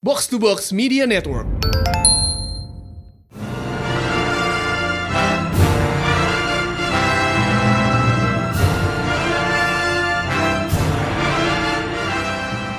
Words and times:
Box 0.00 0.28
to 0.28 0.38
Box 0.38 0.70
Media 0.70 1.10
Network. 1.10 1.42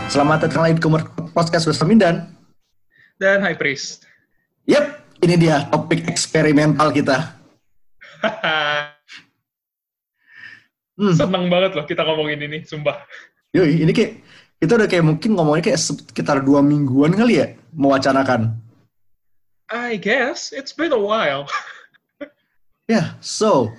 Selamat 0.07 0.47
datang 0.47 0.63
lagi 0.63 0.79
di 0.79 0.83
Podcast 1.35 1.67
West 1.67 1.83
Mindan. 1.83 2.31
Dan 3.19 3.43
High 3.43 3.59
Priest. 3.59 4.07
Yep, 4.63 5.19
ini 5.19 5.35
dia 5.35 5.67
topik 5.67 6.07
eksperimental 6.07 6.95
kita. 6.95 7.35
Hmm, 10.99 11.15
Seneng 11.15 11.47
banget 11.47 11.79
loh 11.79 11.87
kita 11.87 12.03
ngomongin 12.03 12.43
ini, 12.43 12.67
sumpah. 12.67 12.99
yoi, 13.55 13.87
ini 13.87 13.91
kayak 13.95 14.19
kita 14.59 14.75
udah 14.75 14.87
kayak 14.91 15.05
mungkin 15.07 15.39
ngomongnya 15.39 15.71
kayak 15.71 15.79
sekitar 15.79 16.43
dua 16.43 16.59
mingguan 16.59 17.15
kali 17.15 17.39
ya 17.39 17.47
mewacanakan. 17.71 18.59
I 19.71 19.95
guess 19.95 20.51
it's 20.51 20.75
been 20.75 20.91
a 20.91 20.99
while. 20.99 21.47
Ya, 22.89 23.13
so 23.21 23.69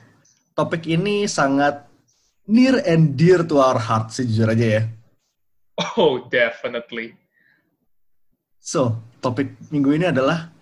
topik 0.55 0.87
ini 0.87 1.27
sangat 1.27 1.83
near 2.47 2.79
and 2.87 3.19
dear 3.19 3.43
to 3.43 3.59
our 3.59 3.75
heart 3.75 4.15
sejujur 4.15 4.55
aja 4.55 4.67
ya. 4.79 4.83
Oh, 5.99 6.31
definitely. 6.31 7.19
So, 8.63 9.03
topik 9.19 9.59
minggu 9.75 9.99
ini 9.99 10.15
adalah 10.15 10.55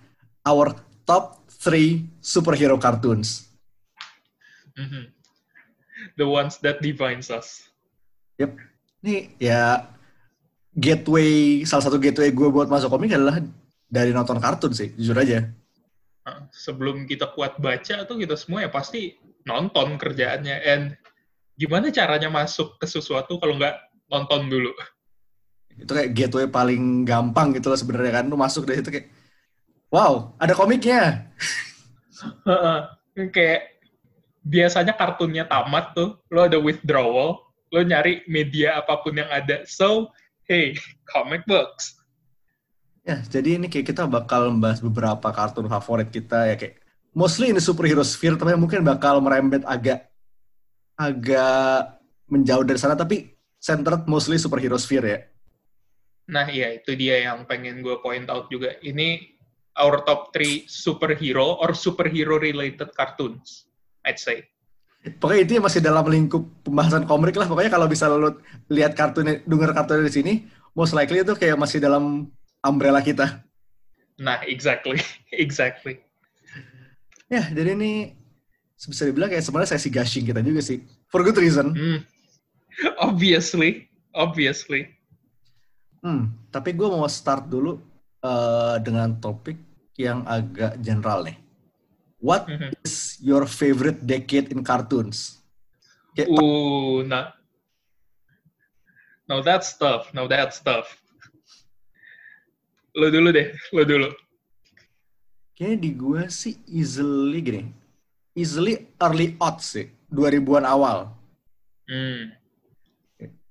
our 0.48 0.72
top 1.04 1.44
three 1.60 2.08
superhero 2.24 2.80
cartoons. 2.80 3.52
Mhm. 4.80 5.12
The 6.16 6.24
ones 6.24 6.56
that 6.64 6.80
defines 6.80 7.28
us. 7.28 7.68
Yep. 8.40 8.56
Ini 9.04 9.36
ya 9.36 9.84
gateway 10.76 11.62
salah 11.64 11.84
satu 11.88 11.96
gateway 11.96 12.32
gue 12.32 12.48
buat 12.50 12.68
masuk 12.68 12.92
komik 12.92 13.14
adalah 13.14 13.40
dari 13.88 14.12
nonton 14.12 14.36
kartun 14.36 14.76
sih, 14.76 14.92
jujur 14.94 15.16
aja. 15.16 15.48
Nah, 16.28 16.44
Sebelum 16.52 17.08
kita 17.08 17.32
kuat 17.32 17.56
baca 17.56 18.04
tuh 18.04 18.16
kita 18.20 18.36
semua 18.36 18.68
ya 18.68 18.70
pasti 18.70 19.16
nonton 19.48 19.96
kerjaannya. 19.96 20.56
And 20.68 20.84
gimana 21.56 21.88
caranya 21.88 22.28
masuk 22.28 22.76
ke 22.76 22.84
sesuatu 22.84 23.40
kalau 23.40 23.56
nggak 23.56 23.76
nonton 24.12 24.52
dulu? 24.52 24.76
Itu 25.72 25.88
kayak 25.96 26.12
gateway 26.12 26.46
paling 26.50 27.08
gampang 27.08 27.56
gitu 27.56 27.72
loh 27.72 27.80
sebenarnya 27.80 28.20
kan. 28.20 28.24
Lu 28.28 28.36
masuk 28.36 28.68
dari 28.68 28.84
situ 28.84 28.92
kayak 28.92 29.08
wow, 29.88 30.36
ada 30.36 30.52
komiknya. 30.52 31.32
Kayak 33.18 33.82
biasanya 34.46 34.94
kartunnya 34.94 35.42
tamat 35.50 35.90
tuh, 35.98 36.22
lo 36.30 36.46
ada 36.46 36.54
withdrawal, 36.54 37.42
lo 37.74 37.80
nyari 37.82 38.22
media 38.30 38.78
apa 38.78 39.02
pun 39.02 39.18
yang 39.18 39.26
ada. 39.26 39.66
So, 39.66 40.14
hey, 40.48 40.74
comic 41.04 41.44
books. 41.44 42.00
Ya, 43.04 43.20
jadi 43.24 43.60
ini 43.60 43.68
kayak 43.68 43.92
kita 43.92 44.04
bakal 44.08 44.52
membahas 44.52 44.80
beberapa 44.80 45.28
kartun 45.32 45.68
favorit 45.68 46.08
kita 46.12 46.48
ya 46.48 46.56
kayak 46.56 46.80
mostly 47.16 47.52
ini 47.52 47.60
superhero 47.60 48.04
sphere 48.04 48.36
tapi 48.36 48.52
mungkin 48.56 48.84
bakal 48.84 49.20
merembet 49.24 49.64
agak 49.64 50.08
agak 50.98 52.00
menjauh 52.28 52.64
dari 52.64 52.76
sana 52.76 52.98
tapi 52.98 53.32
centered 53.56 54.04
mostly 54.04 54.36
superhero 54.36 54.76
sphere 54.76 55.06
ya. 55.08 55.20
Nah, 56.28 56.44
iya 56.52 56.76
itu 56.76 56.92
dia 56.92 57.24
yang 57.24 57.48
pengen 57.48 57.80
gue 57.80 57.96
point 58.04 58.28
out 58.28 58.52
juga. 58.52 58.76
Ini 58.84 59.24
our 59.80 60.04
top 60.04 60.34
3 60.36 60.68
superhero 60.68 61.56
or 61.64 61.72
superhero 61.72 62.36
related 62.36 62.92
cartoons, 62.92 63.68
I'd 64.04 64.20
say. 64.20 64.44
Pokoknya 65.16 65.42
itu 65.48 65.52
masih 65.62 65.80
dalam 65.80 66.04
lingkup 66.04 66.44
pembahasan 66.62 67.08
komik 67.08 67.36
lah. 67.38 67.48
Pokoknya 67.48 67.72
kalau 67.72 67.86
bisa 67.88 68.10
lo 68.10 68.36
lihat 68.68 68.92
kartunnya, 68.92 69.40
denger 69.48 69.72
kartunnya 69.72 70.04
di 70.04 70.14
sini, 70.14 70.32
most 70.76 70.92
likely 70.92 71.24
itu 71.24 71.32
kayak 71.32 71.56
masih 71.56 71.80
dalam 71.80 72.28
umbrella 72.60 73.00
kita. 73.00 73.40
Nah, 74.18 74.42
exactly. 74.44 74.98
exactly. 75.32 76.02
Ya, 77.28 77.48
jadi 77.48 77.76
ini 77.76 78.16
bisa 78.78 79.08
dibilang 79.08 79.32
kayak 79.32 79.44
sebenarnya 79.44 79.76
sesi 79.76 79.88
gushing 79.88 80.24
kita 80.28 80.44
juga 80.44 80.60
sih. 80.60 80.84
For 81.08 81.24
good 81.24 81.38
reason. 81.38 81.72
Hmm. 81.72 81.98
Obviously. 83.00 83.88
Obviously. 84.12 84.98
Hmm, 85.98 86.30
tapi 86.54 86.74
gue 86.74 86.86
mau 86.86 87.06
start 87.10 87.50
dulu 87.50 87.78
eh, 88.22 88.76
dengan 88.82 89.18
topik 89.18 89.58
yang 89.98 90.22
agak 90.26 90.78
general 90.78 91.26
nih. 91.26 91.47
What 92.18 92.50
Mhm. 92.50 92.74
is 92.82 93.16
your 93.22 93.46
favorite 93.46 94.02
decade 94.02 94.50
in 94.50 94.66
cartoons? 94.66 95.38
Kayak, 96.12 96.34
Ooh, 96.34 97.06
nah. 97.06 97.30
Now 99.24 99.38
that's 99.38 99.76
tough. 99.76 100.10
Now 100.10 100.26
that's 100.26 100.58
tough. 100.58 100.88
Lo 102.92 103.06
dulu 103.08 103.30
deh. 103.30 103.54
Lo 103.72 103.84
dulu. 103.84 104.10
kayaknya 105.52 105.78
di 105.82 105.90
gue 105.90 106.22
sih 106.30 106.54
easily 106.70 107.42
gini. 107.42 107.62
Easily 108.30 108.94
early 109.02 109.34
odds 109.42 109.74
sih. 109.74 109.90
2000-an 110.06 110.62
awal. 110.62 111.10
Hmm. 111.90 112.30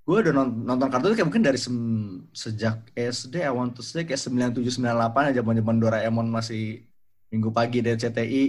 Gue 0.07 0.23
udah 0.23 0.31
non- 0.31 0.63
nonton 0.63 0.87
kartun 0.87 1.11
kayak 1.11 1.27
mungkin 1.27 1.43
dari 1.43 1.59
sem- 1.59 2.23
sejak 2.31 2.79
SD, 2.95 3.43
I 3.43 3.51
want 3.51 3.75
to 3.75 3.83
say 3.83 4.07
kayak 4.07 4.23
97-98 4.23 5.35
ya 5.35 5.43
zaman-zaman 5.43 5.75
Doraemon 5.83 6.31
masih 6.31 6.86
minggu 7.31 7.49
pagi 7.51 7.83
dari 7.83 7.99
CTI. 7.99 8.43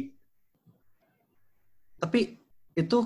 Tapi 1.99 2.21
itu 2.79 2.99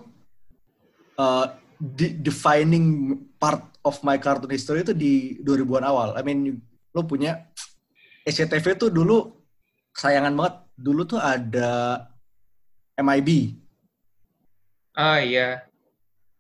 uh, 1.17 1.47
de- 1.81 2.17
defining 2.21 3.17
part 3.41 3.65
of 3.83 3.99
my 4.05 4.21
cartoon 4.21 4.53
history 4.53 4.85
itu 4.85 4.93
di 4.93 5.41
2000-an 5.41 5.85
awal. 5.89 6.09
I 6.15 6.23
mean, 6.23 6.61
lo 6.93 7.03
punya 7.09 7.49
SCTV 8.29 8.79
tuh 8.79 8.91
dulu 8.93 9.33
sayangan 9.97 10.37
banget. 10.37 10.55
Dulu 10.77 11.03
tuh 11.09 11.21
ada 11.21 12.05
MIB. 13.01 13.59
Ah, 14.93 15.25
iya. 15.25 15.65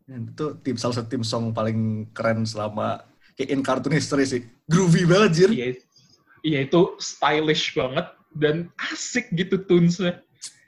Dan 0.05 0.29
itu 0.29 0.47
tim 0.61 0.77
salah 0.77 1.01
satu 1.01 1.09
tim 1.09 1.25
song 1.25 1.57
paling 1.57 2.11
keren 2.13 2.45
selama 2.45 3.01
kayak 3.33 3.49
in 3.49 3.65
cartoon 3.65 3.97
history 3.97 4.29
sih. 4.29 4.43
Groovy 4.69 5.09
banget, 5.09 5.31
Jir. 5.33 5.51
Iya, 5.51 5.67
iya 6.45 6.59
itu 6.69 7.01
stylish 7.01 7.73
banget 7.73 8.13
dan 8.37 8.73
asik 8.93 9.33
gitu 9.33 9.61
tunesnya. 9.65 10.21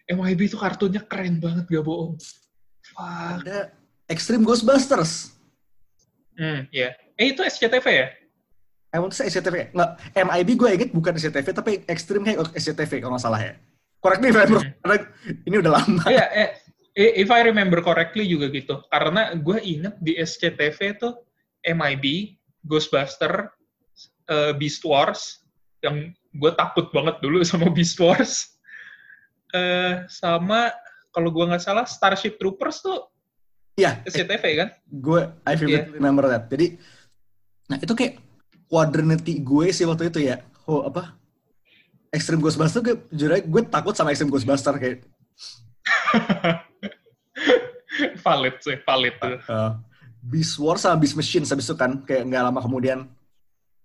MYB 0.05 0.53
itu 0.53 0.57
kartunya 0.61 1.01
keren 1.01 1.41
banget 1.41 1.65
gak 1.65 1.85
bohong. 1.85 2.21
Fuck. 2.93 3.41
Ada 3.41 3.73
Extreme 4.05 4.45
Ghostbusters. 4.45 5.33
Hmm, 6.37 6.69
iya. 6.69 6.93
Eh 7.17 7.33
itu 7.33 7.41
SCTV 7.41 7.87
ya? 7.89 8.09
I 8.95 9.03
want 9.03 9.11
to 9.11 9.19
say 9.19 9.27
SCTV. 9.27 9.75
Nggak, 9.75 9.91
MIB 10.15 10.49
gue 10.55 10.69
inget 10.71 10.91
bukan 10.95 11.17
SCTV, 11.19 11.47
tapi 11.51 11.73
Extreme 11.91 12.25
kayak 12.31 12.53
SCTV 12.55 13.03
kalau 13.03 13.17
nggak 13.17 13.25
salah 13.25 13.41
ya. 13.43 13.55
Correct 13.99 14.21
me 14.21 14.29
if 14.31 14.37
I'm 14.37 14.53
wrong, 14.53 14.69
Hmm. 14.69 14.77
karena 14.85 14.97
ini 15.49 15.57
udah 15.65 15.73
lama. 15.81 16.03
Iya, 16.07 16.25
eh, 16.37 16.49
eh, 16.93 17.13
if 17.25 17.33
I 17.33 17.41
remember 17.49 17.81
correctly 17.81 18.29
juga 18.29 18.53
gitu. 18.53 18.85
Karena 18.93 19.33
gue 19.33 19.59
inget 19.65 19.97
di 20.05 20.15
SCTV 20.21 21.01
tuh 21.01 21.25
MIB, 21.65 22.37
Ghostbuster, 22.63 23.49
eh, 24.29 24.53
Beast 24.61 24.85
Wars, 24.85 25.43
yang 25.81 26.13
gue 26.35 26.51
takut 26.53 26.91
banget 26.91 27.23
dulu 27.23 27.41
sama 27.47 27.71
Beast 27.71 27.97
Wars. 27.97 28.59
Eh, 29.55 30.03
sama 30.11 30.75
kalau 31.15 31.31
gue 31.31 31.45
nggak 31.47 31.63
salah 31.63 31.87
Starship 31.87 32.37
Troopers 32.37 32.83
tuh 32.83 33.07
Iya, 33.75 34.07
SCTV 34.07 34.45
kan? 34.55 34.69
gue 34.87 35.21
I 35.43 35.55
vividly 35.55 35.99
remember 35.99 36.27
that. 36.27 36.47
Jadi, 36.47 36.79
nah 37.67 37.75
itu 37.75 37.91
kayak 37.91 38.23
quadrinity 38.67 39.39
gue 39.39 39.67
sih 39.71 39.83
waktu 39.83 40.11
itu 40.11 40.23
ya. 40.23 40.43
Oh, 40.67 40.87
apa? 40.87 41.19
Extreme 42.15 42.39
Ghostbuster, 42.39 42.79
gue, 42.79 42.95
jujur 43.11 43.35
aja 43.35 43.43
gue 43.43 43.63
takut 43.67 43.91
sama 43.91 44.15
Extreme 44.15 44.31
Ghostbuster 44.31 44.79
kayak 44.79 45.03
valid 48.23 48.57
sih, 48.63 48.79
valid 48.87 49.15
tuh. 49.19 49.39
uh, 49.51 49.79
Beast 50.23 50.57
Wars 50.57 50.83
sama 50.83 50.97
Beast 50.97 51.15
Machine 51.15 51.45
habis 51.45 51.67
itu 51.67 51.75
kan 51.75 52.01
kayak 52.03 52.31
nggak 52.31 52.43
lama 52.47 52.61
kemudian 52.63 53.11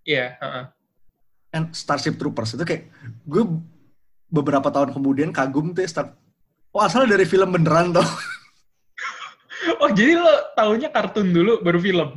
Iya, 0.06 0.38
heeh. 0.40 0.66
And 1.50 1.74
Starship 1.74 2.16
Troopers 2.18 2.54
itu 2.54 2.64
kayak 2.64 2.90
gue 3.26 3.44
beberapa 4.30 4.70
tahun 4.70 4.94
kemudian 4.94 5.30
kagum 5.34 5.74
tuh 5.74 5.82
ya, 5.82 5.90
start 5.90 6.10
oh 6.70 6.82
asalnya 6.82 7.18
dari 7.18 7.26
film 7.26 7.50
beneran 7.54 7.94
tuh 7.94 8.06
Oh, 9.80 9.92
jadi 9.92 10.16
lo 10.16 10.56
taunya 10.56 10.88
kartun 10.88 11.36
dulu 11.36 11.60
baru 11.60 11.80
film? 11.84 12.10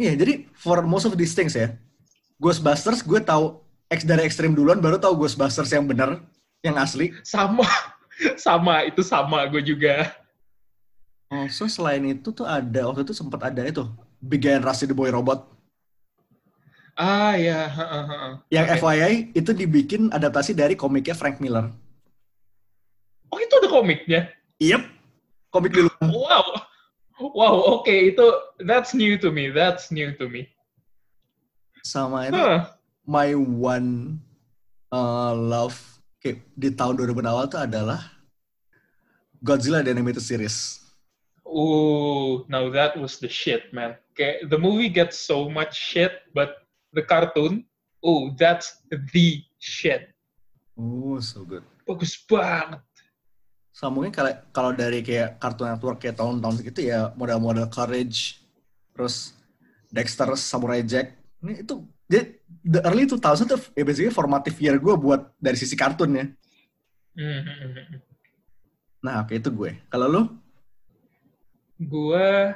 iya 0.00 0.16
jadi 0.16 0.48
for 0.56 0.80
most 0.80 1.04
of 1.04 1.12
these 1.12 1.36
things 1.36 1.52
ya 1.52 1.76
Ghostbusters 2.40 3.04
gue 3.04 3.20
tahu 3.20 3.60
X 3.92 4.08
dari 4.08 4.24
ekstrim 4.24 4.56
duluan 4.56 4.80
baru 4.80 4.96
tahu 4.96 5.12
Ghostbusters 5.20 5.68
yang 5.76 5.84
bener 5.84 6.24
yang 6.64 6.80
asli 6.80 7.12
Sama, 7.20 7.68
sama, 8.40 8.88
itu 8.88 9.04
sama 9.04 9.44
gue 9.48 9.60
juga. 9.60 10.08
also 11.28 11.68
selain 11.68 12.00
itu 12.16 12.32
tuh 12.32 12.48
ada 12.48 12.88
waktu 12.88 13.04
itu 13.04 13.12
sempat 13.12 13.52
ada 13.52 13.60
itu 13.62 13.84
Big 14.18 14.44
and 14.48 14.64
Rusty 14.64 14.88
the 14.88 14.96
Boy 14.96 15.12
Robot 15.12 15.46
Ah, 16.98 17.34
ya. 17.38 17.70
yang 18.50 18.66
Oke. 18.66 18.78
FYI 18.82 19.14
itu 19.32 19.50
dibikin 19.52 20.10
adaptasi 20.10 20.52
dari 20.52 20.74
komiknya 20.74 21.14
Frank 21.14 21.38
Miller 21.38 21.70
Oh, 23.30 23.38
itu 23.38 23.54
ada 23.62 23.70
komiknya? 23.70 24.20
Yep, 24.58 24.82
komik 25.54 25.70
dulu. 25.70 25.86
Wow. 26.02 26.66
Wow, 27.20 27.54
oke. 27.78 27.92
Itu, 27.92 28.26
that's 28.66 28.90
new 28.90 29.14
to 29.22 29.30
me. 29.30 29.54
That's 29.54 29.94
new 29.94 30.10
to 30.18 30.26
me. 30.26 30.50
Sama 31.86 32.26
itu 32.26 32.34
Huh. 32.36 32.66
my 33.06 33.32
one 33.38 34.18
uh, 34.90 35.32
love 35.32 35.78
kayak 36.20 36.42
di 36.58 36.74
tahun 36.74 36.98
2000 37.00 37.24
awal 37.24 37.44
tuh 37.48 37.62
adalah 37.62 38.02
Godzilla 39.40 39.80
the 39.80 39.94
Animated 39.94 40.20
Series. 40.20 40.82
Ooh, 41.48 42.44
now 42.50 42.68
that 42.68 42.94
was 42.98 43.16
the 43.18 43.30
shit, 43.30 43.72
man. 43.72 43.96
Okay, 44.12 44.44
the 44.46 44.58
movie 44.60 44.92
gets 44.92 45.16
so 45.16 45.48
much 45.48 45.72
shit, 45.72 46.20
but 46.36 46.59
the 46.92 47.02
cartoon, 47.02 47.64
oh, 48.02 48.34
that's 48.36 48.82
the 48.90 49.42
shit. 49.58 50.10
Oh, 50.78 51.20
so 51.20 51.44
good. 51.44 51.64
Bagus 51.86 52.16
banget. 52.26 52.80
So 53.80 53.88
mungkin 53.88 54.12
kalau 54.12 54.32
kalau 54.52 54.70
dari 54.76 55.00
kayak 55.00 55.40
Cartoon 55.40 55.72
Network 55.72 56.04
kayak 56.04 56.20
tahun-tahun 56.20 56.60
segitu 56.60 56.92
ya 56.92 57.16
model-model 57.16 57.64
Courage, 57.72 58.44
terus 58.92 59.32
Dexter, 59.88 60.28
Samurai 60.36 60.84
Jack. 60.84 61.16
Ini 61.40 61.64
itu 61.64 61.88
jadi 62.04 62.36
the 62.60 62.80
early 62.84 63.08
2000 63.08 63.48
tuh 63.48 63.60
ya 63.72 63.82
basically 63.86 64.12
formative 64.12 64.52
year 64.60 64.76
gue 64.76 64.94
buat 65.00 65.32
dari 65.40 65.56
sisi 65.56 65.80
kartunnya. 65.80 66.28
Mhm. 67.16 68.04
Nah, 69.00 69.24
oke 69.24 69.32
itu 69.32 69.48
gue. 69.48 69.80
Kalau 69.88 70.06
lu? 70.12 70.22
Gue 71.80 72.52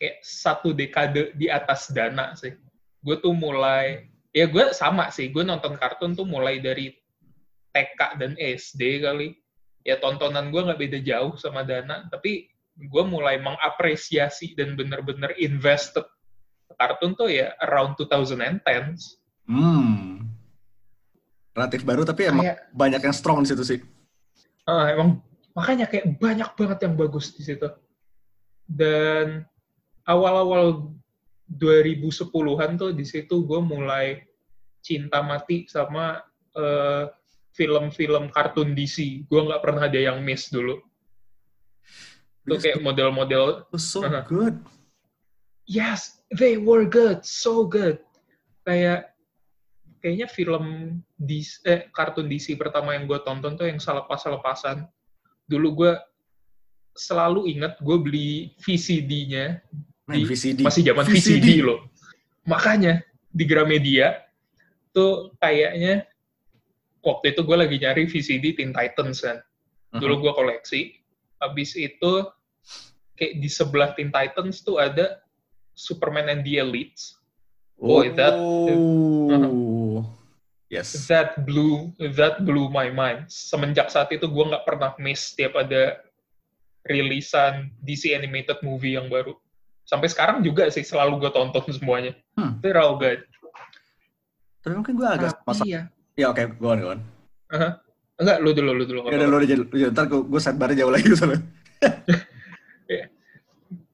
kayak 0.00 0.16
satu 0.24 0.72
dekade 0.72 1.36
di 1.36 1.52
atas 1.52 1.92
dana 1.92 2.32
sih. 2.32 2.56
Gue 3.06 3.22
tuh 3.22 3.30
mulai, 3.30 4.10
ya 4.34 4.50
gue 4.50 4.74
sama 4.74 5.14
sih, 5.14 5.30
gue 5.30 5.46
nonton 5.46 5.78
kartun 5.78 6.18
tuh 6.18 6.26
mulai 6.26 6.58
dari 6.58 6.90
TK 7.70 8.00
dan 8.18 8.34
SD 8.34 9.06
kali. 9.06 9.38
Ya 9.86 9.94
tontonan 10.02 10.50
gue 10.50 10.58
nggak 10.66 10.80
beda 10.82 10.98
jauh 11.06 11.38
sama 11.38 11.62
dana, 11.62 12.10
tapi 12.10 12.50
gue 12.74 13.04
mulai 13.06 13.38
mengapresiasi 13.38 14.58
dan 14.58 14.74
bener-bener 14.74 15.30
invested 15.38 16.02
kartun 16.76 17.14
tuh 17.14 17.30
ya 17.30 17.54
around 17.62 17.94
2010s. 17.94 19.22
Hmm. 19.46 20.26
Relatif 21.54 21.86
baru 21.86 22.02
tapi 22.04 22.26
emang 22.28 22.44
Kayak- 22.44 22.60
banyak 22.74 23.00
yang 23.06 23.14
strong 23.16 23.38
di 23.40 23.48
situ 23.48 23.62
sih. 23.64 23.80
Ah, 24.66 24.90
emang 24.90 25.22
makanya 25.54 25.86
kayak 25.86 26.18
banyak 26.18 26.50
banget 26.52 26.78
yang 26.84 26.98
bagus 26.98 27.32
di 27.32 27.46
situ. 27.46 27.70
Dan 28.66 29.46
awal-awal 30.04 30.90
2010-an 31.46 32.74
tuh 32.74 32.90
di 32.90 33.06
situ 33.06 33.46
gue 33.46 33.60
mulai 33.62 34.18
cinta 34.82 35.22
mati 35.22 35.66
sama 35.70 36.22
eh, 36.54 37.04
film-film 37.54 38.28
kartun 38.30 38.76
DC. 38.76 39.26
Gue 39.26 39.40
nggak 39.46 39.62
pernah 39.64 39.88
ada 39.88 39.96
yang 39.98 40.20
miss 40.20 40.52
dulu. 40.52 40.76
Itu 42.46 42.62
kayak 42.62 42.78
model-model 42.84 43.66
was 43.74 43.82
so 43.82 44.06
Uh-huh. 44.06 44.22
good. 44.22 44.56
Yes, 45.66 46.22
they 46.30 46.54
were 46.54 46.86
good, 46.86 47.26
so 47.26 47.66
good. 47.66 47.98
Kayak 48.62 49.10
kayaknya 49.98 50.30
film 50.30 50.64
DC, 51.18 51.66
eh, 51.66 51.90
kartun 51.90 52.30
DC 52.30 52.54
pertama 52.54 52.94
yang 52.94 53.10
gue 53.10 53.18
tonton 53.26 53.58
tuh 53.58 53.66
yang 53.66 53.82
selepas-selepasan. 53.82 54.86
Dulu 55.50 55.68
gue 55.74 55.92
selalu 56.94 57.50
ingat 57.58 57.82
gue 57.82 57.98
beli 57.98 58.30
VCD-nya, 58.62 59.58
Man, 60.06 60.22
VCD. 60.22 60.62
masih 60.62 60.82
zaman 60.86 61.02
VCD. 61.02 61.66
loh. 61.66 61.82
Makanya 62.46 63.02
di 63.28 63.42
Gramedia 63.42 64.22
tuh 64.94 65.34
kayaknya 65.42 66.06
waktu 67.02 67.34
itu 67.34 67.42
gue 67.42 67.56
lagi 67.58 67.76
nyari 67.82 68.06
VCD 68.06 68.54
Teen 68.54 68.70
Titans 68.70 69.18
kan. 69.18 69.42
Uh-huh. 69.42 69.98
Dulu 69.98 70.30
gue 70.30 70.32
koleksi. 70.32 70.80
Habis 71.42 71.74
itu 71.74 72.12
kayak 73.18 73.34
di 73.42 73.48
sebelah 73.50 73.92
Teen 73.98 74.14
Titans 74.14 74.62
tuh 74.62 74.78
ada 74.78 75.18
Superman 75.74 76.30
and 76.30 76.46
the 76.46 76.62
Elites. 76.62 77.18
Boy, 77.76 78.14
that- 78.14 78.38
Oh. 78.38 80.06
Yes. 80.66 81.06
That 81.06 81.46
blew 81.46 81.94
that 82.18 82.42
blew 82.42 82.66
my 82.66 82.90
mind. 82.90 83.30
Semenjak 83.30 83.86
saat 83.86 84.10
itu 84.10 84.26
gue 84.26 84.44
nggak 84.50 84.66
pernah 84.66 84.94
miss 84.98 85.30
setiap 85.34 85.54
ada 85.54 86.02
rilisan 86.82 87.70
DC 87.82 88.14
animated 88.14 88.58
movie 88.62 88.94
yang 88.98 89.06
baru. 89.06 89.34
Sampai 89.86 90.10
sekarang 90.10 90.42
juga 90.42 90.66
sih 90.68 90.82
selalu 90.82 91.22
gue 91.22 91.30
tonton 91.30 91.62
semuanya. 91.70 92.12
Hmm. 92.34 92.58
All 92.58 92.98
good. 92.98 93.22
Tapi 94.66 94.74
mungkin 94.74 94.98
gue 94.98 95.06
agak 95.06 95.38
masa. 95.46 95.62
Tapi 95.62 95.78
ya. 95.78 95.82
Ya 96.18 96.26
oke, 96.34 96.42
go 96.58 96.74
on, 96.74 96.78
go 96.82 96.90
on. 96.98 97.00
Enggak, 98.16 98.38
lu 98.42 98.50
dulu, 98.50 98.70
lu 98.74 98.84
dulu. 98.88 99.00
Ya 99.06 99.20
udah 99.20 99.28
apa-apa. 99.28 99.30
lu 99.30 99.46
aja, 99.46 99.54
lu 99.54 99.64
aja. 99.70 99.86
Ntar 99.94 100.04
gue, 100.10 100.20
gue 100.26 100.40
set 100.42 100.56
barnya 100.58 100.76
jauh 100.82 100.92
lagi 100.92 101.06
soalnya. 101.14 101.40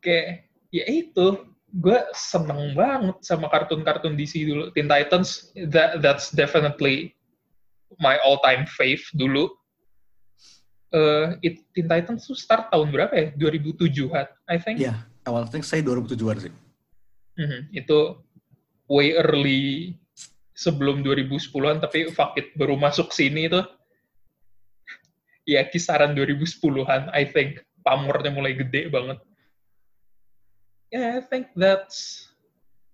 Kayak, 0.03 0.49
ya 0.73 0.85
itu. 0.89 1.27
Gue 1.73 1.99
seneng 2.12 2.77
banget 2.77 3.17
sama 3.25 3.49
kartun-kartun 3.53 4.17
DC 4.17 4.49
dulu. 4.49 4.73
Teen 4.73 4.89
Titans, 4.89 5.53
that, 5.73 6.00
that's 6.00 6.33
definitely 6.33 7.17
my 8.00 8.17
all-time 8.25 8.65
fave 8.65 9.05
dulu. 9.17 9.49
Eh, 10.93 11.29
it, 11.41 11.65
Teen 11.73 11.89
Titans 11.89 12.29
tuh 12.29 12.37
start 12.37 12.69
tahun 12.69 12.93
berapa 12.93 13.12
ya? 13.12 13.27
2007-an, 13.37 14.29
I 14.49 14.56
think. 14.61 14.85
Iya, 14.85 15.00
awal 15.26 15.46
think 15.46 15.62
saya 15.66 15.82
2007-an 15.86 16.38
sih. 16.48 16.54
Mhm, 17.38 17.60
itu 17.72 17.98
way 18.90 19.16
early 19.16 19.96
sebelum 20.52 21.00
2010-an, 21.00 21.80
tapi 21.80 22.12
fuck 22.12 22.36
it, 22.36 22.52
baru 22.54 22.76
masuk 22.76 23.10
sini 23.10 23.48
tuh 23.48 23.64
ya 25.48 25.66
kisaran 25.66 26.14
2010-an, 26.14 27.10
I 27.10 27.26
think. 27.26 27.62
Pamornya 27.82 28.30
mulai 28.30 28.54
gede 28.54 28.86
banget. 28.94 29.19
Yeah, 30.94 31.19
I 31.19 31.26
think 31.26 31.50
that's 31.58 32.30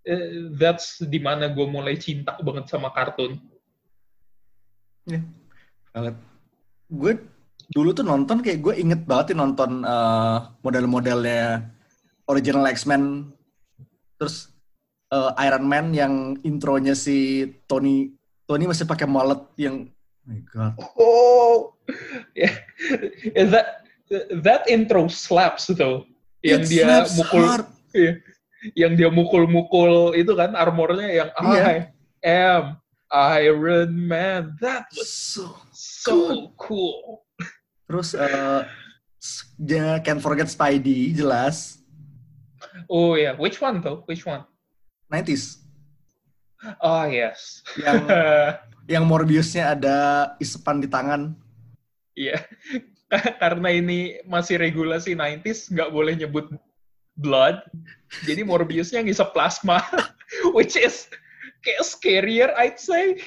eh, 0.08 0.48
that's 0.56 0.96
di 1.04 1.20
mana 1.20 1.52
gue 1.52 1.66
mulai 1.68 2.00
cinta 2.00 2.40
banget 2.40 2.72
sama 2.72 2.88
kartun. 2.96 3.36
Banget. 5.92 6.16
Gue 6.88 7.20
dulu 7.68 7.92
tuh 7.92 8.00
nonton 8.00 8.40
kayak 8.40 8.64
gue 8.64 8.74
inget 8.80 9.04
banget 9.04 9.36
nih 9.36 9.44
nonton 9.44 9.84
eh, 9.84 10.38
model-modelnya 10.64 11.68
original 12.28 12.64
X-Men 12.68 13.32
terus 14.20 14.52
eh, 15.10 15.30
Iron 15.48 15.64
Man 15.64 15.96
yang 15.96 16.36
intronya 16.44 16.92
si 16.92 17.48
Tony 17.66 18.12
Tony 18.44 18.64
masih 18.68 18.84
pakai 18.88 19.08
mullet 19.08 19.40
yang 19.56 19.88
oh 19.88 20.26
my 20.28 20.40
god 20.48 20.72
Oh, 21.00 21.72
yeah, 22.36 22.52
Yeah, 23.32 23.48
that 23.50 23.68
that 24.44 24.62
intro 24.68 25.08
slaps 25.08 25.72
though. 25.72 26.04
Yang 26.44 26.62
It 26.62 26.84
dia 26.84 27.02
mukul. 27.16 27.44
Iya. 27.96 28.12
Yang 28.76 28.92
dia 29.00 29.08
mukul-mukul 29.10 30.12
itu 30.14 30.32
kan 30.36 30.52
armornya 30.54 31.08
yang 31.08 31.30
Iya. 31.34 31.64
I 31.64 31.76
am 32.22 32.62
Iron 33.40 33.90
Man. 33.96 34.54
That 34.60 34.86
was 34.92 35.08
so 35.10 35.56
so 35.72 36.52
cool. 36.60 37.24
terus 37.88 38.12
dia 39.56 39.96
can't 40.04 40.20
forget 40.20 40.52
Spidey 40.52 41.16
jelas 41.16 41.80
Oh 42.90 43.14
ya, 43.14 43.34
which 43.38 43.62
one 43.62 43.80
though? 43.80 44.02
Which 44.08 44.26
one? 44.26 44.44
90s 45.08 45.62
Oh 46.82 47.06
yes. 47.06 47.62
yang 47.78 48.02
yang 48.98 49.04
Morbiusnya 49.06 49.78
ada 49.78 49.96
isepan 50.42 50.82
di 50.82 50.88
tangan 50.90 51.38
Iya. 52.18 52.42
Karena 53.42 53.68
ini 53.70 54.18
masih 54.26 54.58
regulasi 54.58 55.14
90s, 55.14 55.70
nggak 55.70 55.94
boleh 55.94 56.18
nyebut 56.18 56.50
blood. 57.14 57.62
Jadi 58.26 58.42
Morbiusnya 58.42 59.06
ngisep 59.06 59.30
plasma. 59.30 59.78
Which 60.56 60.74
is 60.74 61.06
kayak 61.62 61.86
scarier, 61.86 62.50
I'd 62.58 62.76
say. 62.82 63.22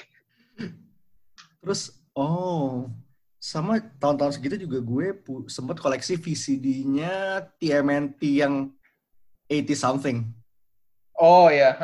Terus, 1.64 1.96
oh, 2.14 2.92
sama 3.42 3.82
tahun-tahun 3.98 4.38
segitu 4.38 4.68
juga 4.70 4.84
gue 4.84 5.08
sempet 5.50 5.82
koleksi 5.82 6.20
VCD-nya 6.20 7.48
TMNT 7.58 8.22
yang 8.44 8.70
80 9.52 9.76
something. 9.76 10.24
Oh 11.14 11.52
ya. 11.52 11.76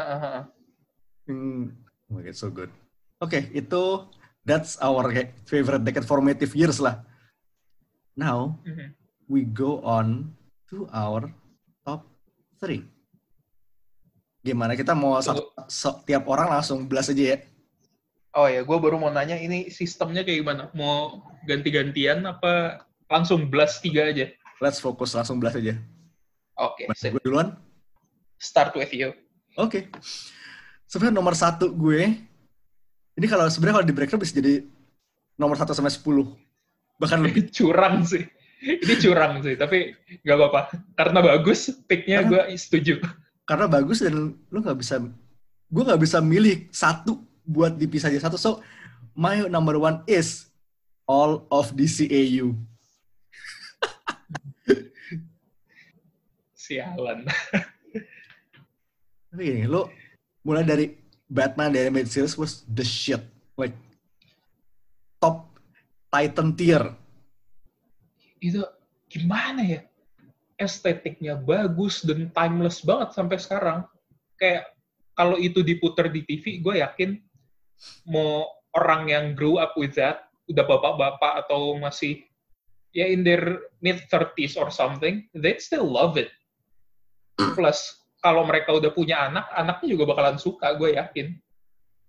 Hmm, 1.28 1.76
oh 2.08 2.16
my 2.16 2.24
god, 2.24 2.38
so 2.40 2.48
good. 2.48 2.72
Oke, 3.20 3.52
itu 3.52 3.84
that's 4.48 4.80
our 4.80 5.12
favorite 5.44 5.84
decade 5.84 6.08
formative 6.08 6.56
years 6.56 6.80
lah. 6.80 7.04
Now, 8.16 8.64
Mhm. 8.64 8.96
we 9.28 9.44
go 9.44 9.84
on 9.84 10.32
to 10.72 10.88
our 10.90 11.28
top 11.84 12.08
3. 12.64 12.88
Gimana 14.40 14.80
kita 14.80 14.96
mau 14.96 15.20
satu, 15.20 15.52
so- 15.68 16.00
tiap 16.08 16.24
orang 16.32 16.48
langsung 16.48 16.88
belas 16.88 17.12
aja 17.12 17.36
ya? 17.36 17.38
Oh 18.32 18.48
ya, 18.48 18.64
gue 18.64 18.78
baru 18.80 18.96
mau 18.96 19.12
nanya 19.12 19.36
ini 19.36 19.68
sistemnya 19.68 20.24
kayak 20.24 20.46
gimana? 20.46 20.64
Mau 20.72 21.26
ganti-gantian 21.44 22.24
apa 22.24 22.86
langsung 23.12 23.50
blast 23.52 23.84
tiga 23.84 24.08
aja? 24.08 24.32
Let's 24.64 24.80
fokus 24.80 25.12
langsung 25.12 25.42
belas 25.44 25.58
aja. 25.58 25.76
Oke, 26.58 26.90
sip. 26.98 27.14
Gue 27.14 27.24
duluan? 27.24 27.54
start 28.38 28.74
with 28.78 28.94
you. 28.94 29.14
Oke. 29.58 29.90
Sebenarnya 30.88 31.16
nomor 31.20 31.36
satu 31.36 31.74
gue, 31.74 32.16
ini 33.18 33.26
kalau 33.28 33.50
sebenarnya 33.50 33.82
kalau 33.82 33.88
di 33.90 33.96
breaker 33.98 34.18
bisa 34.22 34.38
jadi 34.38 34.64
nomor 35.36 35.58
satu 35.58 35.74
sampai 35.74 35.92
10. 35.92 36.06
Bahkan 37.02 37.18
lebih. 37.22 37.50
curang 37.58 38.06
sih. 38.06 38.24
Ini 38.58 38.94
curang 38.98 39.46
sih, 39.46 39.54
tapi 39.54 39.94
nggak 40.26 40.38
apa-apa. 40.38 40.62
Karena 40.98 41.20
bagus, 41.22 41.70
picknya 41.86 42.26
gue 42.26 42.42
setuju. 42.58 42.98
Karena 43.46 43.70
bagus 43.70 44.02
dan 44.02 44.34
lu 44.50 44.58
nggak 44.62 44.80
bisa, 44.82 44.98
gue 45.70 45.84
nggak 45.86 46.02
bisa 46.02 46.18
milih 46.26 46.66
satu 46.74 47.22
buat 47.46 47.78
dipisah 47.78 48.10
jadi 48.10 48.26
satu. 48.26 48.38
So, 48.40 48.66
my 49.14 49.46
number 49.46 49.78
one 49.78 50.02
is 50.10 50.50
all 51.06 51.46
of 51.54 51.74
DCAU. 51.78 52.58
Sialan. 56.68 57.24
Tapi 59.32 59.42
gini, 59.42 59.64
lo 59.64 59.88
mulai 60.44 60.68
dari 60.68 60.92
Batman 61.28 61.72
dari 61.72 61.88
animated 61.88 62.12
series 62.12 62.36
was 62.36 62.68
the 62.68 62.84
shit. 62.84 63.24
Like, 63.56 63.76
top 65.24 65.48
Titan 66.12 66.56
tier. 66.56 66.84
Itu 68.40 68.64
gimana 69.08 69.64
ya? 69.64 69.82
Estetiknya 70.58 71.38
bagus 71.38 72.04
dan 72.04 72.32
timeless 72.32 72.84
banget 72.84 73.16
sampai 73.16 73.38
sekarang. 73.40 73.80
Kayak 74.40 74.72
kalau 75.18 75.36
itu 75.36 75.66
diputer 75.66 76.08
di 76.08 76.24
TV, 76.24 76.62
gue 76.64 76.80
yakin 76.80 77.18
mau 78.10 78.46
orang 78.78 79.10
yang 79.10 79.26
grow 79.34 79.58
up 79.58 79.74
with 79.78 79.98
that, 79.98 80.30
udah 80.50 80.64
bapak-bapak 80.66 81.46
atau 81.46 81.78
masih 81.78 82.22
ya 82.94 83.06
in 83.10 83.26
their 83.26 83.68
mid 83.82 84.02
30s 84.10 84.58
or 84.58 84.70
something, 84.70 85.26
they 85.34 85.58
still 85.58 85.86
love 85.86 86.16
it. 86.18 86.34
Plus, 87.38 87.80
kalau 88.18 88.42
mereka 88.44 88.74
udah 88.74 88.90
punya 88.90 89.30
anak, 89.30 89.46
anaknya 89.54 89.88
juga 89.94 90.04
bakalan 90.10 90.38
suka, 90.38 90.74
gue 90.74 90.98
yakin. 90.98 91.28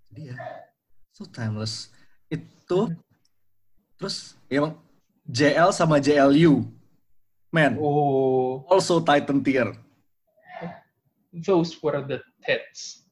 Dia 0.08 0.34
so 1.12 1.28
timeless. 1.28 1.92
Itu 2.26 2.94
terus 3.94 4.38
ya 4.46 4.64
emang 4.64 4.74
JL 5.24 5.68
sama 5.70 5.98
JLU. 5.98 6.64
Man, 7.48 7.80
Oh, 7.80 8.64
also 8.68 9.00
Titan 9.00 9.40
tier. 9.40 9.72
those 11.32 11.76
were 11.80 12.04
the 12.04 12.20
tits. 12.44 13.08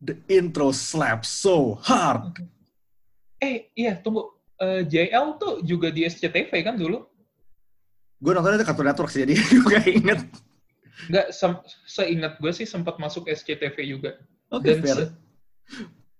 The 0.00 0.16
intro 0.28 0.72
slaps 0.72 1.28
so 1.28 1.76
hard. 1.78 2.34
Eh, 3.36 3.68
iya, 3.76 4.00
tunggu. 4.00 4.32
Eh, 4.56 4.82
JL 4.88 5.36
tuh 5.36 5.60
juga 5.60 5.92
di 5.92 6.08
SCTV 6.08 6.50
kan 6.64 6.74
dulu? 6.74 7.04
Gue 8.16 8.32
nontonnya 8.32 8.58
itu 8.58 8.66
Cartoon 8.66 8.86
Network 8.88 9.10
sih, 9.10 9.22
jadi 9.22 9.34
gue 9.60 9.66
gak 9.68 9.86
inget. 9.86 10.20
Nggak, 11.08 11.26
sem- 11.32 11.64
seingat 11.84 12.38
gue 12.38 12.52
sih 12.52 12.68
sempat 12.68 12.96
masuk 12.96 13.26
SCTV 13.26 13.76
juga. 13.84 14.10
Oke, 14.52 14.70
Dan 14.70 14.78
fair. 14.80 14.96
se- 14.96 15.12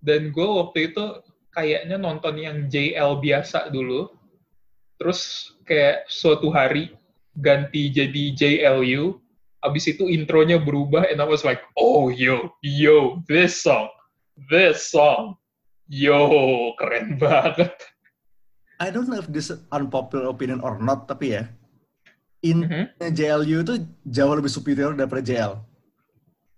Dan 0.03 0.35
gue 0.35 0.43
waktu 0.49 0.91
itu 0.91 1.05
kayaknya 1.51 1.97
nonton 1.97 2.35
yang 2.41 2.67
JL 2.67 3.21
biasa 3.21 3.71
dulu. 3.71 4.11
Terus 4.99 5.53
kayak 5.63 6.07
suatu 6.07 6.51
hari 6.51 6.95
ganti 7.37 7.91
jadi 7.91 8.35
JLU. 8.35 9.19
Abis 9.63 9.87
itu 9.87 10.11
intronya 10.11 10.59
berubah 10.59 11.07
and 11.07 11.23
I 11.23 11.27
was 11.27 11.47
like, 11.47 11.63
oh 11.79 12.11
yo, 12.11 12.51
yo, 12.67 13.23
this 13.31 13.63
song, 13.63 13.87
this 14.51 14.91
song. 14.91 15.39
Yo, 15.87 16.19
keren 16.81 17.21
banget. 17.21 17.71
I 18.83 18.91
don't 18.91 19.07
know 19.07 19.21
if 19.21 19.31
this 19.31 19.55
is 19.55 19.63
unpopular 19.71 20.27
opinion 20.27 20.59
or 20.65 20.81
not, 20.83 21.07
tapi 21.07 21.37
ya, 21.39 21.47
in 22.43 22.67
Mhm. 22.67 22.85
JLU 23.15 23.63
itu 23.63 23.75
jauh 24.05 24.35
lebih 24.35 24.51
superior 24.51 24.93
daripada 24.93 25.23
JL. 25.23 25.63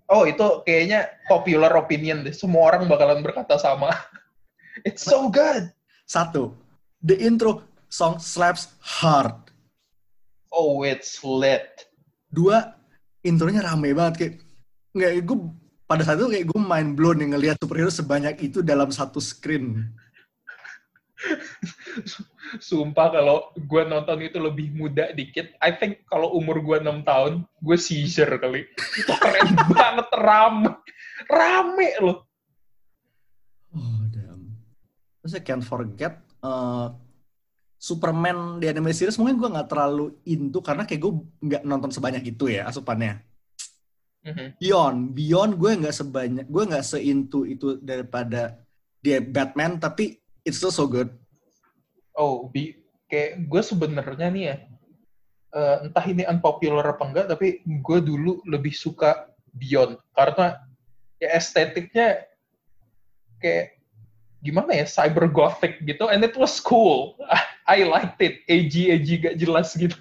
Oh, 0.08 0.28
itu 0.28 0.64
kayaknya 0.68 1.08
popular 1.28 1.72
opinion 1.80 2.24
deh. 2.24 2.32
Semua 2.32 2.72
orang 2.72 2.88
bakalan 2.88 3.24
berkata 3.24 3.56
sama. 3.56 3.88
It's 4.88 5.04
so 5.04 5.32
good. 5.32 5.72
Satu, 6.04 6.52
the 7.00 7.16
intro 7.16 7.64
song 7.88 8.20
slaps 8.20 8.76
hard. 8.82 9.32
Oh, 10.52 10.84
it's 10.86 11.18
lit. 11.24 11.88
Dua, 12.30 12.74
intronya 13.24 13.64
rame 13.64 13.90
banget 13.90 14.14
kayak 14.14 14.34
nggak 14.94 15.12
gue 15.26 15.38
pada 15.88 16.02
saat 16.06 16.20
itu 16.22 16.30
kayak 16.30 16.46
gue 16.52 16.60
mind 16.60 16.94
blown 16.94 17.18
nih 17.18 17.28
ngelihat 17.34 17.56
superhero 17.58 17.90
sebanyak 17.90 18.38
itu 18.38 18.62
dalam 18.62 18.92
satu 18.92 19.18
screen. 19.18 19.90
Sumpah 22.68 23.08
kalau 23.14 23.50
gue 23.56 23.82
nonton 23.86 24.18
itu 24.22 24.38
lebih 24.38 24.74
muda 24.74 25.10
dikit, 25.14 25.54
I 25.62 25.74
think 25.74 26.04
kalau 26.10 26.34
umur 26.34 26.60
gue 26.60 26.76
6 26.82 27.06
tahun, 27.06 27.32
gue 27.46 27.76
seizure 27.78 28.36
kali. 28.38 28.66
Itu 28.98 29.12
keren 29.22 29.54
banget, 29.72 30.08
rame. 30.18 30.70
Rame 31.30 31.90
loh. 32.02 32.18
Oh 33.74 34.02
damn. 34.10 34.54
Terus 35.22 35.34
I 35.38 35.42
can't 35.42 35.64
forget 35.64 36.20
uh, 36.44 36.92
Superman 37.78 38.62
di 38.62 38.66
anime 38.70 38.96
series 38.96 39.20
mungkin 39.20 39.36
gue 39.36 39.48
nggak 39.52 39.68
terlalu 39.68 40.16
into 40.24 40.64
karena 40.64 40.88
kayak 40.88 41.04
gue 41.04 41.12
nggak 41.44 41.62
nonton 41.68 41.92
sebanyak 41.92 42.24
itu 42.24 42.48
ya 42.48 42.64
asupannya. 42.68 43.20
Mhm. 44.24 44.56
Beyond, 44.56 44.98
Beyond 45.12 45.52
gue 45.60 45.70
nggak 45.84 45.96
sebanyak, 45.96 46.46
gue 46.48 46.62
nggak 46.64 46.86
seintu 46.86 47.44
itu 47.44 47.76
daripada 47.84 48.56
dia 49.04 49.20
Batman, 49.20 49.76
tapi 49.76 50.23
it's 50.44 50.60
still 50.60 50.72
so 50.72 50.84
good. 50.84 51.10
Oh, 52.14 52.46
bi 52.52 52.78
kayak 53.10 53.48
gue 53.50 53.62
sebenarnya 53.64 54.28
nih 54.30 54.44
ya, 54.52 54.56
eh, 55.56 55.76
entah 55.88 56.04
ini 56.06 56.22
unpopular 56.28 56.84
apa 56.94 57.02
enggak, 57.04 57.26
tapi 57.32 57.64
gue 57.66 57.98
dulu 58.04 58.44
lebih 58.46 58.72
suka 58.72 59.28
Beyond. 59.54 59.98
Karena 60.14 60.58
ya 61.18 61.34
estetiknya 61.34 62.26
kayak 63.38 63.78
gimana 64.44 64.76
ya, 64.76 64.86
cyber 64.86 65.26
gothic 65.30 65.80
gitu, 65.88 66.06
and 66.12 66.20
it 66.22 66.36
was 66.36 66.60
cool. 66.60 67.16
I 67.64 67.88
liked 67.88 68.20
it, 68.20 68.44
edgy-edgy 68.44 69.24
gak 69.24 69.36
jelas 69.40 69.72
gitu. 69.72 69.96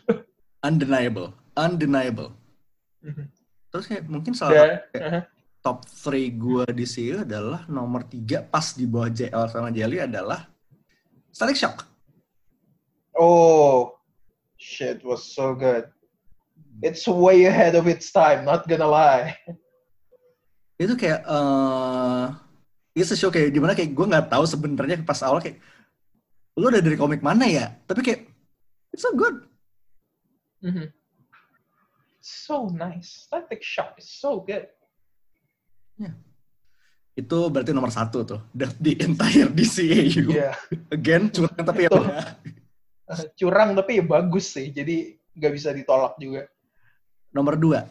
Undeniable, 0.59 1.31
undeniable. 1.55 2.35
Mhm. 2.99 3.31
Terus 3.71 3.85
kayak 3.87 4.03
mungkin 4.05 4.35
salah 4.35 4.51
Dan, 4.53 4.69
uh-huh. 4.99 5.23
Top 5.63 5.87
3 5.87 6.27
gue 6.35 6.65
di 6.75 6.83
sini 6.83 7.23
adalah 7.23 7.63
nomor 7.71 8.03
3 8.03 8.51
pas 8.51 8.75
di 8.75 8.83
bawah 8.83 9.07
JL 9.07 9.47
sama 9.47 9.71
Jelly 9.71 10.03
adalah 10.03 10.43
Static 11.31 11.55
Shock. 11.55 11.87
Oh, 13.15 13.95
shit 14.59 14.99
was 15.07 15.23
so 15.23 15.55
good. 15.55 15.87
It's 16.83 17.07
way 17.07 17.47
ahead 17.47 17.79
of 17.79 17.87
its 17.87 18.11
time, 18.11 18.43
not 18.43 18.67
gonna 18.67 18.89
lie. 18.89 19.39
Itu 20.75 20.99
kayak 20.99 21.23
eh 21.23 22.27
itu 22.93 23.15
show 23.17 23.31
kayak 23.33 23.55
di 23.55 23.57
mana 23.63 23.73
kayak 23.73 23.95
gue 23.95 24.05
nggak 24.05 24.29
tahu 24.29 24.43
sebenarnya 24.45 25.01
pas 25.01 25.23
awal 25.25 25.41
kayak 25.41 25.57
lu 26.59 26.69
udah 26.69 26.83
dari 26.83 26.99
komik 26.99 27.23
mana 27.23 27.47
ya? 27.47 27.71
Tapi 27.87 28.03
kayak 28.03 28.21
it's 28.91 29.01
so 29.01 29.15
good. 29.15 29.47
Mhm. 30.59 30.91
So 32.19 32.67
nice. 32.67 33.25
Static 33.25 33.63
Shock 33.63 33.95
is 34.01 34.11
so 34.11 34.43
good. 34.43 34.67
Itu 37.13 37.53
berarti 37.53 37.77
nomor 37.77 37.93
satu 37.93 38.25
tuh 38.25 38.41
the, 38.57 38.65
the 38.81 38.97
entire 39.05 39.45
DCAU. 39.53 40.33
Iya. 40.33 40.57
Again 40.89 41.29
curang 41.29 41.61
tapi 41.61 41.85
ya 41.85 41.89
Itu. 41.93 41.99
udah. 42.01 42.25
Uh, 43.05 43.23
curang 43.37 43.69
tapi 43.77 43.91
ya 44.01 44.03
bagus 44.03 44.49
sih. 44.49 44.73
Jadi 44.73 45.13
nggak 45.37 45.53
bisa 45.53 45.69
ditolak 45.69 46.17
juga. 46.17 46.49
Nomor 47.33 47.57
dua 47.57 47.81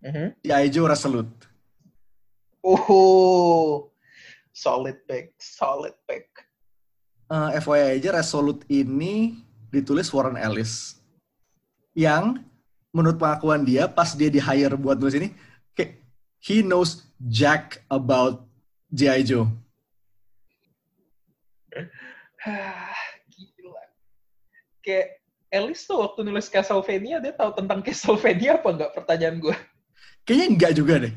Mhm. 0.00 0.40
G.I. 0.40 0.72
Joe 0.72 0.88
Resolute. 0.88 1.28
Oh, 2.64 3.92
solid 4.48 4.96
pick, 5.04 5.36
solid 5.36 5.92
pick. 6.08 6.24
Eh, 7.28 7.50
FYI 7.60 8.00
aja 8.00 8.16
Resolute 8.16 8.64
ini 8.72 9.38
ditulis 9.68 10.08
Warren 10.10 10.40
Ellis 10.40 10.98
yang 11.94 12.40
menurut 12.90 13.20
pengakuan 13.20 13.62
dia 13.62 13.86
pas 13.86 14.16
dia 14.18 14.26
di 14.26 14.42
hire 14.42 14.74
buat 14.74 14.98
nulis 14.98 15.14
ini 15.14 15.30
he 16.40 16.64
knows 16.64 17.04
jack 17.20 17.84
about 17.92 18.48
G.I. 18.90 19.22
Joe. 19.28 19.46
Gila. 23.30 23.82
Kayak 24.82 25.20
Ellis 25.52 25.82
tuh 25.84 26.00
waktu 26.02 26.24
nulis 26.26 26.48
Castlevania, 26.48 27.20
dia 27.22 27.34
tahu 27.36 27.54
tentang 27.54 27.84
Castlevania 27.84 28.58
apa 28.58 28.68
nggak? 28.72 28.92
Pertanyaan 28.96 29.36
gue. 29.38 29.56
Kayaknya 30.24 30.46
enggak 30.48 30.72
juga 30.74 30.94
deh. 31.06 31.14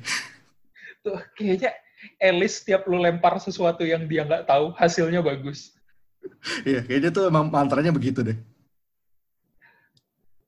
Tuh, 1.02 1.20
kayaknya 1.40 1.72
Ellis 2.20 2.62
tiap 2.68 2.84
lu 2.86 3.00
lempar 3.00 3.40
sesuatu 3.40 3.88
yang 3.88 4.06
dia 4.06 4.28
nggak 4.28 4.46
tahu, 4.46 4.76
hasilnya 4.76 5.24
bagus. 5.24 5.72
Iya, 6.64 6.84
kayaknya 6.84 7.10
tuh 7.12 7.28
emang 7.28 7.52
mantranya 7.52 7.92
begitu 7.92 8.24
deh. 8.24 8.38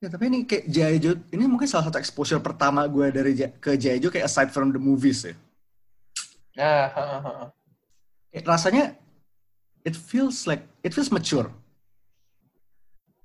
Ya, 0.06 0.14
tapi 0.14 0.30
ini 0.30 0.46
kayak. 0.46 0.70
Joe, 1.02 1.18
ini 1.34 1.50
mungkin 1.50 1.66
salah 1.66 1.90
satu 1.90 1.98
exposure 1.98 2.38
pertama 2.38 2.86
gue 2.86 3.10
dari 3.10 3.34
ke. 3.58 3.74
Joe 3.74 4.14
kayak 4.14 4.30
aside 4.30 4.54
from 4.54 4.70
the 4.70 4.78
movies 4.78 5.26
ya. 5.26 5.34
Nah. 6.54 7.50
Kayak 8.30 8.46
rasanya 8.46 8.94
it 9.82 9.98
feels 9.98 10.46
like 10.46 10.62
it 10.86 10.94
feels 10.94 11.10
mature. 11.10 11.50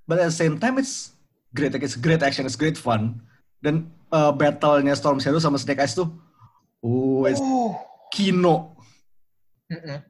But 0.09 0.25
at 0.25 0.33
the 0.33 0.41
same 0.41 0.57
time 0.57 0.81
it's 0.81 1.13
great, 1.53 1.77
like, 1.77 1.85
it's 1.85 2.01
great 2.01 2.25
action, 2.25 2.49
it's 2.49 2.57
great 2.57 2.81
fun. 2.81 3.21
Dan 3.61 3.93
uh, 4.09 4.33
battle-nya 4.33 4.97
Storm 4.97 5.21
Shadow 5.21 5.37
sama 5.37 5.61
Snake 5.61 5.85
Eyes 5.85 5.93
tuh, 5.93 6.09
oh, 6.81 7.29
it's 7.29 7.45
Uh, 7.45 7.77
kino. 8.09 8.73
mm-mm. 9.69 10.01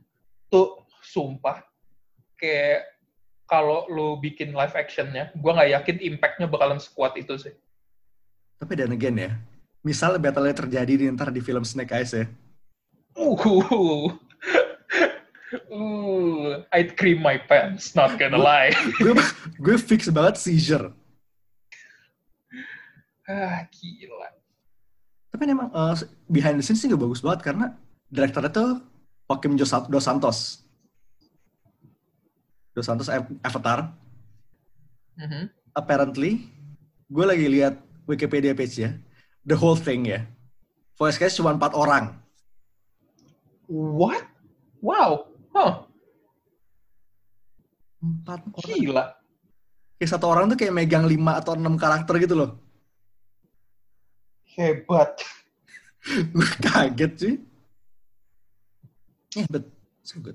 Tuh, 0.46 0.86
sumpah. 1.02 1.66
Kayak 2.38 2.86
kalau 3.50 3.90
lu 3.90 4.14
bikin 4.22 4.54
live 4.54 4.78
actionnya, 4.78 5.34
gue 5.34 5.50
nggak 5.50 5.74
yakin 5.74 5.96
impact-nya 6.14 6.46
bakalan 6.46 6.78
sekuat 6.78 7.18
itu 7.18 7.34
sih. 7.34 7.54
Tapi 8.62 8.78
dan 8.78 8.94
again 8.94 9.18
ya, 9.18 9.30
misal 9.82 10.14
battle-nya 10.22 10.54
terjadi 10.54 10.92
di 10.94 11.04
ntar 11.10 11.34
di 11.34 11.42
film 11.42 11.66
Snake 11.66 11.90
Eyes 11.90 12.14
ya, 12.14 12.30
Ooh. 13.18 14.14
Ooh, 15.74 16.62
I'd 16.70 16.94
cream 16.94 17.18
my 17.18 17.34
pants, 17.34 17.98
not 17.98 18.14
gonna 18.22 18.38
lie. 18.38 18.70
gue 19.02 19.14
gue 19.58 19.76
fix 19.82 20.06
banget 20.06 20.38
seizure. 20.38 20.94
ah, 23.30 23.66
gila. 23.74 24.30
Tapi 25.30 25.42
emang 25.50 25.70
uh, 25.74 25.94
behind 26.30 26.58
the 26.58 26.62
scenes 26.62 26.82
sih 26.82 26.90
gak 26.90 27.02
bagus 27.02 27.22
banget 27.22 27.50
karena 27.50 27.74
direkturnya 28.10 28.50
tuh 28.50 28.78
Joaquim 29.26 29.58
Dos 29.58 29.70
Santos. 30.02 30.62
Dos 32.70 32.86
Santos 32.86 33.10
Av- 33.10 33.30
Avatar. 33.42 33.92
Mhm. 35.18 35.50
Apparently, 35.74 36.46
gue 37.06 37.24
lagi 37.26 37.46
lihat 37.46 37.74
Wikipedia 38.06 38.54
page 38.54 38.82
ya, 38.82 38.90
the 39.46 39.54
whole 39.54 39.78
thing 39.78 40.06
ya. 40.06 40.26
Voice 40.98 41.16
cast 41.16 41.38
cuma 41.38 41.54
empat 41.54 41.72
orang. 41.72 42.18
What? 43.70 44.26
Wow. 44.82 45.30
Huh. 45.54 45.86
Empat 48.02 48.40
orang. 48.50 48.76
Gila. 48.76 49.04
Kayak 50.00 50.10
satu 50.16 50.26
orang 50.32 50.48
tuh 50.50 50.56
kayak 50.58 50.74
megang 50.74 51.04
lima 51.04 51.36
atau 51.38 51.54
enam 51.54 51.76
karakter 51.76 52.16
gitu 52.18 52.34
loh. 52.34 52.50
Hebat. 54.56 55.20
gue 56.34 56.50
kaget 56.64 57.12
sih. 57.16 57.34
Yeah, 59.36 59.46
but 59.46 59.68
so 60.02 60.18
good. 60.18 60.34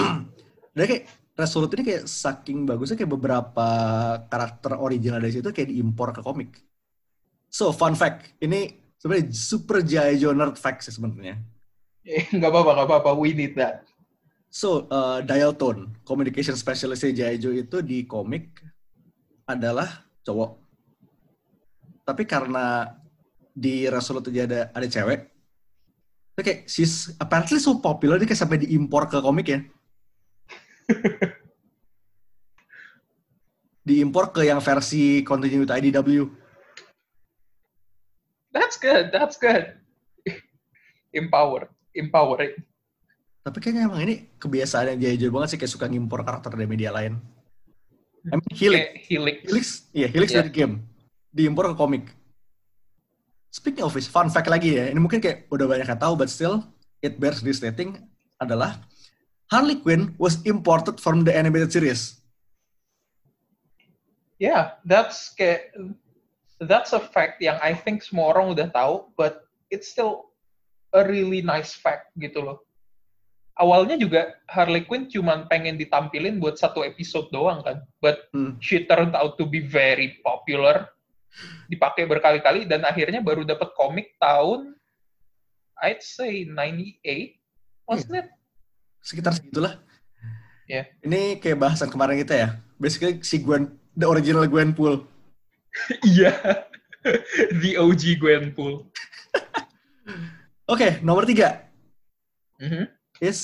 Dan 0.74 0.84
kayak 0.86 1.04
Resolute 1.40 1.72
ini 1.80 1.82
kayak 1.88 2.04
saking 2.04 2.68
bagusnya 2.68 3.00
kayak 3.00 3.16
beberapa 3.16 3.68
karakter 4.28 4.76
original 4.76 5.24
dari 5.24 5.32
situ 5.32 5.48
kayak 5.48 5.72
diimpor 5.72 6.12
ke 6.12 6.20
komik. 6.20 6.60
So, 7.48 7.72
fun 7.72 7.96
fact. 7.96 8.36
Ini 8.44 8.76
sebenarnya 9.00 9.32
super 9.32 9.80
Joe 9.80 10.36
nerd 10.36 10.60
fact 10.60 10.84
sih 10.84 10.92
sebenarnya. 10.92 11.40
Eh, 12.04 12.28
nggak 12.36 12.50
apa-apa, 12.50 12.70
nggak 12.76 12.88
apa-apa. 12.92 13.10
We 13.16 13.32
need 13.32 13.56
that. 13.56 13.88
So, 14.52 14.84
uh, 14.92 15.24
Dial 15.24 15.56
Tone, 15.56 16.02
communication 16.04 16.58
specialist 16.60 17.08
Joe 17.16 17.54
itu 17.56 17.80
di 17.80 18.04
komik 18.04 18.60
adalah 19.48 20.04
cowok. 20.20 20.60
Tapi 22.04 22.22
karena 22.28 22.90
di 23.54 23.88
Resolute 23.88 24.28
aja 24.28 24.42
ada 24.44 24.60
ada 24.76 24.86
cewek, 24.86 25.20
itu 26.36 26.40
kayak 26.44 26.60
she's 26.68 27.14
apparently 27.16 27.62
so 27.62 27.78
popular 27.78 28.18
dia 28.20 28.28
kayak 28.28 28.42
sampai 28.42 28.60
diimpor 28.60 29.08
ke 29.08 29.18
komik 29.22 29.46
ya. 29.48 29.60
diimpor 33.88 34.30
ke 34.30 34.46
yang 34.46 34.60
versi 34.60 35.24
continuity 35.24 35.90
IDW. 35.90 36.28
That's 38.50 38.76
good. 38.76 39.14
That's 39.14 39.38
good. 39.38 39.78
Empower. 41.18 41.70
Empowering. 41.94 42.54
Tapi 43.40 43.56
kayaknya 43.58 43.88
emang 43.88 44.04
ini 44.04 44.28
kebiasaan 44.36 45.00
yang 45.00 45.16
Joe 45.16 45.32
banget 45.32 45.56
sih 45.56 45.58
kayak 45.58 45.72
suka 45.72 45.86
ngimpor 45.88 46.22
karakter 46.22 46.52
dari 46.52 46.68
media 46.68 46.92
lain. 46.92 47.16
I 48.28 48.36
mean, 48.36 48.52
Helix, 48.52 48.76
Kayak 48.76 48.92
Helix. 49.08 49.36
Helix, 49.48 49.66
iya 49.96 50.08
Helix 50.12 50.28
Iya. 50.28 50.38
dari 50.44 50.50
game 50.52 50.74
diimpor 51.32 51.72
ke 51.72 51.74
komik. 51.78 52.04
Speaking 53.50 53.82
of 53.82 53.96
which, 53.96 54.06
fun 54.06 54.30
fact 54.30 54.46
lagi 54.46 54.78
ya, 54.78 54.92
ini 54.92 55.00
mungkin 55.02 55.18
kayak 55.18 55.50
udah 55.50 55.66
banyak 55.66 55.88
yang 55.88 55.98
tahu, 55.98 56.14
but 56.14 56.30
still 56.30 56.62
it 57.02 57.18
bears 57.18 57.42
this 57.42 57.58
rating 57.64 57.98
adalah 58.38 58.78
Harley 59.50 59.82
Quinn 59.82 60.14
was 60.14 60.38
imported 60.46 61.02
from 61.02 61.26
the 61.26 61.34
animated 61.34 61.74
series. 61.74 62.22
Yeah, 64.38 64.78
that's 64.86 65.34
kayak 65.36 65.74
that's 66.62 66.94
a 66.94 67.02
fact 67.02 67.42
yang 67.44 67.60
I 67.60 67.74
think 67.74 68.00
semua 68.00 68.32
orang 68.32 68.56
udah 68.56 68.72
tahu, 68.72 69.10
but 69.18 69.44
it's 69.68 69.90
still 69.90 70.32
a 70.94 71.04
really 71.04 71.42
nice 71.42 71.74
fact 71.74 72.14
gitu 72.16 72.40
loh. 72.40 72.58
Awalnya 73.60 74.00
juga 74.00 74.40
Harley 74.48 74.86
Quinn 74.88 75.10
cuman 75.10 75.44
pengen 75.50 75.76
ditampilin 75.76 76.40
buat 76.40 76.56
satu 76.56 76.80
episode 76.80 77.28
doang 77.28 77.60
kan, 77.60 77.84
but 78.00 78.30
Hmm. 78.32 78.56
she 78.64 78.88
turned 78.88 79.12
out 79.12 79.36
to 79.36 79.44
be 79.44 79.60
very 79.60 80.16
popular, 80.24 80.88
dipakai 81.68 82.08
berkali-kali 82.08 82.64
dan 82.64 82.86
akhirnya 82.86 83.20
baru 83.20 83.44
dapat 83.44 83.76
komik 83.76 84.16
tahun 84.16 84.72
I'd 85.80 86.00
say 86.00 86.48
98, 86.48 87.36
wasn't 87.84 88.24
it? 88.24 88.28
Sekitar 89.00 89.32
segitulah. 89.34 89.80
Iya. 90.70 90.86
Ini 91.02 91.42
kayak 91.42 91.58
bahasan 91.58 91.90
kemarin 91.90 92.20
kita 92.20 92.34
ya. 92.36 92.48
Basically 92.78 93.20
si 93.26 93.42
Gwen, 93.42 93.74
the 93.92 94.06
original 94.06 94.46
Gwenpool. 94.46 95.04
Iya. 96.06 96.34
The 97.62 97.78
OG 97.78 98.20
Gwenpool. 98.20 98.84
Oke, 100.72 101.00
nomor 101.00 101.24
tiga. 101.24 101.66
Mhm. 102.60 102.86
is 103.20 103.40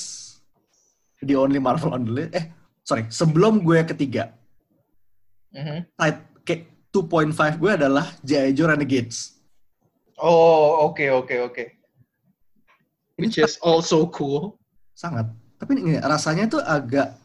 the 1.20 1.36
only 1.36 1.60
Marvel 1.60 1.92
on 1.92 2.04
the 2.04 2.12
list. 2.12 2.32
Eh, 2.32 2.48
sorry, 2.80 3.08
sebelum 3.08 3.60
gue 3.60 3.80
ketiga, 3.84 4.32
Mhm. 5.52 5.84
side 5.96 6.20
kayak 6.44 6.62
2.5 6.92 7.60
gue 7.60 7.70
adalah 7.76 8.08
G.I. 8.24 8.52
Joe 8.52 8.72
Renegades. 8.72 9.36
Oh, 10.16 10.88
oke 10.88 11.04
oke 11.12 11.34
oke. 11.44 11.64
Ini 13.16 13.28
Which 13.28 13.36
is 13.36 13.56
also 13.60 14.08
cool. 14.08 14.56
sangat. 14.92 15.28
Tapi 15.56 15.72
ini 15.80 15.96
rasanya 16.00 16.44
tuh 16.52 16.60
agak 16.60 17.16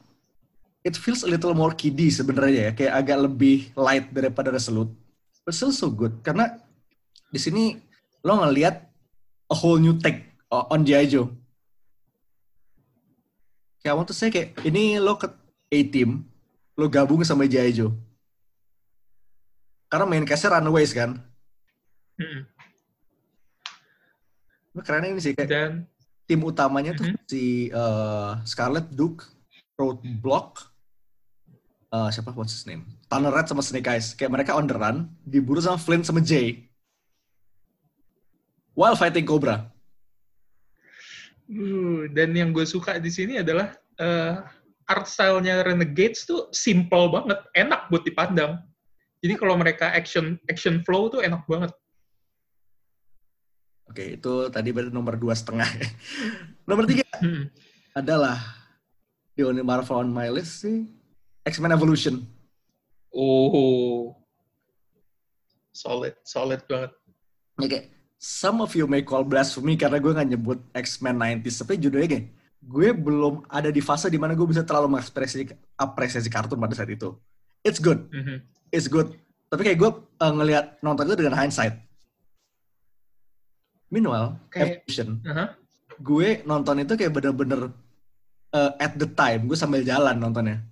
it 0.82 0.96
feels 0.98 1.22
a 1.22 1.30
little 1.30 1.54
more 1.54 1.76
kiddie 1.76 2.10
sebenarnya 2.10 2.70
ya, 2.70 2.72
kayak 2.74 2.94
agak 3.04 3.18
lebih 3.28 3.70
light 3.76 4.08
daripada 4.10 4.50
Resolute. 4.50 4.92
But 5.44 5.54
still 5.58 5.76
so 5.76 5.92
good 5.92 6.22
karena 6.24 6.58
di 7.28 7.40
sini 7.42 7.78
lo 8.22 8.38
ngelihat 8.40 8.76
a 9.52 9.56
whole 9.56 9.82
new 9.82 9.98
take 9.98 10.32
on 10.52 10.86
G.I. 10.86 11.12
Joe. 11.12 11.28
Kayak 13.82 13.94
I 13.94 13.98
want 13.98 14.10
to 14.12 14.16
say 14.16 14.30
kayak 14.30 14.56
ini 14.62 15.02
lo 15.02 15.18
ke 15.18 15.28
A-Team, 15.72 16.24
lo 16.78 16.86
gabung 16.92 17.26
sama 17.26 17.50
G.I. 17.50 17.72
Joe. 17.74 17.92
Karena 19.92 20.08
main 20.08 20.24
cast-nya 20.24 20.56
Runaways 20.56 20.96
kan. 20.96 21.20
Mm-mm. 22.16 22.48
Keren 24.86 25.04
ini 25.04 25.20
sih 25.20 25.36
kayak 25.36 25.52
Dan 25.52 25.72
tim 26.32 26.40
utamanya 26.48 26.96
tuh 26.96 27.12
Mhm. 27.12 27.28
si 27.28 27.68
uh, 27.76 28.40
Scarlet 28.48 28.88
Duke, 28.88 29.28
Roadblock, 29.76 30.64
uh, 31.92 32.08
siapa 32.08 32.32
what's 32.32 32.56
his 32.56 32.64
name? 32.64 32.88
Thunder 33.12 33.36
Red 33.36 33.52
sama 33.52 33.60
Snake 33.60 33.92
Eyes. 33.92 34.16
Kayak 34.16 34.32
mereka 34.32 34.56
on 34.56 34.64
the 34.64 34.78
run, 34.80 35.12
diburu 35.28 35.60
sama 35.60 35.76
Flint 35.76 36.08
sama 36.08 36.24
Jay. 36.24 36.72
While 38.72 38.96
fighting 38.96 39.28
Cobra. 39.28 39.68
uh, 41.52 42.08
dan 42.16 42.32
yang 42.32 42.56
gue 42.56 42.64
suka 42.64 42.96
di 42.96 43.12
sini 43.12 43.44
adalah 43.44 43.76
eh, 44.00 44.40
art 44.88 45.04
style-nya 45.04 45.68
Renegades 45.68 46.24
tuh 46.24 46.48
simple 46.56 47.12
banget, 47.12 47.44
enak 47.54 47.92
buat 47.92 48.08
dipandang. 48.08 48.64
Jadi 49.20 49.36
kalau 49.36 49.60
mereka 49.60 49.92
action 49.92 50.40
action 50.48 50.80
flow 50.88 51.12
tuh 51.12 51.20
enak 51.22 51.44
banget. 51.52 51.76
Oke, 53.92 54.16
itu 54.16 54.34
tadi 54.48 54.72
berarti 54.72 54.96
nomor 54.96 55.20
dua 55.20 55.36
setengah. 55.36 55.68
nomor 56.70 56.88
tiga 56.88 57.04
Hmm. 57.22 57.52
adalah 57.94 58.40
the 59.36 59.44
only 59.44 59.62
Marvel 59.62 60.00
on 60.00 60.10
my 60.10 60.32
list 60.32 60.64
sih 60.64 60.88
X-Men 61.44 61.70
Evolution. 61.70 62.24
Oh, 63.12 64.16
solid, 65.70 66.16
solid 66.24 66.64
banget. 66.66 66.96
Ya 67.60 67.68
kayak, 67.68 67.86
some 68.16 68.64
of 68.64 68.72
you 68.74 68.88
may 68.88 69.04
call 69.04 69.22
blasphemy 69.22 69.76
karena 69.76 70.00
gue 70.00 70.16
nggak 70.16 70.30
nyebut 70.32 70.60
X-Men 70.72 71.20
90s. 71.20 71.62
Tapi 71.62 71.76
judulnya 71.78 72.08
kayak, 72.08 72.26
gue 72.64 72.88
belum 72.96 73.44
ada 73.52 73.68
di 73.68 73.84
fase 73.84 74.08
di 74.08 74.16
mana 74.16 74.32
gue 74.32 74.48
bisa 74.48 74.64
terlalu 74.64 74.96
mengapresiasi 74.96 75.52
apresiasi 75.76 76.32
kartun 76.32 76.58
pada 76.58 76.74
saat 76.74 76.90
itu. 76.90 77.12
It's 77.62 77.78
good, 77.78 78.08
Mhm. 78.10 78.40
it's 78.72 78.88
good. 78.88 79.14
Tapi 79.46 79.68
kayak 79.68 79.78
gue 79.78 79.92
uh, 80.18 80.32
ngelihat 80.32 80.80
nonton 80.80 81.06
itu 81.06 81.20
dengan 81.20 81.36
hindsight. 81.36 81.76
Meanwhile, 83.92 84.40
Kayak- 84.48 84.88
Evolution, 84.88 85.10
Aha. 85.28 85.46
gue 86.00 86.28
nonton 86.48 86.80
itu 86.80 86.94
kayak 86.96 87.12
bener-bener 87.12 87.76
uh, 88.56 88.72
at 88.80 88.96
the 88.96 89.06
time, 89.06 89.52
gue 89.52 89.58
sambil 89.60 89.84
jalan 89.84 90.16
nontonnya. 90.16 90.64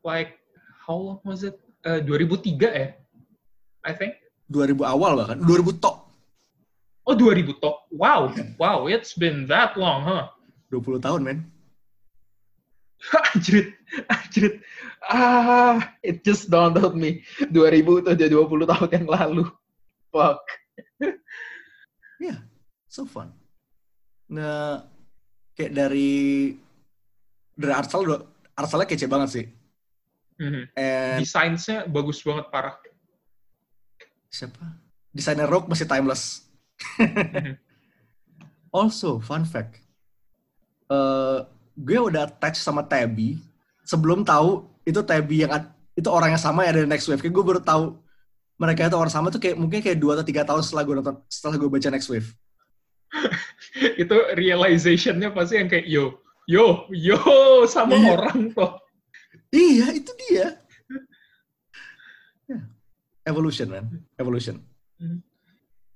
Like 0.00 0.40
how 0.88 0.96
long 0.96 1.20
was 1.22 1.44
it? 1.44 1.60
Eh, 1.84 2.00
2003 2.00 2.56
ya, 2.64 2.88
I 3.84 3.92
think. 3.92 4.16
2000 4.48 4.80
awal 4.82 5.20
bahkan, 5.20 5.38
2000 5.44 5.78
tok, 5.78 6.10
Oh 7.10 7.16
2000 7.16 7.58
toh. 7.58 7.76
Wow, 7.90 8.30
wow, 8.60 8.86
it's 8.86 9.16
been 9.18 9.48
that 9.50 9.74
long, 9.74 10.04
huh? 10.04 10.30
20 10.70 11.00
tahun 11.02 11.20
men. 11.26 11.38
anjrit, 13.34 13.74
anjrit. 14.06 14.60
Ah, 15.08 15.96
it 16.04 16.22
just 16.22 16.52
dawned 16.52 16.76
on 16.78 16.94
me. 16.94 17.24
2000 17.50 17.82
itu 17.82 17.90
udah 18.14 18.14
20 18.14 18.70
tahun 18.70 18.88
yang 18.94 19.08
lalu. 19.08 19.44
Fuck. 20.12 20.38
so 22.86 23.08
fun. 23.08 23.32
Nah, 24.28 24.84
kayak 25.56 25.72
dari 25.72 26.52
dari 27.56 27.72
Arsal 27.72 28.04
udah 28.06 28.20
kece 28.86 29.08
banget 29.08 29.28
sih. 29.32 29.46
Mhm. 30.40 30.62
And 30.76 31.18
Desainnya 31.20 31.84
bagus 31.88 32.20
banget, 32.24 32.48
parah. 32.48 32.76
siapa? 34.30 34.62
Desainer 35.10 35.50
Rogue 35.50 35.66
masih 35.68 35.88
timeless. 35.88 36.46
Mhm. 37.00 37.56
Also, 38.70 39.18
fun 39.18 39.42
fact. 39.42 39.82
Eh, 40.86 41.38
gue 41.74 41.98
udah 41.98 42.30
attach 42.30 42.54
sama 42.62 42.86
Tabby 42.86 43.42
sebelum 43.82 44.22
tahu 44.22 44.62
itu 44.86 45.02
Tabby 45.02 45.42
yang 45.42 45.50
itu 45.98 46.06
orang 46.06 46.38
yang 46.38 46.42
sama 46.42 46.62
ya 46.62 46.78
dari 46.78 46.86
Next 46.86 47.10
Wave. 47.10 47.18
Kayak 47.18 47.34
gue 47.34 47.44
baru 47.50 47.60
tahu 47.62 47.98
mereka 48.60 48.86
itu 48.86 48.96
orang 49.00 49.08
sama 49.08 49.32
tuh 49.32 49.40
kayak 49.40 49.56
mungkin 49.56 49.80
kayak 49.80 49.96
dua 49.96 50.20
atau 50.20 50.26
tiga 50.26 50.44
tahun 50.44 50.60
setelah 50.60 50.84
gue 50.84 50.94
nonton 51.00 51.16
setelah 51.26 51.56
gue 51.56 51.66
baca 51.66 51.88
Next 51.88 52.12
Wave. 52.12 52.28
itu 54.02 54.16
realization-nya 54.36 55.32
pasti 55.32 55.56
yang 55.56 55.66
kayak 55.66 55.88
yo 55.88 56.20
yo 56.44 56.84
yo 56.92 57.16
sama 57.66 57.96
Iya. 57.96 58.08
orang 58.14 58.52
tuh 58.52 58.72
Iya, 59.50 59.86
itu 59.90 60.12
dia. 60.14 60.46
Ya. 62.46 62.60
Evolution, 63.26 63.66
man. 63.66 63.86
Evolution. 64.14 64.62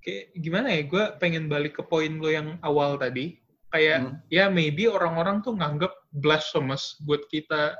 kayak 0.01 0.37
gimana 0.37 0.69
ya 0.69 0.81
gue 0.85 1.03
pengen 1.17 1.49
balik 1.49 1.77
ke 1.77 1.83
poin 1.85 2.13
lo 2.17 2.29
yang 2.29 2.61
awal 2.61 2.93
tadi 2.93 3.41
kayak 3.69 3.99
Hmm. 4.01 4.13
ya 4.29 4.49
maybe 4.49 4.85
orang-orang 4.85 5.41
tuh 5.41 5.57
nganggap 5.57 5.89
blasphemous 6.13 6.97
buat 7.01 7.25
kita 7.25 7.73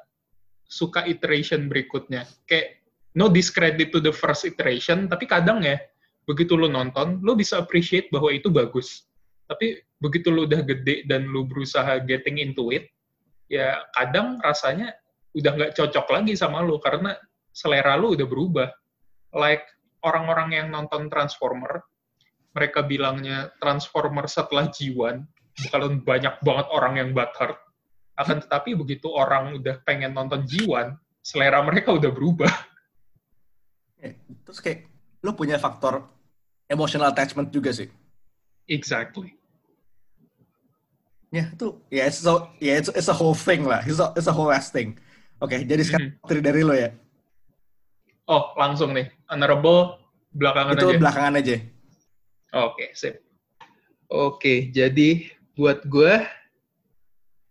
suka 0.66 1.06
iteration 1.06 1.70
berikutnya 1.70 2.26
kayak 2.46 2.82
no 3.16 3.32
discredit 3.32 3.90
to 3.96 4.04
the 4.04 4.12
first 4.12 4.44
iteration 4.44 5.08
tapi 5.08 5.26
kadang 5.26 5.64
ya 5.64 5.80
begitu 6.28 6.60
lo 6.60 6.68
nonton 6.68 7.24
lo 7.24 7.34
bisa 7.34 7.62
appreciate 7.62 8.12
bahwa 8.12 8.30
itu 8.34 8.52
bagus. 8.52 9.08
Tapi 9.46 9.78
begitu 10.02 10.34
lo 10.34 10.50
udah 10.50 10.62
gede 10.66 11.06
dan 11.06 11.30
lo 11.30 11.46
berusaha 11.48 12.02
getting 12.04 12.42
into 12.42 12.74
it 12.74 12.90
ya 13.48 13.78
kadang 13.94 14.42
rasanya 14.42 14.92
udah 15.38 15.52
nggak 15.54 15.74
cocok 15.78 16.08
lagi 16.10 16.34
sama 16.34 16.66
lo 16.66 16.82
karena 16.82 17.16
selera 17.54 17.96
lo 17.96 18.18
udah 18.18 18.28
berubah. 18.28 18.70
Like 19.32 19.64
orang-orang 20.02 20.50
yang 20.54 20.68
nonton 20.74 21.08
Transformer 21.08 21.82
mereka 22.56 22.82
bilangnya 22.88 23.52
Transformer 23.60 24.26
setelah 24.32 24.72
G1 24.72 25.22
bakalan 25.68 26.04
banyak 26.04 26.36
banget 26.44 26.68
orang 26.72 26.94
yang 27.00 27.10
butthurt 27.12 27.60
akan 28.16 28.40
tetapi 28.44 28.80
begitu 28.80 29.12
orang 29.12 29.60
udah 29.60 29.84
pengen 29.84 30.16
nonton 30.16 30.48
G1 30.48 30.96
selera 31.20 31.60
mereka 31.64 31.92
udah 31.92 32.12
berubah 32.12 32.52
Terus 34.46 34.60
kayak 34.62 34.80
lo 35.26 35.34
punya 35.34 35.58
faktor 35.58 36.06
emotional 36.70 37.10
attachment 37.10 37.50
juga 37.50 37.74
sih. 37.74 37.90
exactly 38.66 39.38
Ya 41.34 41.52
itu 41.52 41.68
ya 41.92 42.08
it's 42.08 42.24
so 42.24 42.48
ya 42.64 42.80
it's, 42.80 42.88
it's 42.96 43.12
a 43.12 43.18
whole 43.18 43.36
thing 43.36 43.68
lah. 43.68 43.84
It's 43.84 44.00
a, 44.00 44.14
it's 44.16 44.30
a 44.30 44.36
whole 44.36 44.54
ass 44.54 44.72
thing. 44.72 44.96
Oke, 45.44 45.68
jadi 45.68 45.84
sekarang 45.84 46.16
dari 46.24 46.42
dari 46.42 46.62
lo 46.64 46.72
ya. 46.72 46.96
oh 48.26 48.56
langsung 48.58 48.96
nih 48.96 49.12
honorable 49.30 50.02
belakangan 50.34 50.80
itu 50.80 50.88
aja 50.90 50.98
belakangan 51.02 51.34
aja. 51.40 51.56
Oke, 52.56 52.86
sip. 52.96 53.20
Oke, 54.08 54.72
jadi 54.72 55.28
buat 55.60 55.84
gue 55.92 56.24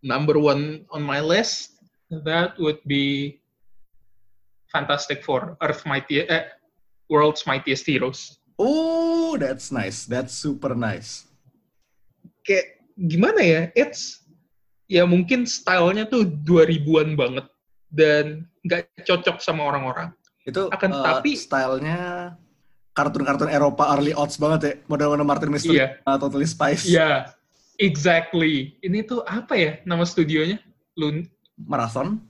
number 0.01 0.41
one 0.41 0.89
on 0.89 1.05
my 1.05 1.21
list 1.21 1.77
that 2.25 2.57
would 2.57 2.81
be 2.89 3.37
Fantastic 4.75 5.23
Four, 5.23 5.55
Earth 5.63 5.87
Mighty, 5.87 6.27
eh, 6.27 6.51
World's 7.07 7.47
Mightiest 7.47 7.87
Heroes. 7.87 8.43
Oh, 8.59 9.39
that's 9.39 9.71
nice. 9.71 10.03
That's 10.05 10.35
super 10.35 10.75
nice. 10.75 11.31
Kayak 12.43 12.83
gimana 12.99 13.41
ya? 13.41 13.61
It's 13.79 14.27
ya 14.91 15.07
mungkin 15.07 15.47
stylenya 15.47 16.11
tuh 16.11 16.27
2000-an 16.43 17.15
banget 17.15 17.47
dan 17.95 18.51
nggak 18.67 18.91
cocok 19.07 19.39
sama 19.39 19.63
orang-orang. 19.71 20.11
Itu 20.43 20.69
Akan 20.75 20.91
eh, 20.91 20.99
tetapi- 20.99 21.39
stylenya 21.39 21.99
kartun-kartun 22.95 23.51
Eropa 23.51 23.91
early 23.95 24.15
odds 24.15 24.39
banget 24.39 24.61
ya. 24.63 24.73
Model-model 24.87 25.27
Martin 25.27 25.51
Mystery, 25.51 25.83
Iya. 25.83 25.99
uh, 26.07 26.15
Totally 26.15 26.47
Spice, 26.47 26.87
Iya, 26.87 27.35
exactly. 27.79 28.79
Ini 28.83 29.03
tuh 29.03 29.27
apa 29.27 29.55
ya 29.59 29.73
nama 29.83 30.07
studionya? 30.07 30.63
Lun, 30.95 31.27
Marathon. 31.59 32.23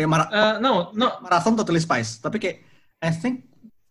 Eh, 0.00 0.08
Mara- 0.08 0.32
eh, 0.32 0.54
no, 0.64 0.88
no, 0.96 1.20
Marathon 1.20 1.60
Totally 1.60 1.80
Spice. 1.84 2.24
Tapi 2.24 2.40
kayak 2.40 2.56
I 3.04 3.12
think 3.12 3.44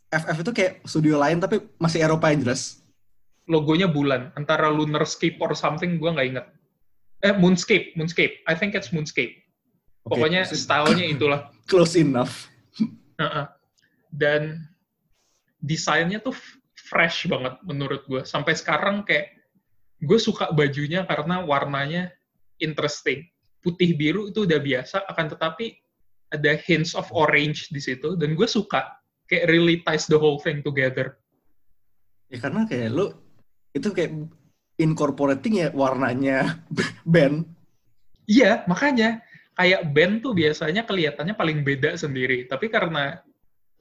FF 0.10 0.41
itu 0.41 0.52
kayak 0.52 0.82
studio 0.89 1.22
lain 1.22 1.38
tapi 1.38 1.62
masih 1.78 2.02
Eropa 2.02 2.34
yang 2.34 2.41
jelas. 2.41 2.82
logonya 3.50 3.89
bulan. 3.89 4.30
Antara 4.38 4.69
Lunarscape 4.69 5.41
or 5.41 5.58
something 5.58 5.98
gue 5.98 6.10
nggak 6.10 6.28
inget 6.30 6.45
eh 7.19 7.34
Moonscape 7.36 7.98
Moonscape. 8.00 8.45
I 8.48 8.54
think 8.56 8.76
it's 8.76 8.93
Moonscape. 8.95 9.36
Oke, 10.08 10.15
pokoknya 10.15 10.48
stylenya 10.48 11.06
itulah. 11.06 11.52
Close 11.72 12.00
enough. 12.00 12.48
Heeh. 13.19 13.45
dan 14.10 14.65
desainnya 15.62 16.17
tuh 16.17 16.34
fresh 16.74 17.30
banget 17.30 17.62
menurut 17.62 18.02
gue 18.10 18.22
sampai 18.26 18.58
sekarang 18.58 19.06
kayak 19.06 19.38
gue 20.00 20.17
suka 20.17 20.50
bajunya 20.56 21.04
karena 21.06 21.43
warnanya 21.43 22.10
interesting. 22.58 23.28
Putih 23.60 23.93
biru 24.00 24.32
itu 24.32 24.48
udah 24.48 24.58
biasa 24.58 25.04
akan 25.04 25.26
tetapi 25.36 25.76
ada 26.30 26.58
hints 26.62 26.94
of 26.94 27.10
orange 27.10 27.70
di 27.74 27.82
situ 27.82 28.13
dan 28.18 28.38
gue 28.38 28.48
suka 28.48 28.86
kayak 29.30 29.50
really 29.50 29.82
ties 29.86 30.06
the 30.06 30.18
whole 30.18 30.38
thing 30.42 30.62
together 30.62 31.20
Ya 32.30 32.38
karena 32.38 32.70
kayak 32.70 32.94
lu 32.94 33.10
itu 33.74 33.89
kayak 33.89 34.30
incorporating 34.78 35.65
ya 35.65 35.70
warnanya 35.74 36.62
band. 37.13 37.50
Iya, 38.30 38.63
makanya 38.70 39.26
kayak 39.58 39.89
band 39.92 40.22
tuh 40.22 40.38
biasanya 40.38 40.86
kelihatannya 40.86 41.34
paling 41.34 41.65
beda 41.65 41.98
sendiri. 41.98 42.46
Tapi 42.46 42.70
karena 42.70 43.18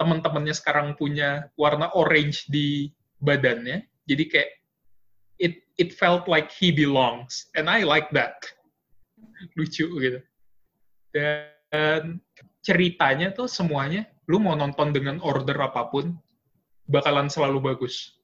teman-temannya 0.01 0.57
sekarang 0.57 0.97
punya 0.97 1.53
warna 1.61 1.93
orange 1.93 2.49
di 2.49 2.89
badannya, 3.21 3.85
jadi 4.09 4.25
kayak 4.25 4.51
it 5.37 5.55
it 5.77 5.93
felt 5.93 6.25
like 6.25 6.49
he 6.49 6.73
belongs, 6.73 7.53
and 7.53 7.69
I 7.69 7.85
like 7.85 8.09
that. 8.17 8.41
Lucu 9.61 9.93
gitu. 10.01 10.21
Dan 11.13 12.25
ceritanya 12.69 13.33
tuh 13.33 13.49
semuanya, 13.49 14.05
lu 14.29 14.37
mau 14.37 14.53
nonton 14.53 14.93
dengan 14.93 15.17
order 15.25 15.57
apa 15.57 15.89
pun, 15.89 16.13
bakalan 16.85 17.33
selalu 17.33 17.73
bagus. 17.73 18.21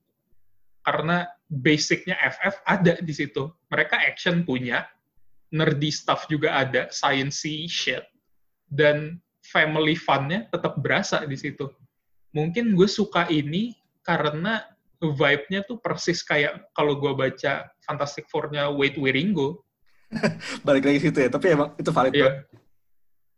Karena 0.84 1.24
basicnya 1.48 2.12
FF 2.20 2.60
ada 2.68 3.00
di 3.00 3.14
situ. 3.16 3.48
Mereka 3.72 3.96
action 3.96 4.44
punya, 4.44 4.84
nerdy 5.48 5.88
stuff 5.88 6.28
juga 6.28 6.60
ada, 6.60 6.92
sciencey 6.92 7.64
shit, 7.64 8.04
dan 8.68 9.16
family 9.48 9.96
fun-nya 9.96 10.44
tetap 10.52 10.76
berasa 10.76 11.24
di 11.24 11.40
situ. 11.40 11.72
Mungkin 12.36 12.76
gue 12.76 12.84
suka 12.84 13.24
ini 13.32 13.72
karena 14.04 14.60
vibe-nya 15.00 15.64
tuh 15.64 15.80
persis 15.80 16.20
kayak 16.20 16.68
kalau 16.76 17.00
gue 17.00 17.16
baca 17.16 17.64
Fantastic 17.88 18.28
Four-nya 18.28 18.68
Wade 18.68 19.00
Wieringo. 19.00 19.64
Balik 20.68 20.84
lagi 20.84 21.00
situ 21.08 21.16
ya. 21.16 21.32
Tapi 21.32 21.56
emang 21.56 21.72
itu 21.80 21.88
valid. 21.88 22.12
Iya. 22.12 22.24
banget. 22.28 22.36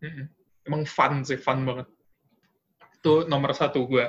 Mm-mm. 0.03 0.27
Emang 0.67 0.83
fun 0.85 1.23
sih, 1.23 1.39
fun 1.39 1.63
banget. 1.63 1.87
Itu 2.99 3.25
nomor 3.31 3.55
satu 3.55 3.87
gue. 3.87 4.07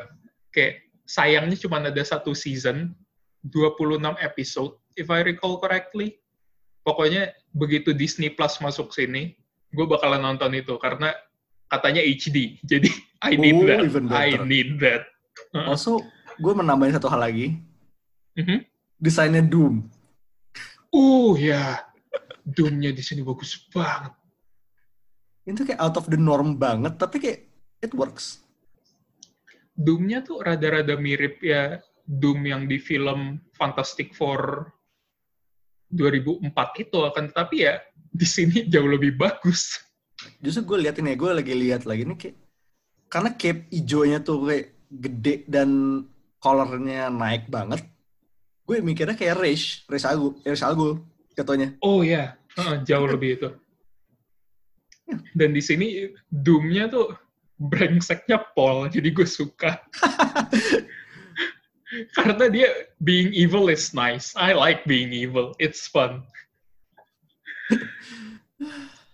Kayak 0.49 0.89
sayangnya 1.05 1.57
cuma 1.61 1.77
ada 1.79 2.03
satu 2.03 2.33
season, 2.33 2.97
26 3.45 4.01
episode, 4.19 4.75
if 4.97 5.07
I 5.13 5.21
recall 5.21 5.61
correctly. 5.61 6.17
Pokoknya 6.81 7.35
begitu 7.53 7.91
Disney 7.93 8.31
Plus 8.33 8.57
masuk 8.63 8.89
sini, 8.95 9.35
gue 9.75 9.85
bakalan 9.85 10.23
nonton 10.23 10.55
itu 10.55 10.75
karena 10.81 11.13
katanya 11.69 12.01
HD. 12.01 12.57
Jadi 12.71 12.89
I 13.21 13.37
need 13.37 13.55
Oh, 13.57 13.65
that. 13.67 13.81
I 14.13 14.29
need 14.41 14.81
that. 14.81 15.03
Also, 15.53 16.01
gue 16.41 16.53
menambahin 16.53 16.97
satu 16.97 17.09
hal 17.11 17.21
lagi. 17.21 17.59
Mhm. 18.37 18.65
Desainnya 18.97 19.45
Doom. 19.45 19.85
Uh 20.89 21.37
ya, 21.37 21.85
Doom-nya 22.47 22.95
di 22.95 23.03
sini 23.03 23.21
bagus 23.21 23.67
banget. 23.69 24.13
Itu 25.47 25.63
kayak 25.63 25.79
out 25.79 25.95
of 25.95 26.11
the 26.11 26.19
norm 26.19 26.59
banget, 26.59 26.99
tapi 26.99 27.23
kayak 27.23 27.39
it 27.79 27.95
works. 27.95 28.43
Doom-nya 29.79 30.25
tuh 30.25 30.43
rada-rada 30.43 30.99
mirip 30.99 31.39
ya 31.39 31.79
Doom 32.03 32.43
yang 32.43 32.67
di 32.67 32.81
film 32.81 33.39
Fantastic 33.55 34.11
Four 34.11 34.67
2004 35.87 36.51
itu 36.83 36.97
akan 36.99 37.23
tetapi 37.31 37.55
ya 37.63 37.79
di 38.11 38.27
sini 38.27 38.65
jauh 38.71 38.89
lebih 38.91 39.15
bagus. 39.15 39.79
Justru 40.43 40.75
gue 40.75 40.77
lihat 40.89 40.99
ini, 40.99 41.15
gue 41.15 41.31
lagi 41.31 41.53
lihat 41.55 41.87
lagi 41.87 42.03
ini 42.03 42.15
kayak 42.19 42.35
karena 43.07 43.29
cape 43.39 43.71
ijonya 43.71 44.19
tuh 44.19 44.43
kayak 44.43 44.65
gede 44.91 45.47
dan 45.47 46.03
colornya 46.43 47.07
naik 47.07 47.47
banget. 47.47 47.87
Gue 48.67 48.83
mikirnya 48.83 49.15
kayak 49.15 49.39
Rage, 49.39 49.87
Rage 49.87 50.03
Al 50.03 50.17
Ghul, 50.19 50.33
Rage 50.43 50.65
Al 50.65 50.75
Ghul 50.75 50.99
jatuhnya. 51.37 51.77
Oh 51.79 52.03
ya, 52.03 52.35
Heeh, 52.57 52.75
jauh 52.83 53.05
lebih 53.05 53.37
itu. 53.37 53.49
Dan 55.31 55.55
di 55.55 55.63
sini 55.63 56.11
Doom-nya 56.27 56.91
tuh 56.91 57.15
brengseknya 57.57 58.43
Paul, 58.53 58.91
jadi 58.91 59.09
gue 59.09 59.25
suka. 59.25 59.77
Karena 62.19 62.51
dia 62.51 62.67
being 62.99 63.31
evil 63.31 63.71
is 63.71 63.95
nice. 63.95 64.35
I 64.35 64.51
like 64.51 64.83
being 64.83 65.15
evil. 65.15 65.55
It's 65.57 65.87
fun. 65.87 66.27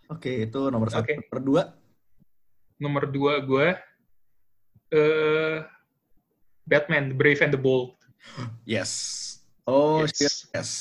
Oke, 0.10 0.50
itu 0.50 0.60
nomor 0.70 0.90
satu. 0.90 1.06
Oke. 1.06 1.14
Nomor 1.22 1.40
dua, 1.42 1.64
Nomor 2.82 3.04
dua 3.08 3.34
gue 3.40 3.68
eh 4.94 5.58
Batman, 6.66 7.14
The 7.14 7.18
Brave 7.18 7.42
and 7.42 7.54
the 7.54 7.62
Bold. 7.62 7.96
yes. 8.66 9.22
Oh, 9.64 10.04
Yes. 10.04 10.50
yes. 10.52 10.72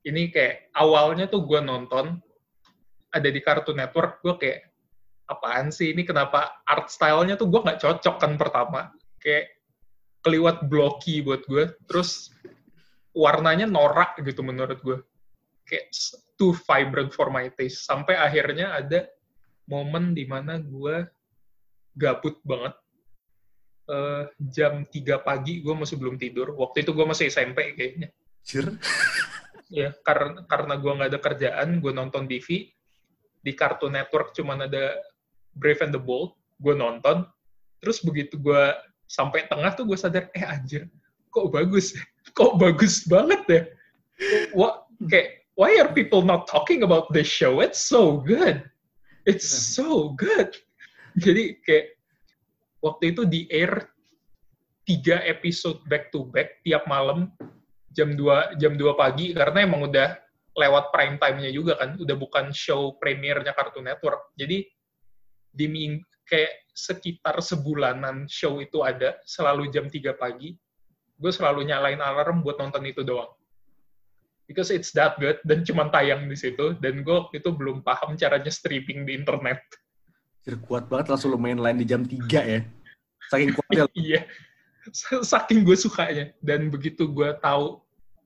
ini 0.00 0.32
kayak 0.32 0.72
awalnya 0.72 1.28
tuh 1.28 1.44
gue 1.44 1.60
nonton 1.60 2.24
ada 3.10 3.28
di 3.28 3.40
Cartoon 3.42 3.78
Network, 3.78 4.22
gue 4.22 4.34
kayak 4.38 4.60
apaan 5.30 5.70
sih 5.70 5.94
ini? 5.94 6.02
Kenapa 6.02 6.62
art 6.66 6.90
style-nya 6.90 7.38
tuh 7.38 7.50
gue 7.50 7.60
nggak 7.62 7.82
cocok 7.82 8.16
kan 8.18 8.32
pertama? 8.34 8.90
Kayak 9.22 9.60
keliwat 10.20 10.68
blocky 10.68 11.24
buat 11.24 11.46
gue 11.48 11.72
terus 11.88 12.34
warnanya 13.16 13.64
norak 13.64 14.20
gitu 14.20 14.44
menurut 14.44 14.78
gue 14.84 14.98
kayak 15.64 15.90
too 16.34 16.54
vibrant 16.66 17.14
for 17.14 17.30
my 17.30 17.46
taste. 17.54 17.86
Sampai 17.86 18.18
akhirnya 18.18 18.74
ada 18.74 19.06
momen 19.70 20.14
di 20.14 20.26
mana 20.26 20.58
gue 20.58 21.06
gabut 21.94 22.38
banget. 22.42 22.74
Uh, 23.90 24.22
jam 24.38 24.86
3 24.86 25.18
pagi 25.26 25.62
gue 25.62 25.74
masih 25.74 25.98
belum 25.98 26.14
tidur. 26.14 26.54
Waktu 26.54 26.86
itu 26.86 26.94
gue 26.94 27.06
masih 27.06 27.26
SMP 27.30 27.74
kayaknya. 27.74 28.10
Sure. 28.46 28.74
ya 29.70 29.94
karena 30.02 30.42
karena 30.50 30.74
gue 30.82 30.92
nggak 30.98 31.10
ada 31.14 31.20
kerjaan 31.22 31.78
gue 31.78 31.92
nonton 31.94 32.26
TV 32.26 32.74
di 33.40 33.52
Cartoon 33.56 33.96
Network 33.96 34.36
cuman 34.36 34.68
ada 34.68 34.96
Brave 35.56 35.82
and 35.84 35.92
the 35.96 36.02
Bold 36.02 36.36
gue 36.60 36.76
nonton. 36.76 37.24
Terus 37.80 38.04
begitu 38.04 38.36
gue 38.36 38.62
sampai 39.08 39.48
tengah 39.48 39.72
tuh 39.74 39.88
gue 39.88 39.98
sadar 39.98 40.28
eh 40.36 40.44
anjir 40.44 40.86
kok 41.30 41.48
bagus? 41.50 41.94
Kok 42.38 42.62
bagus 42.62 43.10
banget 43.10 43.42
ya? 43.50 43.62
What 44.54 44.86
kayak 45.10 45.50
why 45.58 45.74
are 45.82 45.90
people 45.90 46.22
not 46.22 46.46
talking 46.46 46.86
about 46.86 47.10
this 47.10 47.26
show? 47.26 47.58
It's 47.58 47.80
so 47.80 48.22
good. 48.22 48.62
It's 49.26 49.48
so 49.50 50.14
good. 50.14 50.54
Jadi 51.18 51.58
kayak 51.66 51.98
waktu 52.84 53.16
itu 53.16 53.22
di 53.26 53.40
air 53.50 53.90
tiga 54.86 55.18
episode 55.26 55.82
back 55.90 56.14
to 56.14 56.28
back 56.30 56.62
tiap 56.62 56.86
malam 56.86 57.34
jam 57.90 58.14
2 58.14 58.62
jam 58.62 58.78
2 58.78 58.94
pagi 58.94 59.34
karena 59.34 59.58
emang 59.66 59.90
udah 59.90 60.14
lewat 60.58 60.90
prime 60.90 61.16
time-nya 61.20 61.50
juga 61.54 61.78
kan 61.78 61.94
udah 61.98 62.16
bukan 62.18 62.50
show 62.50 62.98
premiernya 62.98 63.54
Cartoon 63.54 63.86
Network. 63.86 64.34
Jadi 64.34 64.66
di 65.50 65.66
ming 65.66 66.02
kayak 66.26 66.70
sekitar 66.70 67.42
sebulanan 67.42 68.30
show 68.30 68.62
itu 68.62 68.86
ada 68.86 69.18
selalu 69.26 69.70
jam 69.70 69.90
3 69.90 70.14
pagi 70.14 70.54
gue 71.20 71.32
selalu 71.32 71.68
nyalain 71.68 72.00
alarm 72.00 72.40
buat 72.40 72.56
nonton 72.56 72.80
itu 72.88 73.04
doang. 73.04 73.28
Because 74.48 74.72
it's 74.74 74.90
that 74.98 75.14
good 75.22 75.38
dan 75.46 75.62
cuma 75.62 75.86
tayang 75.92 76.26
di 76.26 76.34
situ 76.34 76.74
dan 76.82 77.06
gue 77.06 77.18
itu 77.36 77.54
belum 77.54 77.86
paham 77.86 78.18
caranya 78.18 78.50
streaming 78.50 79.06
di 79.06 79.14
internet. 79.14 79.62
Jadi 80.42 80.56
kuat 80.64 80.88
banget 80.90 81.12
langsung 81.12 81.30
lu 81.30 81.38
main 81.38 81.60
lain 81.60 81.78
di 81.78 81.86
jam 81.86 82.02
3 82.02 82.18
ya. 82.26 82.60
Saking 83.30 83.54
kuatnya. 83.54 83.84
Iya. 83.94 84.20
Saking 85.22 85.62
gue 85.62 85.76
sukanya. 85.76 86.24
Dan 86.42 86.72
begitu 86.72 87.06
gue 87.06 87.30
tahu 87.38 87.78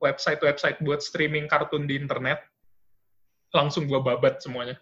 website-website 0.05 0.77
buat 0.85 1.01
streaming 1.01 1.49
kartun 1.49 1.89
di 1.89 1.97
internet 1.97 2.45
langsung 3.57 3.89
gue 3.89 4.01
babat 4.05 4.45
semuanya 4.45 4.77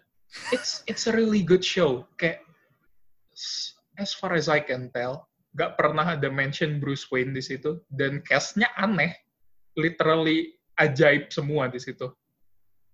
it's 0.51 0.83
it's 0.91 1.07
a 1.07 1.13
really 1.15 1.39
good 1.39 1.63
show 1.63 2.03
kayak 2.19 2.43
as 3.97 4.13
far 4.13 4.33
as 4.33 4.49
I 4.49 4.61
can 4.61 4.89
tell, 4.93 5.29
gak 5.53 5.77
pernah 5.77 6.17
ada 6.17 6.29
mention 6.29 6.81
Bruce 6.81 7.05
Wayne 7.13 7.33
di 7.33 7.43
situ 7.43 7.81
dan 7.93 8.21
castnya 8.25 8.69
aneh, 8.77 9.13
literally 9.77 10.57
ajaib 10.81 11.29
semua 11.29 11.69
di 11.69 11.77
situ. 11.77 12.09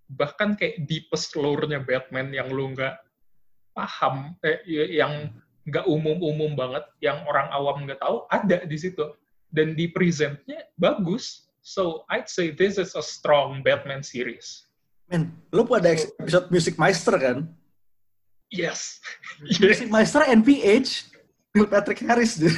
Bahkan 0.09 0.57
kayak 0.57 0.89
deepest 0.89 1.37
lore-nya 1.37 1.79
Batman 1.79 2.33
yang 2.33 2.49
lu 2.49 2.73
nggak 2.73 2.97
paham, 3.77 4.35
eh, 4.41 4.59
yang 4.91 5.31
nggak 5.69 5.85
umum-umum 5.85 6.57
banget, 6.57 6.83
yang 6.99 7.21
orang 7.29 7.47
awam 7.53 7.85
nggak 7.85 8.01
tahu, 8.01 8.25
ada 8.27 8.65
di 8.65 8.77
situ. 8.79 9.05
Dan 9.49 9.73
di 9.73 9.89
presentnya 9.89 10.65
bagus. 10.77 11.48
So, 11.69 12.01
I'd 12.09 12.25
say 12.25 12.49
this 12.49 12.81
is 12.81 12.97
a 12.97 13.03
strong 13.05 13.61
Batman 13.61 14.01
series. 14.01 14.65
Men, 15.05 15.37
lu 15.53 15.69
pada 15.69 15.93
episode 15.93 16.49
Music 16.49 16.81
Meister 16.81 17.13
kan? 17.13 17.45
Yes. 18.49 18.97
yes. 19.45 19.85
Meister 19.85 20.25
NPH, 20.25 21.13
Neil 21.53 21.69
Patrick 21.69 22.01
Harris 22.01 22.41
deh. 22.41 22.57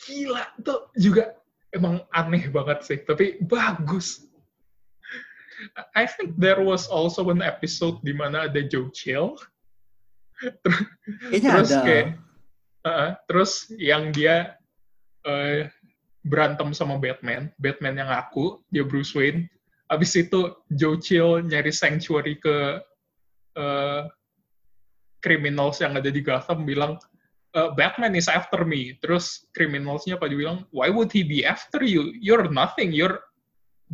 Gila, 0.00 0.48
tuh 0.64 0.88
juga 0.96 1.36
emang 1.76 2.00
aneh 2.08 2.48
banget 2.48 2.88
sih, 2.88 2.98
tapi 3.04 3.36
bagus. 3.44 4.24
I 5.92 6.08
think 6.08 6.40
there 6.40 6.64
was 6.64 6.88
also 6.88 7.28
an 7.28 7.44
episode 7.44 8.00
di 8.00 8.16
mana 8.16 8.48
ada 8.48 8.64
Joe 8.64 8.88
Chill. 8.96 9.36
Kayaknya 11.28 11.50
terus 11.52 11.68
ada. 11.68 11.84
kayak, 11.84 12.08
uh, 12.88 13.10
terus 13.28 13.52
yang 13.76 14.08
dia 14.08 14.56
uh, 15.28 15.68
berantem 16.24 16.72
sama 16.72 16.96
Batman, 16.96 17.52
Batman 17.60 18.00
yang 18.00 18.10
aku, 18.10 18.60
dia 18.72 18.84
Bruce 18.84 19.12
Wayne. 19.12 19.46
Abis 19.92 20.16
itu 20.16 20.56
Joe 20.72 20.96
Chill 20.96 21.44
nyari 21.44 21.68
sanctuary 21.68 22.40
ke 22.40 22.80
uh, 23.60 24.02
criminals 25.20 25.80
yang 25.84 25.96
ada 25.96 26.08
di 26.08 26.24
Gotham 26.24 26.64
bilang 26.64 26.96
uh, 27.54 27.70
Batman 27.76 28.16
is 28.16 28.28
after 28.28 28.64
me. 28.64 28.96
Terus 29.00 29.46
criminalsnya 29.56 30.18
pada 30.20 30.34
bilang, 30.34 30.66
why 30.74 30.90
would 30.90 31.12
he 31.12 31.22
be 31.22 31.46
after 31.46 31.80
you? 31.80 32.12
You're 32.18 32.50
nothing. 32.50 32.92
You're 32.92 33.22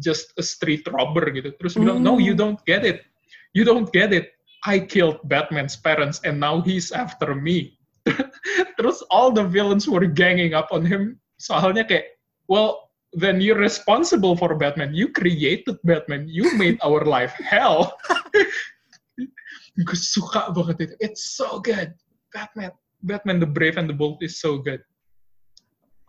just 0.01 0.33
a 0.41 0.45
street 0.45 0.87
robber 0.91 1.29
gitu. 1.31 1.55
Terus 1.61 1.77
mm. 1.77 1.81
bilang, 1.87 1.99
no, 2.03 2.19
you 2.19 2.33
don't 2.33 2.59
get 2.65 2.83
it. 2.83 3.05
You 3.53 3.63
don't 3.63 3.91
get 3.91 4.11
it. 4.15 4.35
I 4.65 4.79
killed 4.81 5.25
Batman's 5.25 5.77
parents 5.77 6.21
and 6.23 6.37
now 6.37 6.61
he's 6.61 6.93
after 6.93 7.33
me. 7.33 7.81
Terus 8.77 9.01
all 9.09 9.33
the 9.33 9.45
villains 9.45 9.89
were 9.89 10.05
ganging 10.05 10.53
up 10.53 10.69
on 10.73 10.85
him. 10.85 11.17
Soalnya 11.41 11.89
kayak, 11.89 12.20
well, 12.51 12.91
then 13.15 13.39
you're 13.39 13.59
responsible 13.59 14.35
for 14.35 14.59
Batman. 14.59 14.91
You 14.93 15.15
created 15.15 15.79
Batman. 15.87 16.27
You 16.27 16.51
made 16.59 16.83
our 16.83 17.07
life 17.07 17.33
hell. 17.39 17.95
gue 19.87 19.97
suka 19.97 20.51
banget 20.51 20.91
itu. 20.91 20.95
It's 20.99 21.39
so 21.39 21.63
good. 21.63 21.95
Batman, 22.35 22.75
Batman 23.01 23.39
the 23.39 23.49
Brave 23.49 23.79
and 23.79 23.87
the 23.87 23.97
Bold 23.97 24.21
is 24.21 24.43
so 24.43 24.59
good. 24.59 24.83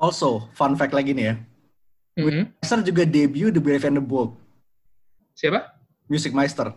Also, 0.01 0.49
fun 0.57 0.73
fact 0.73 0.97
lagi 0.97 1.13
nih 1.13 1.25
ya. 1.31 1.35
Mm 2.17 2.25
-hmm. 2.27 2.43
Meister 2.59 2.81
juga 2.81 3.03
debut 3.05 3.53
The 3.53 3.61
Brave 3.61 3.85
and 3.87 4.01
the 4.01 4.03
Bold. 4.03 4.35
Siapa? 5.37 5.77
Music 6.09 6.33
Meister. 6.33 6.73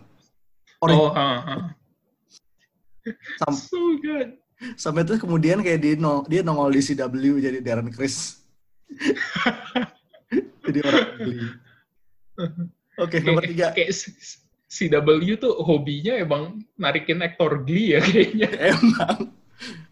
Oh, 0.79 1.11
uh, 1.11 1.41
uh. 1.41 1.63
Sam 3.41 3.53
so 3.57 3.81
good. 3.99 4.37
Sampai 4.79 5.03
terus 5.03 5.19
kemudian 5.19 5.59
kayak 5.59 5.79
dia 5.81 5.93
nongol, 5.99 6.23
dia 6.29 6.41
nongol 6.45 6.71
di 6.71 6.81
CW 6.85 7.33
jadi 7.41 7.59
Darren 7.59 7.91
Chris. 7.91 8.44
jadi 10.65 10.79
orang 10.85 11.09
beli. 11.19 11.39
Oke, 12.95 13.19
okay, 13.19 13.19
nomor 13.23 13.43
tiga. 13.43 13.75
Kayak 13.75 13.91
CW 14.75 15.29
tuh 15.39 15.55
hobinya 15.63 16.19
emang 16.19 16.63
narikin 16.75 17.23
aktor 17.23 17.63
Glee 17.63 17.95
ya 17.95 17.99
kayaknya. 18.03 18.49
Emang. 18.75 19.31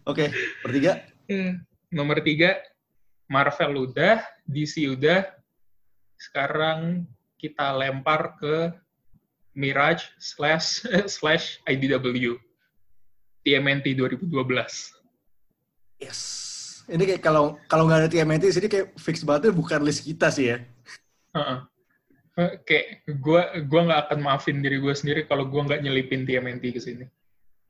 Oke, 0.04 0.28
okay, 0.28 0.28
nomor 0.60 0.72
tiga. 0.76 0.92
Nomor 1.88 2.18
tiga, 2.20 2.50
Marvel 3.30 3.88
udah, 3.88 4.20
DC 4.44 4.84
udah. 4.92 5.24
Sekarang 6.20 7.08
kita 7.40 7.72
lempar 7.72 8.36
ke 8.36 8.72
Mirage 9.56 10.10
slash 10.20 10.84
slash 11.14 11.62
IDW. 11.64 12.36
TMNT 13.44 13.92
2012. 13.92 14.32
Yes. 16.00 16.53
Ini 16.84 17.02
kayak 17.08 17.22
kalau 17.24 17.56
kalau 17.68 17.88
nggak 17.88 18.00
ada 18.04 18.10
TMNT 18.10 18.52
sini 18.52 18.68
kayak 18.68 18.96
fix 19.00 19.24
banget 19.24 19.52
bukan 19.56 19.80
list 19.80 20.04
kita 20.04 20.28
sih 20.28 20.52
ya. 20.52 20.58
Uh 21.32 21.40
-uh 21.40 21.58
kayak 22.34 23.06
gue 23.06 23.42
gua 23.70 23.80
nggak 23.86 24.00
akan 24.10 24.18
maafin 24.18 24.58
diri 24.58 24.82
gue 24.82 24.90
sendiri 24.90 25.22
kalau 25.30 25.46
gue 25.46 25.60
nggak 25.62 25.82
nyelipin 25.86 26.26
TMNT 26.26 26.64
ke 26.74 26.80
sini. 26.82 27.06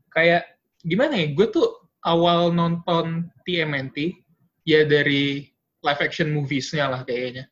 Kayak 0.09 0.57
gimana 0.81 1.21
ya? 1.21 1.37
Gue 1.37 1.53
tuh 1.53 1.85
awal 2.01 2.53
nonton 2.53 3.29
TMNT 3.45 4.17
ya 4.65 4.89
dari 4.89 5.53
live 5.85 6.01
action 6.01 6.33
movies-nya 6.33 6.89
lah 6.89 7.05
kayaknya. 7.05 7.45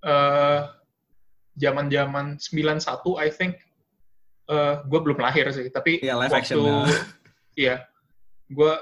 Uh, 0.00 0.72
zaman-zaman 1.58 2.40
91 2.40 2.80
I 3.20 3.28
think 3.28 3.60
uh, 4.48 4.80
gue 4.88 5.00
belum 5.04 5.20
lahir 5.20 5.50
sih, 5.52 5.68
tapi 5.68 6.00
ya, 6.00 6.16
live 6.16 6.32
waktu 6.32 6.40
action, 6.48 6.58
ya 7.58 7.84
gue 8.48 8.72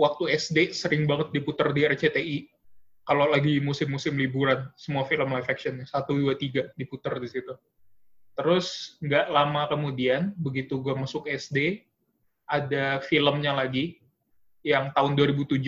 waktu 0.00 0.32
SD 0.40 0.72
sering 0.72 1.04
banget 1.04 1.28
diputar 1.36 1.76
di 1.76 1.84
RCTI 1.84 2.48
kalau 3.04 3.28
lagi 3.28 3.60
musim-musim 3.60 4.16
liburan 4.16 4.64
semua 4.72 5.04
film 5.04 5.28
live 5.28 5.50
action 5.50 5.84
satu 5.84 6.16
dua 6.16 6.40
tiga 6.40 6.72
diputar 6.80 7.20
di 7.20 7.28
situ. 7.28 7.52
Terus 8.32 8.96
nggak 9.04 9.28
lama 9.28 9.68
kemudian 9.68 10.32
begitu 10.40 10.80
gue 10.80 10.96
masuk 10.96 11.28
SD 11.28 11.84
ada 12.48 13.04
filmnya 13.04 13.52
lagi 13.52 14.00
yang 14.64 14.88
tahun 14.96 15.12
2007 15.12 15.60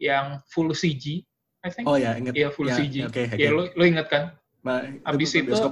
yang 0.00 0.40
full 0.48 0.72
CG 0.72 1.20
I 1.60 1.68
think. 1.68 1.84
Oh 1.84 2.00
ya 2.00 2.16
ingat. 2.16 2.32
Ya 2.32 2.48
full 2.48 2.72
ya, 2.72 2.80
CG 2.80 3.12
okay, 3.12 3.28
okay. 3.28 3.36
ya 3.44 3.52
lo 3.52 3.68
lo 3.76 3.84
ingat 3.84 4.06
kan? 4.08 4.24
Nah, 4.64 4.82
abis 5.04 5.36
itu, 5.36 5.52
itu 5.52 5.68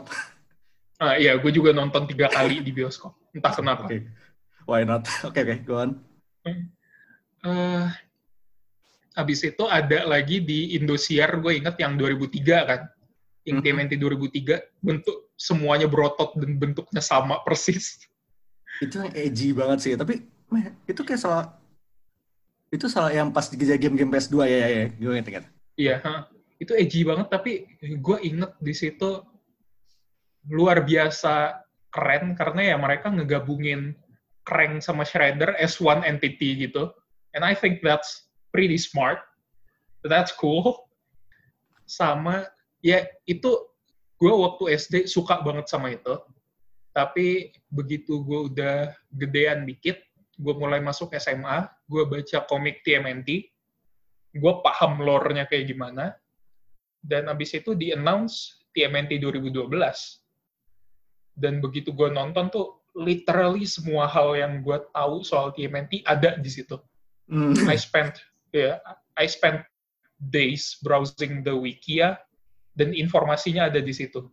uh, 1.02 1.16
ya 1.16 1.34
gue 1.40 1.52
juga 1.54 1.72
nonton 1.72 2.04
tiga 2.04 2.28
kali 2.28 2.60
di 2.60 2.70
bioskop. 2.74 3.16
Entah 3.32 3.54
kenapa. 3.54 3.88
Okay. 3.88 4.04
why 4.68 4.84
not? 4.84 5.06
Oke 5.28 5.40
okay, 5.40 5.42
oke 5.44 5.52
okay, 5.54 5.58
go 5.64 5.74
on 5.80 5.90
uh, 7.44 7.86
Habis 9.14 9.46
itu 9.46 9.64
ada 9.70 10.02
lagi 10.10 10.42
di 10.42 10.74
Indosiar, 10.74 11.38
gue 11.38 11.62
inget 11.62 11.78
yang 11.78 11.94
2003 11.94 12.66
kan. 12.66 12.80
yang. 13.46 13.62
TMNT 13.62 13.94
2003 13.94 14.82
bentuk 14.82 15.30
semuanya 15.38 15.86
berotot 15.86 16.34
dan 16.34 16.58
bentuknya 16.58 16.98
sama 16.98 17.38
persis. 17.46 18.02
Itu 18.82 19.06
yang 19.06 19.14
edgy 19.14 19.54
banget 19.54 19.78
sih. 19.86 19.92
Tapi 19.94 20.26
meh, 20.50 20.74
itu 20.90 21.06
kayak 21.06 21.22
salah 21.22 21.46
itu 22.74 22.90
salah 22.90 23.14
yang 23.14 23.30
pas 23.30 23.46
di 23.46 23.54
game-game 23.54 24.10
PS2 24.10 24.34
ya 24.50 24.58
ya 24.58 24.68
ya. 24.68 24.86
Gue 24.98 25.12
inget-inget. 25.14 25.44
Iya, 25.78 25.96
ha. 26.02 26.26
itu 26.58 26.74
edgy 26.74 27.06
banget 27.06 27.30
tapi 27.30 27.70
gue 27.78 28.18
inget 28.22 28.50
di 28.58 28.74
situ 28.74 29.22
luar 30.50 30.82
biasa 30.82 31.62
keren 31.94 32.34
karena 32.34 32.74
ya 32.74 32.76
mereka 32.78 33.14
ngegabungin 33.14 33.94
Krang 34.42 34.82
sama 34.82 35.06
Shredder 35.06 35.54
as 35.54 35.78
one 35.78 36.02
entity 36.02 36.66
gitu. 36.66 36.90
And 37.34 37.42
I 37.42 37.52
think 37.52 37.82
that's 37.82 38.30
pretty 38.54 38.78
smart. 38.78 39.20
That's 40.06 40.30
cool. 40.30 40.86
Sama 41.84 42.46
ya 42.80 43.04
itu 43.26 43.50
gue 44.22 44.32
waktu 44.32 44.78
SD 44.78 44.94
suka 45.10 45.42
banget 45.42 45.66
sama 45.66 45.92
itu. 45.92 46.16
Tapi 46.94 47.50
begitu 47.74 48.22
gue 48.22 48.54
udah 48.54 48.94
gedean 49.18 49.66
dikit, 49.66 49.98
gue 50.38 50.54
mulai 50.54 50.78
masuk 50.78 51.10
SMA, 51.18 51.66
gue 51.90 52.06
baca 52.06 52.46
komik 52.46 52.86
TMNT, 52.86 53.50
gue 54.38 54.52
paham 54.62 55.02
lore-nya 55.02 55.50
kayak 55.50 55.74
gimana, 55.74 56.14
dan 57.02 57.26
abis 57.26 57.58
itu 57.58 57.74
di-announce 57.74 58.62
TMNT 58.78 59.18
2012. 59.18 59.74
Dan 61.34 61.58
begitu 61.58 61.90
gue 61.90 62.14
nonton 62.14 62.46
tuh, 62.54 62.78
literally 62.94 63.66
semua 63.66 64.06
hal 64.06 64.38
yang 64.38 64.62
gue 64.62 64.78
tahu 64.94 65.26
soal 65.26 65.50
TMNT 65.50 66.06
ada 66.06 66.38
di 66.38 66.46
situ. 66.46 66.78
Hmm. 67.30 67.56
I 67.68 67.76
spent 67.80 68.20
ya 68.52 68.78
I 69.16 69.24
spent 69.24 69.64
days 70.20 70.76
browsing 70.84 71.44
the 71.44 71.54
wiki 71.56 72.04
ya 72.04 72.20
dan 72.76 72.92
informasinya 72.92 73.68
ada 73.72 73.80
di 73.80 73.92
situ. 73.94 74.28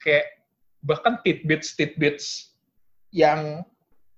Kayak 0.00 0.44
bahkan 0.84 1.20
tidbits 1.24 1.76
tidbits 1.76 2.56
yang 3.14 3.64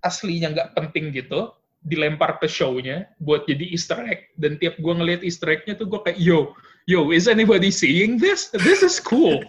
aslinya 0.02 0.54
nggak 0.54 0.70
penting 0.74 1.14
gitu 1.14 1.54
dilempar 1.86 2.42
ke 2.42 2.50
show-nya 2.50 3.06
buat 3.22 3.46
jadi 3.46 3.62
Easter 3.70 4.02
egg 4.02 4.34
dan 4.34 4.58
tiap 4.58 4.74
gue 4.82 4.90
ngeliat 4.90 5.22
Easter 5.22 5.46
egg-nya 5.54 5.78
tuh 5.78 5.86
gue 5.86 6.00
kayak 6.02 6.18
yo 6.18 6.50
yo 6.90 7.14
is 7.14 7.30
anybody 7.30 7.70
seeing 7.70 8.18
this 8.18 8.50
this 8.66 8.82
is 8.82 8.98
cool 8.98 9.38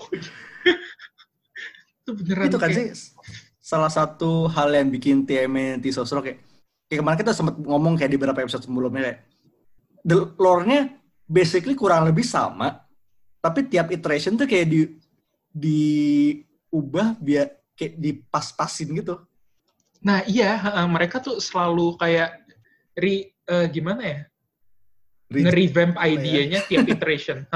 itu 2.06 2.12
beneran 2.14 2.46
itu 2.54 2.58
kan 2.62 2.70
kayak- 2.70 2.94
sih 2.94 3.18
salah 3.58 3.92
satu 3.92 4.48
hal 4.48 4.70
yang 4.72 4.88
bikin 4.88 5.28
TMNT 5.28 5.92
so 5.92 6.08
seru 6.08 6.24
kayak, 6.24 6.40
kayak 6.88 7.00
kemarin 7.04 7.20
kita 7.20 7.34
sempat 7.36 7.56
ngomong 7.60 7.94
kayak 8.00 8.12
di 8.12 8.18
beberapa 8.20 8.44
episode 8.44 8.64
sebelumnya 8.64 9.14
kayak 9.14 9.20
the 10.08 10.18
lore-nya 10.40 10.96
basically 11.28 11.76
kurang 11.76 12.08
lebih 12.08 12.24
sama 12.24 12.84
tapi 13.44 13.68
tiap 13.68 13.92
iteration 13.92 14.40
tuh 14.40 14.48
kayak 14.48 14.68
di 14.72 14.82
diubah 15.52 17.20
biar 17.20 17.48
kayak 17.76 18.00
dipas-pasin 18.00 18.92
gitu 18.96 19.28
Nah 20.04 20.22
iya, 20.30 20.62
mereka 20.86 21.18
tuh 21.24 21.42
selalu 21.42 21.98
kayak 21.98 22.46
re, 22.98 23.34
eh, 23.34 23.68
gimana 23.72 24.02
ya, 24.04 24.20
nge-revamp 25.34 25.98
ya? 25.98 26.06
idenya 26.06 26.60
tiap 26.70 26.86
iteration. 26.94 27.48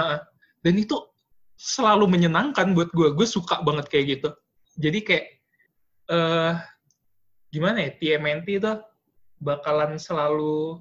Dan 0.62 0.74
itu 0.78 0.98
selalu 1.58 2.10
menyenangkan 2.10 2.74
buat 2.74 2.90
gue. 2.94 3.14
Gue 3.14 3.28
suka 3.30 3.62
banget 3.62 3.86
kayak 3.90 4.06
gitu. 4.18 4.30
Jadi 4.80 5.00
kayak 5.06 5.26
eh 6.12 6.54
gimana 7.52 7.78
ya, 7.86 7.92
TMNT 8.00 8.48
itu 8.58 8.74
bakalan 9.42 9.98
selalu 9.98 10.78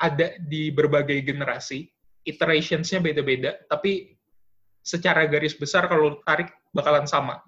ada 0.00 0.40
di 0.40 0.72
berbagai 0.72 1.20
generasi. 1.20 1.92
Iterations-nya 2.24 3.00
beda-beda, 3.00 3.56
tapi 3.68 4.16
secara 4.80 5.28
garis 5.28 5.52
besar 5.56 5.88
kalau 5.88 6.20
tarik 6.24 6.48
bakalan 6.72 7.04
sama. 7.04 7.40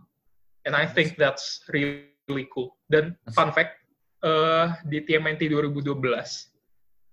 And 0.68 0.77
I 0.77 0.85
think 0.87 1.16
that's 1.16 1.64
really 1.72 2.46
cool. 2.53 2.77
Dan 2.88 3.16
fun 3.33 3.51
fact, 3.53 3.81
eh, 4.22 4.66
di 4.87 5.03
TMNT 5.03 5.48
2012 5.48 5.96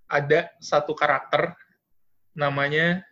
ada 0.10 0.50
satu 0.60 0.94
karakter 0.94 1.56
namanya 2.36 3.04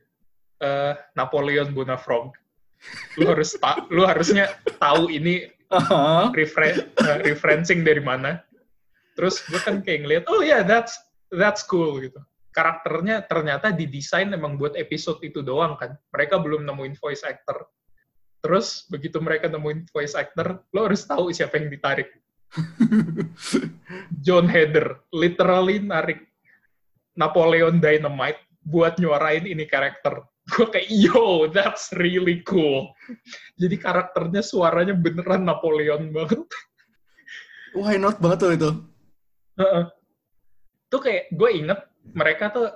eh, 0.58 0.93
Napoleon 1.13 1.69
Bonafrog. 1.76 2.34
Lu 3.17 3.30
harus 3.30 3.58
ta- 3.58 3.86
lu 3.89 4.06
harusnya 4.06 4.54
tahu 4.78 5.10
ini 5.10 5.50
Aha. 5.69 6.32
refre- 6.34 6.88
eh, 6.88 7.17
referencing 7.26 7.84
dari 7.84 8.02
mana. 8.02 8.41
Terus 9.17 9.41
gue 9.49 9.58
kan 9.58 9.82
kayak 9.82 10.06
ngeliat, 10.06 10.23
oh 10.30 10.45
ya 10.45 10.62
yeah, 10.62 10.62
that's 10.62 10.93
that's 11.34 11.65
cool 11.65 11.97
gitu. 11.97 12.21
Karakternya 12.53 13.25
ternyata 13.25 13.73
didesain 13.73 14.30
emang 14.30 14.62
buat 14.62 14.77
episode 14.77 15.17
itu 15.25 15.41
doang 15.41 15.73
kan. 15.73 15.97
Mereka 16.13 16.38
belum 16.38 16.69
nemuin 16.69 16.93
voice 17.01 17.25
actor. 17.25 17.65
Terus 18.45 18.86
begitu 18.93 19.17
mereka 19.17 19.49
nemuin 19.49 19.89
voice 19.89 20.13
actor, 20.13 20.62
lo 20.69 20.86
harus 20.86 21.01
tahu 21.01 21.34
siapa 21.34 21.58
yang 21.58 21.73
ditarik. 21.73 22.13
John 24.25 24.45
Heder 24.47 25.01
literally 25.10 25.82
narik 25.82 26.30
Napoleon 27.17 27.82
Dynamite 27.82 28.39
buat 28.62 29.01
nyuarain 29.01 29.49
ini 29.49 29.65
karakter. 29.65 30.21
Gue 30.47 30.69
kayak, 30.71 30.88
yo, 30.88 31.51
that's 31.51 31.91
really 31.99 32.39
cool. 32.47 32.88
Jadi 33.60 33.75
karakternya 33.75 34.39
suaranya 34.39 34.95
beneran 34.95 35.43
Napoleon 35.43 36.13
banget. 36.15 36.47
Why 37.75 37.99
not 37.99 38.23
banget 38.23 38.38
tuh 38.39 38.51
itu. 38.56 38.71
Heeh. 39.57 39.83
Tuh 40.87 41.01
kayak, 41.01 41.33
gue 41.33 41.49
inget 41.51 41.79
mereka 42.13 42.53
tuh 42.53 42.67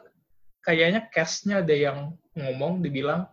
kayaknya 0.65 1.07
cast-nya 1.13 1.61
ada 1.63 1.73
yang 1.73 1.97
ngomong, 2.35 2.83
dibilang, 2.83 3.25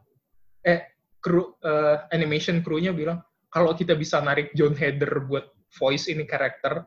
eh, 0.64 0.94
kru, 1.18 1.56
eh, 1.60 1.96
animation 2.14 2.62
crew-nya 2.62 2.94
bilang, 2.94 3.20
kalau 3.48 3.72
kita 3.74 3.96
bisa 3.96 4.20
narik 4.20 4.52
John 4.54 4.76
Heder 4.76 5.24
buat 5.24 5.50
voice 5.80 6.08
ini 6.12 6.28
karakter, 6.28 6.84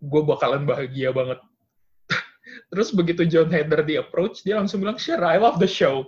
gue 0.00 0.22
bakalan 0.26 0.66
bahagia 0.66 1.14
banget. 1.14 1.40
Terus 2.74 2.90
begitu 2.92 3.24
John 3.26 3.48
Heder 3.48 3.82
di 3.86 3.96
approach, 3.96 4.42
dia 4.42 4.58
langsung 4.58 4.82
bilang, 4.82 4.98
sure, 4.98 5.22
I 5.22 5.38
love 5.38 5.62
the 5.62 5.70
show. 5.70 6.06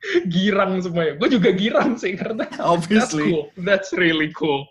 girang 0.32 0.80
semuanya. 0.80 1.20
Gue 1.20 1.28
juga 1.28 1.52
girang 1.52 1.96
sih, 2.00 2.16
karena 2.16 2.48
that's 2.48 2.60
Obviously. 2.60 3.28
cool. 3.28 3.52
That's 3.60 3.92
really 3.92 4.32
cool. 4.32 4.64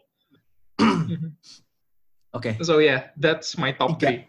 Oke. 2.30 2.62
so 2.62 2.78
yeah, 2.78 3.10
that's 3.18 3.58
my 3.58 3.74
top 3.74 3.98
Tiga. 3.98 4.14
three. 4.14 4.20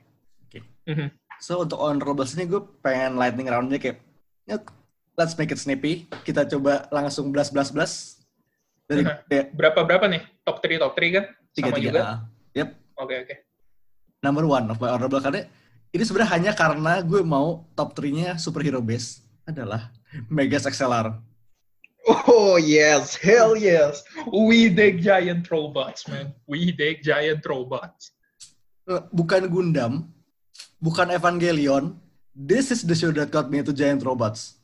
Oke. 0.46 0.58
Mhm. 0.88 1.08
So 1.40 1.60
untuk 1.60 1.76
honorables 1.76 2.32
ini 2.32 2.44
gue 2.44 2.60
pengen 2.80 3.16
lightning 3.16 3.48
roundnya 3.48 3.76
kayak 3.76 4.00
yuk, 4.44 4.68
let's 5.16 5.36
make 5.36 5.48
it 5.48 5.60
snappy. 5.60 6.08
Kita 6.22 6.44
coba 6.46 6.88
langsung 6.88 7.28
belas 7.28 7.48
belas 7.48 7.68
belas 7.72 7.92
dari 8.84 9.04
Aha. 9.04 9.24
kayak 9.24 9.52
Berapa-berapa 9.52 10.04
nih? 10.08 10.22
Top 10.42 10.60
3, 10.60 10.76
top 10.76 10.92
3 10.96 11.16
kan? 11.16 11.24
tiga 11.50 11.68
Sama 11.70 11.76
tiga. 11.78 11.88
juga? 11.88 12.00
Ah. 12.02 12.18
Yep. 12.52 12.68
Oke, 12.96 13.14
oke. 13.24 13.34
Number 14.20 14.44
one 14.44 14.66
of 14.68 14.76
my 14.76 14.90
honorable 14.90 15.20
karena 15.20 15.48
ini 15.90 16.02
sebenarnya 16.04 16.30
hanya 16.36 16.52
karena 16.52 17.00
gue 17.00 17.20
mau 17.20 17.64
top 17.72 17.96
3-nya 17.96 18.36
superhero 18.36 18.78
base 18.78 19.24
adalah 19.44 19.88
Megas 20.28 20.64
XLR. 20.64 21.16
Oh 22.08 22.56
yes, 22.56 23.14
hell 23.16 23.56
yes. 23.56 24.02
We 24.32 24.72
dig 24.72 25.02
giant 25.04 25.50
robots, 25.50 26.08
man. 26.08 26.32
We 26.48 26.72
dig 26.72 27.04
giant 27.04 27.44
robots. 27.44 28.12
Eh, 28.88 29.04
Bukan 29.12 29.52
Gundam, 29.52 30.08
bukan 30.80 31.12
Evangelion. 31.12 32.00
This 32.32 32.72
is 32.72 32.80
the 32.86 32.96
show 32.96 33.12
that 33.12 33.28
got 33.28 33.52
me 33.52 33.60
into 33.60 33.76
giant 33.76 34.00
robots. 34.00 34.56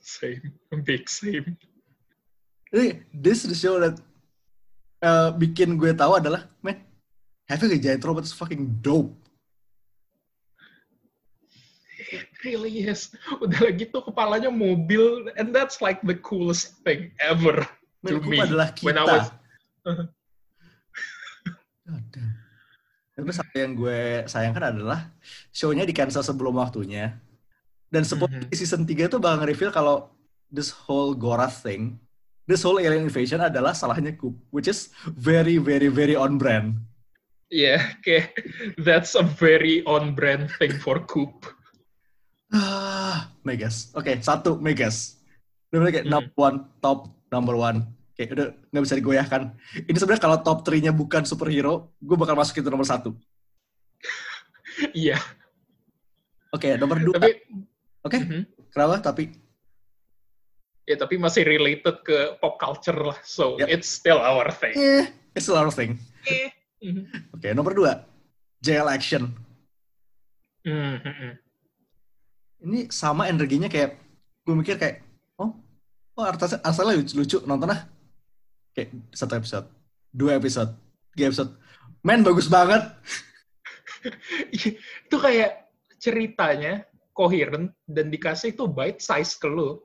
Same, 0.00 0.56
big 0.88 1.04
same. 1.06 1.58
Jadi, 2.72 3.02
this 3.12 3.44
is 3.44 3.52
the 3.52 3.58
show 3.58 3.76
that 3.82 3.98
eh, 5.04 5.30
bikin 5.36 5.76
gue 5.76 5.92
tahu 5.92 6.16
adalah, 6.16 6.48
man, 6.64 6.80
having 7.44 7.76
a 7.76 7.78
giant 7.78 8.02
robot 8.06 8.24
is 8.24 8.32
fucking 8.32 8.80
dope. 8.80 9.12
It 12.10 12.29
really 12.44 12.88
is. 12.88 13.12
Udah 13.44 13.70
gitu 13.74 14.00
kepalanya 14.04 14.48
mobil, 14.52 15.28
and 15.36 15.52
that's 15.54 15.80
like 15.84 16.00
the 16.04 16.16
coolest 16.18 16.80
thing 16.82 17.12
ever. 17.20 17.64
To 18.08 18.16
me, 18.24 18.40
adalah 18.40 18.72
kita. 18.72 18.86
when 18.88 18.96
I 18.96 19.04
was-. 19.04 19.32
Tapi 23.20 23.30
satu 23.36 23.52
yang 23.52 23.76
gue 23.76 24.24
sayangkan 24.24 24.72
adalah 24.72 25.12
show-nya 25.52 25.84
di 25.84 25.92
cancel 25.92 26.24
sebelum 26.24 26.56
waktunya. 26.56 27.20
Dan 27.92 28.06
supposedly 28.06 28.48
Mhm. 28.48 28.56
season 28.56 28.88
3 28.88 29.10
itu 29.10 29.20
bakal 29.20 29.44
nge-reveal 29.44 29.74
kalau 29.74 30.08
this 30.48 30.72
whole 30.72 31.12
Gorath 31.12 31.60
thing, 31.60 32.00
this 32.48 32.64
whole 32.64 32.80
alien 32.80 33.04
invasion 33.04 33.42
adalah 33.44 33.76
salahnya 33.76 34.16
Coop, 34.16 34.38
which 34.54 34.70
is 34.70 34.94
very, 35.04 35.60
very, 35.60 35.92
very 35.92 36.16
on 36.16 36.40
brand. 36.40 36.80
Yeah, 37.50 37.98
okay. 37.98 38.30
That's 38.78 39.18
a 39.18 39.26
very 39.26 39.82
on-brand 39.82 40.54
thing 40.56 40.78
for 40.78 41.02
Coop. 41.02 41.50
Ah, 42.50 43.30
Megas. 43.40 43.94
Oke, 43.94 44.18
satu 44.18 44.58
Megas. 44.58 45.16
Udah 45.70 45.78
bener 45.80 45.92
kayak 45.92 46.06
Hmm. 46.06 46.12
number 46.12 46.34
one, 46.36 46.56
top 46.78 46.98
number 47.30 47.54
one. 47.54 47.78
Kayak 48.12 48.30
udah 48.34 48.46
nggak 48.68 48.84
bisa 48.84 48.96
digoyahkan. 48.96 49.42
Ini 49.80 49.96
sebenarnya 49.96 50.20
kalau 50.20 50.38
top 50.40 50.58
3-nya 50.60 50.90
bukan 50.90 51.22
superhero, 51.22 51.94
gue 51.96 52.16
bakal 52.18 52.34
masuk 52.34 52.58
itu 52.58 52.68
nomor 52.68 52.84
satu. 52.84 53.14
Iya, 54.96 55.18
Oke, 56.50 56.74
nomor 56.74 56.98
dua. 56.98 57.14
tapi 57.14 57.36
Oke, 58.00 58.16
Mhm. 58.18 58.40
kenapa? 58.70 58.96
Tapi 59.04 59.30
Ya 60.88 60.96
tapi 60.96 61.14
masih 61.14 61.46
related 61.46 62.02
ke 62.02 62.34
pop 62.40 62.58
culture 62.58 62.96
lah. 62.96 63.18
So 63.22 63.54
Yep. 63.60 63.68
it's 63.70 63.86
still 63.86 64.18
our 64.18 64.50
thing. 64.50 64.74
Eh, 64.74 65.06
it's 65.32 65.46
lot 65.46 65.62
of 65.62 65.76
thing. 65.76 66.00
Eh. 66.24 66.50
Mhm. 66.80 67.30
Oke, 67.30 67.54
nomor 67.54 67.70
dua. 67.70 67.92
JL 68.58 68.88
Action. 68.88 69.30
Hmm, 70.66 70.98
hmm, 70.98 71.14
hmm. 71.14 71.34
Ini 72.60 72.92
sama 72.92 73.28
energinya 73.28 73.68
kayak, 73.72 73.96
gue 74.44 74.54
mikir 74.54 74.76
kayak, 74.76 75.00
oh, 75.40 75.56
oh 76.16 76.24
asalnya 76.64 77.00
lucu-lucu, 77.00 77.40
nonton 77.48 77.72
ah. 77.72 77.88
Kayak 78.76 79.00
satu 79.16 79.40
episode, 79.40 79.66
dua 80.12 80.36
episode, 80.36 80.76
tiga 81.16 81.32
episode. 81.32 81.56
Men, 82.04 82.20
bagus 82.20 82.46
banget. 82.46 82.84
itu 84.52 85.16
kayak 85.16 85.72
ceritanya 86.00 86.84
coherent 87.12 87.72
dan 87.84 88.08
dikasih 88.08 88.56
itu 88.56 88.64
bite 88.68 89.00
size 89.00 89.36
ke 89.36 89.48
lu. 89.48 89.80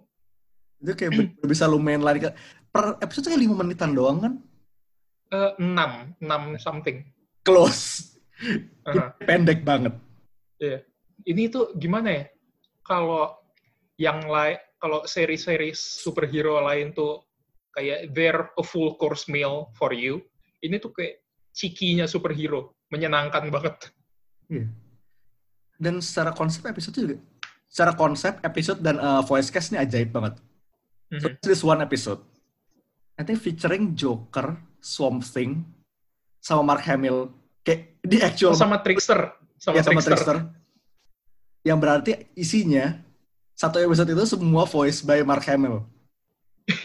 Itu 0.80 0.96
kayak 0.96 1.36
bisa 1.52 1.68
lumayan 1.68 2.04
lari 2.04 2.24
ke, 2.24 2.32
per 2.72 3.00
episode 3.00 3.32
kayak 3.32 3.44
lima 3.44 3.56
menitan 3.60 3.96
doang 3.96 4.20
kan. 4.20 4.34
Eh, 5.32 5.52
6, 5.58 6.22
6 6.22 6.60
something. 6.62 7.02
Close. 7.42 8.16
Aha. 8.88 9.16
Pendek 9.24 9.64
banget. 9.64 9.96
Ini 11.26 11.50
tuh 11.50 11.74
gimana 11.74 12.14
ya? 12.14 12.24
Kalau 12.86 13.34
yang 13.98 14.22
lain, 14.30 14.62
kalau 14.78 15.04
seri-seri 15.10 15.74
superhero 15.74 16.62
lain 16.62 16.94
tuh 16.94 17.26
kayak 17.74 18.14
they're 18.14 18.54
a 18.56 18.64
full 18.64 18.94
course 18.96 19.26
meal 19.26 19.74
for 19.74 19.92
you. 19.92 20.22
Ini 20.62 20.78
tuh 20.78 20.94
kayak 20.94 21.26
cikinya 21.52 22.06
superhero, 22.06 22.78
menyenangkan 22.94 23.50
banget. 23.50 23.90
Iya. 24.48 24.70
Dan 25.76 26.00
secara 26.00 26.32
konsep 26.32 26.64
episode 26.70 26.96
juga. 26.96 27.18
Secara 27.68 27.92
konsep 27.98 28.40
episode 28.46 28.80
dan 28.80 29.02
uh, 29.02 29.20
voice 29.26 29.52
cast 29.52 29.74
ini 29.74 29.82
ajaib 29.82 30.14
banget. 30.14 30.38
So 31.20 31.28
Mhm. 31.30 31.38
this 31.44 31.62
one 31.62 31.82
episode. 31.82 32.22
I 33.16 33.24
think 33.24 33.40
featuring 33.40 33.96
Joker, 33.96 34.60
Swamp 34.84 35.24
Thing, 35.24 35.64
sama 36.44 36.76
Mark 36.76 36.84
Hamill. 36.84 37.32
Kayak 37.64 37.98
di 38.04 38.18
actual 38.22 38.54
Oh, 38.54 38.60
sama 38.60 38.84
Trickster, 38.84 39.34
sama, 39.58 39.80
ya, 39.80 39.82
sama 39.82 40.02
Trickster. 40.04 40.38
Yang 41.66 41.78
berarti 41.82 42.12
isinya 42.38 42.94
satu 43.58 43.82
episode 43.82 44.14
itu 44.14 44.26
semua 44.30 44.70
voice 44.70 45.02
by 45.02 45.26
Mark 45.26 45.42
Hamill. 45.50 45.82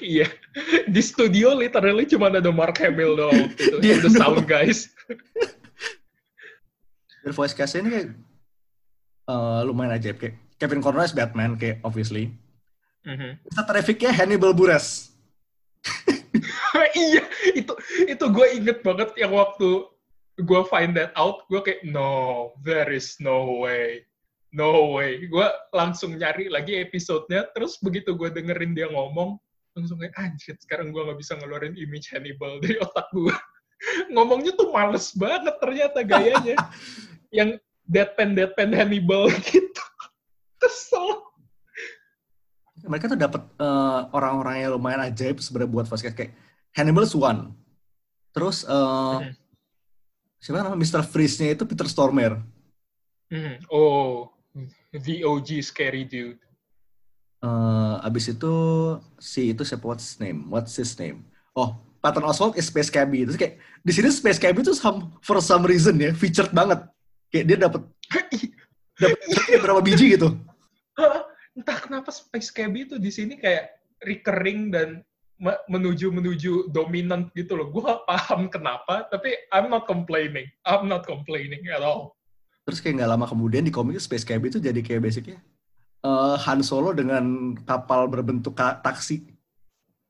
Iya. 0.01 0.33
Di 0.95 1.03
studio 1.05 1.53
literally 1.53 2.09
cuma 2.09 2.33
ada 2.33 2.49
Mark 2.49 2.81
Hamill 2.81 3.20
doang. 3.20 3.53
Gitu. 3.55 3.76
Dia 3.85 4.01
the 4.01 4.09
sound 4.09 4.49
guys. 4.49 4.89
Dan 7.20 7.37
voice 7.37 7.53
cast 7.53 7.76
ini 7.76 7.93
kayak 7.93 8.09
uh, 9.28 9.61
lumayan 9.68 10.01
ajaib. 10.01 10.16
Kayak 10.16 10.41
Kevin 10.57 10.81
Conroy 10.81 11.05
as 11.05 11.12
Batman, 11.12 11.61
kayak 11.61 11.85
obviously. 11.85 12.33
Mhm. 13.05 13.45
Bisa 13.45 13.62
terrificnya 13.68 14.11
Hannibal 14.12 14.57
Buress. 14.57 15.12
iya, 16.97 17.24
itu 17.57 17.72
itu 18.05 18.24
gue 18.28 18.47
inget 18.53 18.85
banget 18.85 19.16
yang 19.16 19.33
waktu 19.33 19.89
gue 20.41 20.61
find 20.68 20.93
that 20.97 21.12
out, 21.16 21.45
gue 21.49 21.61
kayak 21.64 21.85
no, 21.89 22.53
there 22.64 22.93
is 22.93 23.16
no 23.20 23.64
way, 23.64 24.05
no 24.51 24.94
way. 24.98 25.26
Gue 25.26 25.46
langsung 25.70 26.14
nyari 26.14 26.51
lagi 26.51 26.78
episodenya, 26.78 27.46
terus 27.55 27.78
begitu 27.78 28.14
gue 28.14 28.30
dengerin 28.30 28.74
dia 28.74 28.90
ngomong, 28.90 29.38
langsung 29.74 30.03
kayak 30.03 30.14
anjir, 30.18 30.59
sekarang 30.59 30.90
gue 30.90 31.03
nggak 31.03 31.18
bisa 31.18 31.38
ngeluarin 31.38 31.78
image 31.78 32.11
Hannibal 32.11 32.59
dari 32.59 32.76
otak 32.82 33.07
gue. 33.14 33.34
Ngomongnya 34.14 34.53
tuh 34.59 34.74
males 34.74 35.14
banget 35.14 35.55
ternyata 35.62 35.98
gayanya, 36.03 36.57
yang 37.38 37.55
deadpan 37.86 38.34
deadpan 38.34 38.74
Hannibal 38.74 39.30
gitu. 39.48 39.84
Kesel. 40.59 41.24
Mereka 42.80 43.12
tuh 43.12 43.20
dapat 43.20 43.44
uh, 43.61 44.09
orang-orang 44.12 44.64
yang 44.64 44.72
lumayan 44.72 45.05
ajaib 45.05 45.36
sebenarnya 45.40 45.70
buat 45.70 45.86
voice 45.86 46.01
cast 46.01 46.16
kayak 46.16 46.32
Hannibal 46.72 47.05
Swan. 47.05 47.53
Terus 48.32 48.64
uh, 48.64 49.20
Mhm. 49.20 49.32
siapa 50.40 50.64
nama 50.64 50.76
Mr. 50.76 51.05
Freeze-nya 51.05 51.53
itu 51.53 51.68
Peter 51.68 51.84
Stormare. 51.84 52.40
Mhm. 53.28 53.68
Oh, 53.68 54.32
the 54.95 55.22
OG 55.22 55.62
scary 55.62 56.05
dude. 56.05 56.38
Eh, 57.41 57.95
abis 58.05 58.36
itu 58.36 58.53
si 59.16 59.57
itu 59.57 59.64
siapa 59.64 59.84
what's 59.88 60.05
his 60.05 60.18
name? 60.20 60.51
What's 60.53 60.76
his 60.76 60.93
name? 61.01 61.24
Oh, 61.57 61.80
Patton 62.05 62.26
Oswalt 62.26 62.61
is 62.61 62.68
Space 62.68 62.93
Cabby. 62.93 63.24
Terus 63.24 63.41
kayak 63.41 63.55
di 63.80 63.93
sini 63.97 64.12
Space 64.12 64.36
Cabby 64.36 64.61
itu 64.61 64.76
some, 64.76 65.16
for 65.24 65.41
some 65.41 65.64
reason 65.64 65.97
ya 65.97 66.12
featured 66.12 66.53
banget. 66.53 66.84
Kayak 67.32 67.45
dia 67.49 67.57
dapat 67.64 67.82
dapat 69.01 69.61
berapa 69.64 69.80
biji 69.80 70.20
gitu. 70.20 70.36
Entah 71.57 71.78
kenapa 71.80 72.12
Space 72.12 72.53
Cabby 72.53 72.84
itu 72.84 73.01
di 73.01 73.09
sini 73.09 73.41
kayak 73.41 73.72
recurring 74.05 74.68
dan 74.68 75.01
me- 75.41 75.62
menuju 75.72 76.12
menuju 76.12 76.68
dominant 76.76 77.32
gitu 77.32 77.57
loh. 77.57 77.72
Gue 77.72 77.88
gak 77.88 78.05
paham 78.05 78.53
kenapa, 78.53 79.09
tapi 79.09 79.32
I'm 79.49 79.72
not 79.72 79.88
complaining. 79.88 80.47
I'm 80.68 80.93
not 80.93 81.09
complaining 81.09 81.64
at 81.72 81.80
all. 81.80 82.20
Terus 82.71 82.79
kayak 82.79 83.03
nggak 83.03 83.11
lama 83.11 83.27
kemudian 83.27 83.66
di 83.66 83.75
komik 83.75 83.99
Space 83.99 84.23
Cabby 84.23 84.47
itu 84.47 84.62
jadi 84.62 84.79
kayak 84.79 85.03
basicnya 85.03 85.43
eh, 86.07 86.37
Han 86.47 86.62
Solo 86.62 86.95
dengan 86.95 87.53
kapal 87.66 88.07
berbentuk 88.07 88.55
ka- 88.55 88.79
taksi. 88.79 89.27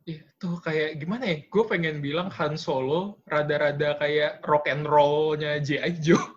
Itu 0.05 0.61
kayak 0.61 1.01
gimana 1.01 1.25
ya? 1.25 1.37
Gue 1.49 1.65
pengen 1.65 2.05
bilang 2.05 2.29
Han 2.37 2.61
Solo 2.61 3.25
rada-rada 3.25 3.97
kayak 3.97 4.45
rock 4.45 4.69
and 4.69 4.85
roll-nya 4.85 5.57
G.I. 5.65 5.97
Joe. 6.05 6.21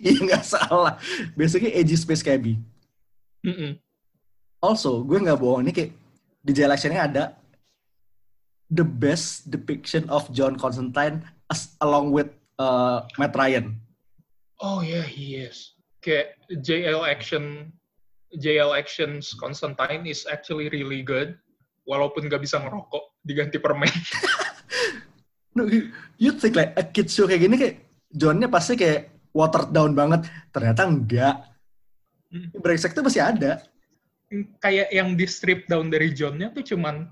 Iya 0.00 0.16
nggak 0.24 0.44
salah. 0.46 0.96
Basically 1.36 1.76
edgy 1.76 1.92
Space 1.92 2.24
Cabby. 2.24 2.56
Mm-mm. 3.44 3.76
Also, 4.56 5.04
gue 5.04 5.20
nggak 5.20 5.36
bohong 5.36 5.60
ini 5.68 5.72
kayak 5.76 5.92
di 6.40 6.52
jail 6.56 6.72
action-nya 6.72 7.04
ada 7.04 7.24
the 8.72 8.80
best 8.80 9.52
depiction 9.52 10.08
of 10.08 10.24
John 10.32 10.56
Constantine 10.56 11.20
as 11.52 11.76
along 11.84 12.08
with 12.14 12.32
uh, 12.56 13.04
Matt 13.20 13.36
Ryan. 13.36 13.76
Oh 14.60 14.84
yeah, 14.84 15.04
he 15.04 15.40
is. 15.40 15.72
Kayak 16.04 16.36
JL 16.64 17.04
Action, 17.04 17.72
JL 18.36 18.76
Actions 18.76 19.32
Constantine 19.36 20.04
is 20.04 20.28
actually 20.28 20.68
really 20.68 21.00
good. 21.00 21.36
Walaupun 21.88 22.28
gak 22.28 22.44
bisa 22.44 22.60
ngerokok, 22.60 23.20
diganti 23.24 23.56
permen. 23.56 23.90
No, 25.50 25.66
you, 25.66 25.90
you 26.14 26.30
think 26.38 26.54
like 26.54 26.70
a 26.78 26.86
kid 26.86 27.10
show 27.10 27.26
kayak 27.26 27.42
gini 27.42 27.58
kayak 27.58 27.76
Johnnya 28.14 28.46
pasti 28.46 28.78
kayak 28.78 29.10
watered 29.34 29.74
down 29.74 29.98
banget. 29.98 30.30
Ternyata 30.54 30.86
enggak. 30.86 31.36
Hmm. 32.30 32.54
Brengsek 32.54 32.94
tuh 32.94 33.02
masih 33.02 33.26
ada. 33.26 33.66
kayak 34.62 34.94
yang 34.94 35.18
di 35.18 35.26
strip 35.26 35.66
down 35.66 35.90
dari 35.90 36.14
Johnnya 36.14 36.54
tuh 36.54 36.62
cuman 36.62 37.02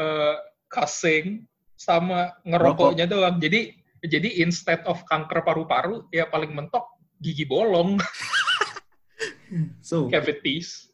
eh, 0.00 0.36
cussing 0.72 1.44
sama 1.76 2.32
ngerokoknya 2.48 3.04
doang. 3.04 3.36
Jadi 3.36 3.76
jadi 4.02 4.42
instead 4.42 4.82
of 4.84 4.98
kanker 5.06 5.46
paru-paru 5.46 6.10
ya 6.10 6.26
paling 6.26 6.50
mentok 6.50 6.98
gigi 7.22 7.46
bolong, 7.46 7.98
So, 9.84 10.08
cavities. 10.08 10.90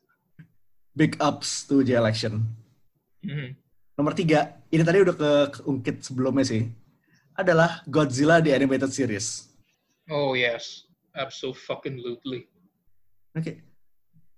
big 0.93 1.15
ups 1.23 1.65
to 1.71 1.87
jail 1.87 2.05
action. 2.05 2.43
Mhm. 3.23 3.55
Nomor 3.95 4.15
tiga, 4.15 4.59
ini 4.71 4.83
tadi 4.83 4.99
udah 5.03 5.17
ke 5.17 5.33
keungkit 5.59 6.03
sebelumnya 6.07 6.45
sih. 6.47 6.67
Adalah 7.39 7.87
Godzilla 7.87 8.43
di 8.43 8.51
animated 8.51 8.91
series. 8.91 9.47
Oh 10.11 10.35
yes, 10.35 10.87
absolutely. 11.15 12.51
Oke. 13.35 13.63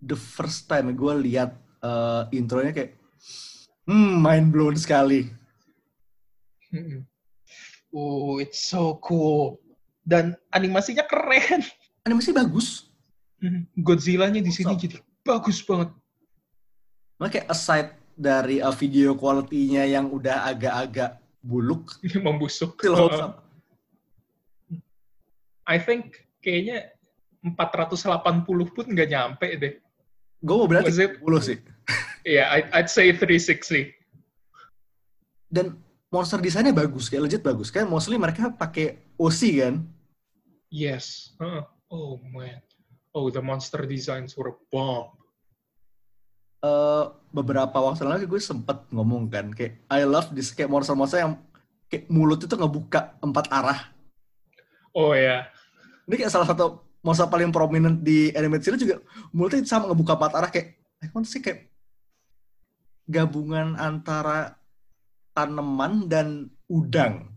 The 0.00 0.16
first 0.16 0.68
time 0.68 0.92
gue 0.96 1.14
lihat 1.28 1.56
uh, 1.84 2.28
intronya 2.32 2.72
kayak 2.72 2.96
hmm 3.88 4.20
mind 4.20 4.52
blown 4.52 4.76
sekali. 4.76 5.28
Mhm. 6.72 7.09
Oh, 7.90 8.38
it's 8.38 8.58
so 8.60 8.98
cool. 9.02 9.58
Dan 10.00 10.38
animasinya 10.50 11.02
keren. 11.04 11.62
Animasi 12.02 12.30
bagus. 12.30 12.86
Mhm. 13.40 13.66
Godzilla-nya 13.78 14.40
di 14.40 14.52
sini 14.52 14.74
So- 14.74 14.80
jadi 14.80 14.96
bagus 15.20 15.58
banget. 15.62 15.90
Makanya 17.16 17.32
kayak 17.36 17.48
aside 17.52 17.88
dari 18.16 18.60
uh, 18.60 18.72
video 18.72 19.12
quality-nya 19.12 19.84
yang 19.84 20.08
udah 20.08 20.48
agak-agak 20.48 21.20
buluk, 21.40 21.96
Membusuk. 22.24 22.76
up. 22.84 23.44
I 25.64 25.76
think 25.78 26.24
kayaknya 26.40 26.92
480 27.44 28.44
pun 28.74 28.86
nggak 28.88 29.08
nyampe 29.08 29.48
deh. 29.56 29.74
Gue 30.40 30.54
mau 30.56 30.68
bilang 30.68 30.84
Was 30.84 30.96
it- 31.00 31.20
30 31.20 31.40
sih. 31.42 31.58
Iya, 32.20 32.44
I'd, 32.52 32.68
I'd 32.76 32.90
say 32.92 33.16
360. 33.16 33.96
Dan 35.48 35.80
monster 36.10 36.42
desainnya 36.42 36.74
bagus, 36.74 37.06
kayak 37.06 37.30
legit 37.30 37.42
bagus. 37.42 37.70
Kan 37.70 37.86
mostly 37.86 38.18
mereka 38.18 38.50
pakai 38.50 38.98
OC 39.16 39.40
kan. 39.62 39.74
Yes. 40.68 41.34
Huh. 41.38 41.64
Oh 41.90 42.18
man. 42.34 42.62
Oh, 43.10 43.26
the 43.30 43.42
monster 43.42 43.82
designs 43.86 44.38
were 44.38 44.54
bomb. 44.70 45.10
Eh, 46.60 47.04
beberapa 47.32 47.72
waktu 47.80 48.04
lalu 48.04 48.36
gue 48.36 48.42
sempet 48.42 48.84
ngomong 48.92 49.32
kan, 49.32 49.48
kayak 49.48 49.80
I 49.88 50.04
love 50.04 50.28
this 50.36 50.52
kayak 50.52 50.68
monster-monster 50.68 51.24
yang 51.24 51.40
kayak 51.88 52.04
mulut 52.12 52.44
itu 52.44 52.52
ngebuka 52.52 53.16
empat 53.24 53.48
arah. 53.48 53.88
Oh 54.92 55.16
ya. 55.16 55.48
Ini 56.04 56.14
kayak 56.20 56.28
salah 56.28 56.44
satu 56.44 56.84
monster 57.00 57.26
paling 57.32 57.48
prominent 57.48 58.04
di 58.04 58.28
animated 58.36 58.70
series 58.70 58.82
juga 58.84 59.00
mulutnya 59.32 59.64
sama 59.64 59.88
ngebuka 59.88 60.20
empat 60.20 60.32
arah 60.36 60.50
kayak 60.52 60.68
I 61.00 61.08
want 61.16 61.24
sih 61.24 61.40
kayak 61.40 61.72
gabungan 63.08 63.80
antara 63.80 64.59
tanaman 65.34 66.10
dan 66.10 66.50
udang. 66.66 67.30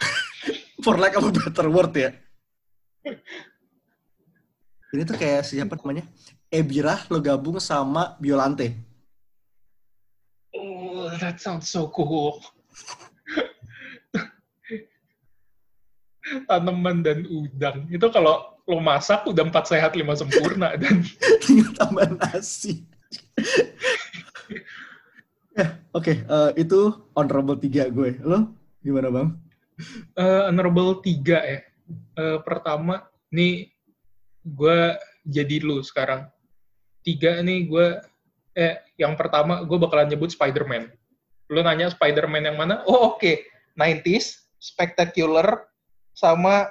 For 0.84 0.96
lack 0.96 1.16
of 1.16 1.28
a 1.28 1.32
better 1.32 1.68
word 1.68 1.92
ya. 1.96 2.10
Ini 4.90 5.06
tuh 5.06 5.14
kayak 5.14 5.46
siapa 5.46 5.78
namanya? 5.78 6.02
Ebirah 6.50 7.06
lo 7.06 7.22
gabung 7.22 7.62
sama 7.62 8.18
Biolante. 8.18 8.74
Oh, 10.50 11.06
that 11.22 11.38
sounds 11.38 11.70
so 11.70 11.86
cool. 11.94 12.42
Tanaman 16.50 17.06
dan 17.06 17.22
udang. 17.30 17.86
Itu 17.86 18.10
kalau 18.10 18.58
lo 18.66 18.82
masak 18.82 19.30
udah 19.30 19.46
empat 19.46 19.70
sehat 19.70 19.94
lima 19.94 20.18
sempurna 20.18 20.74
dan 20.74 21.06
Tinggal 21.46 21.70
tambah 21.78 22.10
nasi. 22.18 22.82
Oke. 25.94 26.12
eh, 26.12 26.50
itu 26.58 26.80
honorable 27.14 27.58
3 27.58 27.90
gue. 27.90 28.10
Lo 28.22 28.52
gimana 28.80 29.08
bang? 29.12 29.28
Eh, 30.16 30.42
honorable 30.48 31.00
tiga 31.00 31.40
ya. 31.40 31.60
Eh, 32.16 32.38
pertama, 32.44 33.08
nih 33.32 33.72
gue 34.44 34.78
jadi 35.24 35.56
lu 35.64 35.80
sekarang. 35.80 36.28
Tiga 37.00 37.40
nih 37.40 37.66
gue, 37.66 37.86
eh 38.54 38.76
yang 39.00 39.16
pertama 39.16 39.64
gue 39.64 39.78
bakalan 39.80 40.08
nyebut 40.08 40.30
Spider-Man. 40.32 40.92
Lu 41.50 41.60
nanya 41.64 41.90
Spider-Man 41.90 42.46
yang 42.52 42.56
mana? 42.60 42.84
Oh 42.84 43.16
oke, 43.16 43.42
90s, 43.74 44.46
Spectacular, 44.60 45.64
sama 46.12 46.68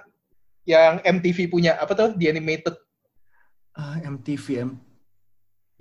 yang 0.69 1.01
MTV 1.01 1.49
punya, 1.49 1.73
apa 1.81 1.97
tuh, 1.97 2.13
The 2.13 2.29
Animated. 2.29 2.77
Ah, 3.73 3.97
MTV 4.05 4.45
M. 4.61 4.71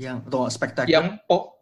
Yang 0.01 0.17
atau 0.31 0.49
spektakuler. 0.49 0.95
Yang 0.95 1.07
po 1.29 1.59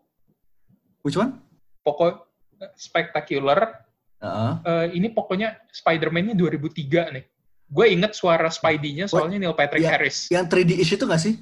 Which 1.06 1.14
one? 1.14 1.38
Pokok 1.87 2.26
Spectacular, 2.74 3.84
Heeh. 4.18 4.53
eh, 4.64 4.87
ini 4.97 5.12
pokoknya 5.12 5.61
Spider-Man-nya 5.70 6.34
2003 6.34 7.14
nih. 7.14 7.24
Gue 7.68 7.93
inget 7.93 8.16
suara 8.16 8.49
Spidey-nya 8.49 9.07
soalnya 9.07 9.37
Neil 9.39 9.53
Patrick 9.55 9.84
Iya. 9.84 9.91
Harris. 9.95 10.26
Yang 10.32 10.47
3D 10.51 10.70
ish 10.80 10.93
itu 10.97 11.05
nggak 11.05 11.22
sih? 11.22 11.34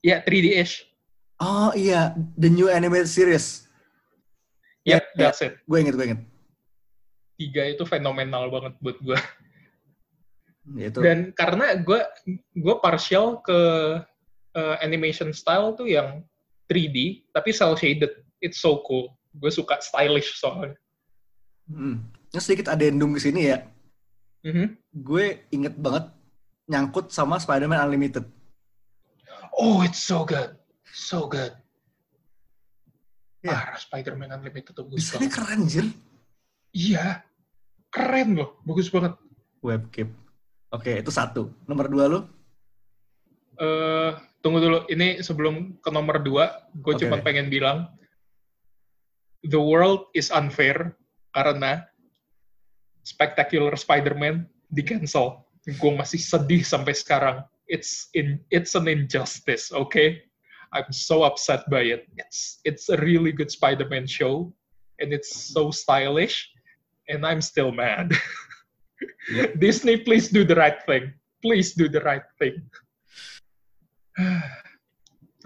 Ya, 0.00 0.22
3D-ish. 0.22 0.86
Oh 1.42 1.74
iya, 1.74 2.14
the 2.38 2.46
new 2.46 2.70
animated 2.70 3.10
series. 3.10 3.66
Ya, 4.86 5.02
Iya, 5.02 5.08
that's 5.18 5.42
it. 5.42 5.58
Gue 5.66 5.82
inget, 5.82 5.98
gue 5.98 6.06
inget. 6.06 6.20
Tiga 7.34 7.62
itu 7.66 7.82
fenomenal 7.82 8.46
banget 8.46 8.74
buat 8.78 8.98
gue. 9.02 9.18
Itu. 10.78 11.02
Dan 11.02 11.34
karena 11.34 11.74
gue 11.74 11.98
gue 12.54 12.74
partial 12.78 13.42
ke 13.42 13.60
uh, 14.54 14.76
animation 14.78 15.34
style 15.34 15.74
tuh 15.74 15.90
yang 15.90 16.22
3D 16.70 17.26
tapi 17.34 17.50
cel 17.50 17.74
shaded. 17.74 18.22
It's 18.38 18.62
so 18.62 18.82
cool. 18.86 19.10
Gue 19.32 19.50
suka 19.50 19.80
stylish 19.80 20.36
soalnya. 20.36 20.76
Hmm. 21.68 22.04
Ini 22.32 22.40
sedikit 22.40 22.72
adendum 22.72 23.12
ke 23.16 23.20
sini 23.20 23.48
ya. 23.48 23.64
Mhm. 24.42 24.76
Gue 24.92 25.46
inget 25.48 25.76
banget 25.76 26.10
nyangkut 26.66 27.12
sama 27.12 27.38
Spider-Man 27.38 27.80
Unlimited. 27.88 28.24
Oh, 29.52 29.84
it's 29.84 30.00
so 30.00 30.24
good. 30.24 30.56
So 30.92 31.28
good. 31.28 31.52
Iya. 33.42 33.52
Parah 33.58 33.78
Spider-Man 33.78 34.30
Unlimited 34.32 34.72
tuh 34.72 34.86
bagus 34.86 35.02
Desainnya 35.02 35.28
banget. 35.28 35.34
keren, 35.36 35.60
Jir. 35.68 35.86
Iya. 36.72 37.06
Keren 37.92 38.28
loh. 38.38 38.60
Bagus 38.64 38.88
banget. 38.88 39.12
Webkit. 39.60 40.08
Oke, 40.72 41.04
itu 41.04 41.12
satu. 41.12 41.52
Nomor 41.68 41.88
dua 41.88 42.04
lu? 42.08 42.20
eh 43.60 44.10
tunggu 44.40 44.58
dulu. 44.58 44.78
Ini 44.88 45.20
sebelum 45.20 45.76
ke 45.78 45.92
nomor 45.92 46.18
dua, 46.24 46.64
gue 46.72 46.96
Oke. 46.96 47.04
cuma 47.04 47.20
pengen 47.20 47.52
bilang, 47.52 47.92
the 49.46 49.60
world 49.60 50.06
is 50.14 50.30
unfair 50.30 50.94
karena 51.34 51.86
Spectacular 53.02 53.74
Spider-Man 53.74 54.46
di 54.70 54.82
cancel. 54.86 55.42
Gue 55.66 55.92
masih 55.94 56.22
sedih 56.22 56.62
sampai 56.62 56.94
sekarang. 56.94 57.42
It's 57.66 58.10
in 58.14 58.38
it's 58.54 58.78
an 58.78 58.86
injustice, 58.86 59.74
okay? 59.74 60.22
I'm 60.70 60.90
so 60.94 61.26
upset 61.26 61.66
by 61.66 61.82
it. 61.90 62.06
It's 62.14 62.62
it's 62.62 62.86
a 62.90 62.98
really 63.02 63.34
good 63.34 63.50
Spider-Man 63.50 64.06
show, 64.06 64.54
and 65.02 65.10
it's 65.10 65.34
so 65.34 65.74
stylish, 65.74 66.46
and 67.10 67.26
I'm 67.26 67.42
still 67.42 67.74
mad. 67.74 68.14
Yep. 69.30 69.58
Disney, 69.58 69.96
please 70.02 70.30
do 70.30 70.42
the 70.42 70.54
right 70.54 70.82
thing. 70.82 71.14
Please 71.42 71.74
do 71.74 71.86
the 71.86 72.02
right 72.02 72.26
thing. 72.38 72.58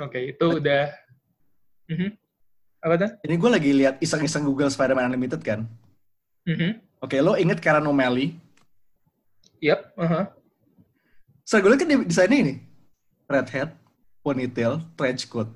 Oke, 0.04 0.32
itu 0.32 0.60
udah. 0.60 0.92
Mhm. 1.88 2.16
Apa 2.86 2.94
tuh? 3.02 3.10
Ini 3.26 3.34
gue 3.34 3.50
lagi 3.50 3.70
lihat 3.74 3.98
iseng-iseng 3.98 4.46
Google 4.46 4.70
Spider-Man 4.70 5.10
Unlimited 5.10 5.42
kan. 5.42 5.66
Mhm. 6.46 6.78
Oke, 7.02 7.18
lo 7.18 7.34
inget 7.34 7.58
Karen 7.58 7.82
O'Malley? 7.82 8.38
Yep. 9.58 9.98
uh-huh. 9.98 10.30
Saya 11.42 11.66
gue 11.66 11.70
lihat 11.74 11.82
kan 11.82 11.90
di- 11.90 12.06
desainnya 12.06 12.38
ini. 12.38 12.54
Red 13.26 13.50
hat, 13.50 13.74
ponytail, 14.22 14.86
trench 14.94 15.26
coat. 15.26 15.50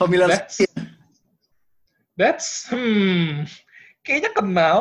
Familiar 0.00 0.32
That's 0.32 0.64
That's 2.16 2.48
hmm. 2.72 3.44
Kayaknya 4.00 4.30
kenal. 4.32 4.78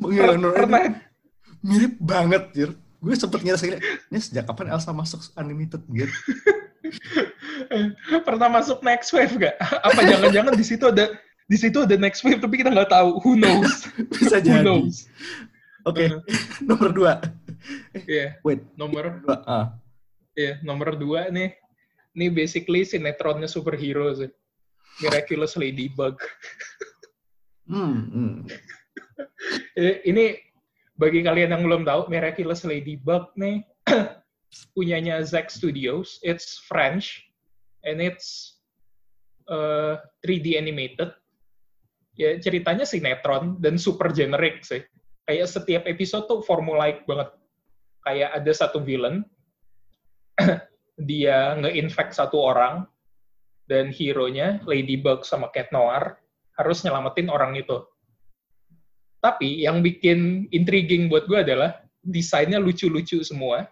Pernah 0.00 0.96
mirip 1.60 1.94
banget, 2.00 2.42
Jir. 2.56 2.70
Gue 3.04 3.12
sempet 3.12 3.44
ngira 3.44 3.60
segini, 3.60 3.78
ini 4.08 4.18
sejak 4.18 4.48
kapan 4.48 4.72
Elsa 4.72 4.96
masuk 4.96 5.20
Unlimited, 5.36 5.84
Jir? 5.92 6.08
pernah 8.26 8.48
masuk 8.50 8.82
next 8.84 9.12
wave 9.12 9.34
gak? 9.36 9.56
Apa 9.60 10.00
jangan-jangan 10.04 10.54
di 10.54 10.64
situ 10.66 10.84
ada 10.88 11.14
di 11.46 11.56
situ 11.56 11.78
ada 11.86 11.94
next 11.94 12.26
wave 12.26 12.42
tapi 12.42 12.60
kita 12.60 12.70
nggak 12.74 12.90
tahu. 12.90 13.22
Who 13.22 13.38
knows? 13.38 13.86
Bisa 14.18 14.42
Who 14.42 14.46
jadi. 14.46 14.62
knows? 14.66 15.06
Oke, 15.86 16.10
Uh, 16.10 16.18
nomor 16.68 16.90
dua. 16.90 17.22
Iya, 17.94 18.42
Wait, 18.42 18.66
nomor 18.74 19.22
dua. 19.22 19.38
Ah. 19.46 19.66
iya 20.34 20.58
nomor 20.66 20.98
dua 20.98 21.30
nih. 21.30 21.54
Ini 22.18 22.26
basically 22.34 22.82
sinetronnya 22.82 23.46
superhero 23.46 24.10
sih. 24.16 24.30
Miraculous 25.04 25.54
Ladybug. 25.54 26.16
Hmm, 27.68 28.08
hmm. 28.10 28.34
Eh, 29.76 30.00
ini 30.08 30.40
bagi 30.96 31.20
kalian 31.20 31.52
yang 31.52 31.62
belum 31.62 31.84
tahu, 31.84 32.08
Miraculous 32.08 32.64
Ladybug 32.64 33.30
nih 33.36 33.62
punyanya 34.74 35.20
Zack 35.22 35.52
Studios. 35.52 36.16
It's 36.24 36.56
French 36.64 37.25
and 37.86 38.02
it's 38.02 38.58
uh, 39.48 39.96
3D 40.26 40.58
animated. 40.58 41.14
Ya 42.16 42.34
ceritanya 42.40 42.82
sinetron 42.82 43.60
dan 43.62 43.78
super 43.78 44.10
generic 44.10 44.66
sih. 44.66 44.82
Kayak 45.24 45.48
setiap 45.52 45.82
episode 45.86 46.26
tuh 46.26 46.40
formulaik 46.42 47.06
banget. 47.06 47.30
Kayak 48.02 48.30
ada 48.42 48.52
satu 48.54 48.78
villain, 48.82 49.26
dia 51.10 51.58
nge-infect 51.58 52.14
satu 52.14 52.38
orang, 52.38 52.86
dan 53.66 53.90
hero-nya 53.90 54.62
Ladybug 54.62 55.26
sama 55.26 55.50
Cat 55.50 55.74
Noir 55.74 56.18
harus 56.56 56.86
nyelamatin 56.86 57.28
orang 57.28 57.58
itu. 57.58 57.84
Tapi 59.20 59.66
yang 59.66 59.82
bikin 59.82 60.46
intriguing 60.54 61.10
buat 61.10 61.26
gue 61.26 61.42
adalah 61.42 61.82
desainnya 62.06 62.62
lucu-lucu 62.62 63.20
semua. 63.26 63.66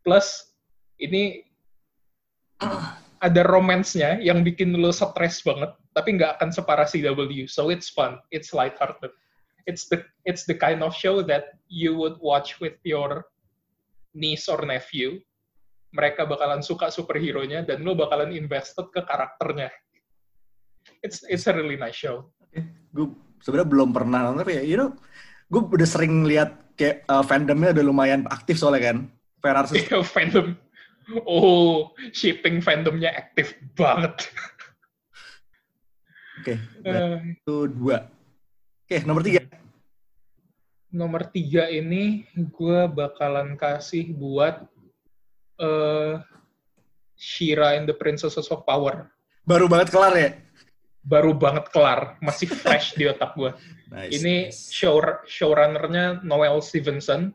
Plus 0.00 0.48
ini 0.96 1.44
ada 3.20 3.44
romance-nya 3.44 4.16
yang 4.24 4.40
bikin 4.40 4.72
lo 4.72 4.88
stres 4.90 5.44
banget, 5.44 5.76
tapi 5.92 6.16
nggak 6.16 6.40
akan 6.40 6.50
separah 6.50 6.88
CW. 6.88 7.44
So 7.46 7.68
it's 7.68 7.92
fun, 7.92 8.16
it's 8.32 8.56
lighthearted. 8.56 9.12
It's 9.68 9.86
the 9.92 10.00
it's 10.24 10.48
the 10.48 10.56
kind 10.56 10.80
of 10.80 10.96
show 10.96 11.20
that 11.28 11.60
you 11.68 11.92
would 11.92 12.16
watch 12.24 12.58
with 12.64 12.80
your 12.80 13.28
niece 14.16 14.48
or 14.48 14.64
nephew. 14.64 15.20
Mereka 15.92 16.24
bakalan 16.24 16.64
suka 16.64 16.88
superhero-nya 16.88 17.66
dan 17.68 17.84
lo 17.84 17.92
bakalan 17.92 18.32
invested 18.32 18.88
ke 18.88 19.04
karakternya. 19.04 19.68
It's 21.04 21.20
it's 21.28 21.44
a 21.44 21.52
really 21.52 21.76
nice 21.76 22.00
show. 22.00 22.32
Gue 22.90 23.12
sebenarnya 23.44 23.68
belum 23.68 23.90
pernah 23.92 24.32
nonton, 24.32 24.48
ya, 24.48 24.64
you 24.64 24.80
know, 24.80 24.96
gue 25.52 25.60
udah 25.60 25.88
sering 25.88 26.24
lihat 26.24 26.72
kayak 26.78 27.04
uh, 27.04 27.20
fandomnya 27.20 27.76
udah 27.76 27.84
lumayan 27.84 28.24
aktif 28.32 28.56
soalnya 28.56 28.96
kan. 28.96 28.98
Ferrari 29.44 29.76
Iya, 29.84 30.00
fandom. 30.04 30.56
Oh, 31.26 31.90
shipping 32.14 32.62
fandomnya 32.62 33.10
aktif 33.10 33.58
banget. 33.74 34.30
Oke, 36.40 36.54
berarti 36.80 37.04
Eh, 37.04 37.16
itu 37.36 37.56
dua. 37.68 37.98
Oke, 38.86 38.96
nomor 39.04 39.22
tiga. 39.22 39.42
nomor 40.90 41.22
tiga 41.30 41.70
ini 41.70 42.26
gue 42.34 42.80
bakalan 42.90 43.54
kasih 43.54 44.10
buat 44.10 44.66
eh 45.62 46.18
Shira 47.14 47.78
and 47.78 47.86
the 47.86 47.94
Princesses 47.94 48.50
of 48.50 48.66
Power. 48.66 49.06
Baru 49.46 49.70
banget 49.70 49.92
kelar 49.94 50.14
ya? 50.16 50.34
Baru 51.04 51.36
banget 51.36 51.68
kelar, 51.70 52.16
masih 52.18 52.48
fresh 52.50 52.96
di 52.98 53.06
otak 53.06 53.36
gue. 53.36 53.52
Nice. 53.92 54.10
Ini 54.18 54.34
show 54.50 54.98
showrunnernya 55.28 56.24
Noel 56.26 56.58
Stevenson, 56.64 57.30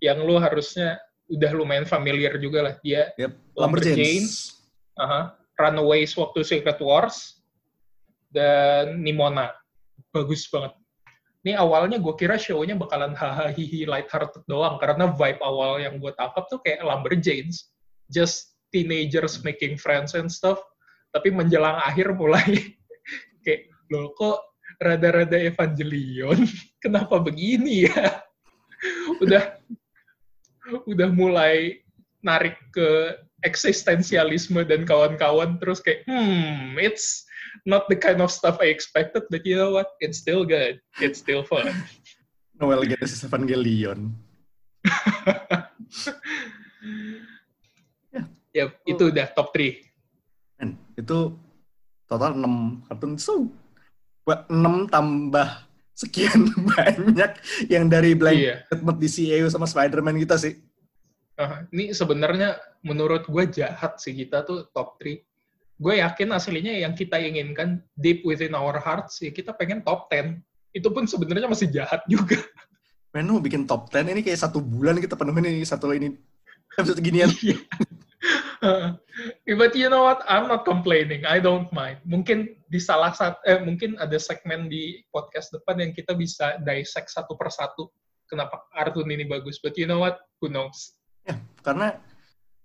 yang 0.00 0.24
lu 0.24 0.40
harusnya 0.40 0.98
udah 1.26 1.50
lumayan 1.54 1.86
familiar 1.86 2.38
juga 2.38 2.70
lah. 2.70 2.74
Dia 2.82 3.10
Yep. 3.18 3.32
Lumberjanes. 3.58 3.96
Lumberjanes, 3.96 4.34
aha, 4.98 5.20
Runaways 5.58 6.12
waktu 6.14 6.40
Secret 6.46 6.78
Wars, 6.78 7.42
dan 8.30 9.02
Nimona. 9.02 9.50
Bagus 10.12 10.46
banget. 10.48 10.76
Ini 11.46 11.54
awalnya 11.54 12.02
gue 12.02 12.14
kira 12.18 12.34
show-nya 12.34 12.74
bakalan 12.74 13.14
hahaha 13.14 13.54
lighthearted 13.86 14.42
doang, 14.50 14.82
karena 14.82 15.06
vibe 15.14 15.40
awal 15.46 15.78
yang 15.78 16.02
gue 16.02 16.10
tangkap 16.18 16.46
tuh 16.50 16.58
kayak 16.62 16.82
Lumberjanes. 16.82 17.70
Just 18.10 18.58
teenagers 18.74 19.42
making 19.46 19.78
friends 19.78 20.14
and 20.18 20.26
stuff. 20.26 20.58
Tapi 21.14 21.30
menjelang 21.30 21.78
akhir 21.86 22.12
mulai 22.18 22.44
kayak, 23.46 23.70
loh 23.88 24.10
kok 24.18 24.42
rada-rada 24.82 25.38
Evangelion? 25.38 26.44
Kenapa 26.82 27.22
begini 27.22 27.88
ya? 27.88 28.20
udah 29.22 29.55
udah 30.86 31.08
mulai 31.14 31.82
narik 32.24 32.58
ke 32.74 33.14
eksistensialisme 33.46 34.66
dan 34.66 34.82
kawan-kawan 34.82 35.60
terus 35.62 35.78
kayak 35.78 36.02
hmm 36.10 36.74
it's 36.80 37.26
not 37.68 37.86
the 37.86 37.94
kind 37.94 38.18
of 38.18 38.32
stuff 38.32 38.58
I 38.58 38.72
expected 38.74 39.24
but 39.30 39.46
you 39.46 39.56
know 39.56 39.72
what? 39.72 39.94
It's 40.02 40.18
still 40.18 40.44
good. 40.44 40.82
It's 40.98 41.22
still 41.22 41.46
fun. 41.46 41.70
Noel 42.58 42.84
Genesis 42.88 43.24
Evangelion. 43.24 44.12
Ya 48.56 48.72
itu 48.88 49.12
udah 49.12 49.28
top 49.36 49.52
3 49.52 49.84
Men, 50.56 50.80
itu 50.96 51.36
total 52.08 52.32
6 52.32 52.88
kartun. 52.88 53.12
So 53.20 53.52
6 54.24 54.88
tambah 54.88 55.65
sekian 55.96 56.52
banyak 56.76 57.32
yang 57.72 57.88
dari 57.88 58.12
Blank 58.12 58.36
Iya. 58.36 58.54
Statement 58.68 58.98
di 59.00 59.08
CEU 59.08 59.46
sama 59.48 59.64
Spider-Man 59.64 60.20
kita 60.20 60.36
sih. 60.36 60.60
Ah, 61.40 61.64
ini 61.72 61.92
sebenarnya 61.92 62.60
menurut 62.84 63.24
gue 63.28 63.44
jahat 63.48 64.00
sih 64.00 64.12
kita 64.12 64.44
tuh 64.44 64.68
top 64.72 65.00
3 65.00 65.20
gue 65.76 65.94
yakin 66.00 66.32
aslinya 66.32 66.72
yang 66.72 66.96
kita 66.96 67.20
inginkan 67.20 67.84
deep 68.00 68.24
within 68.24 68.56
our 68.56 68.80
hearts 68.80 69.20
ya 69.20 69.28
kita 69.28 69.52
pengen 69.52 69.84
top 69.84 70.08
10 70.08 70.40
itu 70.72 70.88
pun 70.88 71.04
sebenarnya 71.04 71.44
masih 71.44 71.68
jahat 71.68 72.00
juga 72.08 72.40
Men, 73.12 73.28
lu 73.28 73.40
bikin 73.44 73.68
top 73.68 73.92
10 73.92 74.16
ini 74.16 74.24
kayak 74.24 74.40
satu 74.40 74.64
bulan 74.64 74.96
kita 74.96 75.12
penuhin 75.12 75.60
ini 75.60 75.68
satu 75.68 75.92
ini 75.92 76.16
episode 76.76 77.00
ginian. 77.00 77.32
But 79.60 79.72
you 79.74 79.88
know 79.88 80.04
what? 80.04 80.22
I'm 80.26 80.50
not 80.50 80.66
complaining. 80.66 81.24
I 81.24 81.38
don't 81.40 81.70
mind. 81.72 82.02
Mungkin 82.04 82.52
di 82.66 82.80
salah 82.82 83.14
satu, 83.14 83.38
eh, 83.46 83.60
mungkin 83.62 83.96
ada 83.96 84.18
segmen 84.18 84.68
di 84.68 85.02
podcast 85.14 85.54
depan 85.54 85.80
yang 85.80 85.92
kita 85.94 86.12
bisa 86.18 86.58
dissect 86.62 87.10
satu 87.14 87.38
persatu. 87.38 87.88
Kenapa 88.26 88.66
kartun 88.74 89.08
ini 89.08 89.24
bagus? 89.26 89.62
But 89.62 89.78
you 89.78 89.86
know 89.86 90.02
what? 90.02 90.18
Who 90.42 90.50
knows? 90.50 90.98
Ya, 91.26 91.38
karena 91.62 91.98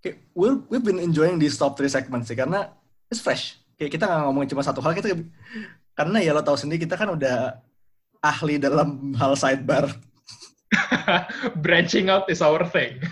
kayak 0.02 0.18
we've, 0.34 0.60
we've 0.66 0.86
been 0.86 0.98
enjoying 0.98 1.38
these 1.38 1.54
top 1.54 1.78
3 1.78 1.86
segments 1.86 2.26
sih 2.26 2.38
karena 2.38 2.74
it's 3.06 3.22
fresh. 3.22 3.58
Kayak 3.78 3.98
kita 3.98 4.04
nggak 4.10 4.20
ngomongin 4.26 4.50
cuma 4.54 4.66
satu 4.66 4.82
hal 4.82 4.94
kita 4.98 5.14
karena 5.98 6.18
ya 6.18 6.34
lo 6.34 6.42
tahu 6.42 6.58
sendiri 6.58 6.86
kita 6.86 6.98
kan 6.98 7.14
udah 7.14 7.62
ahli 8.22 8.58
dalam 8.58 9.14
hal 9.18 9.34
sidebar. 9.38 9.90
Branching 11.64 12.08
out 12.08 12.26
is 12.26 12.40
our 12.40 12.64
thing. 12.64 13.02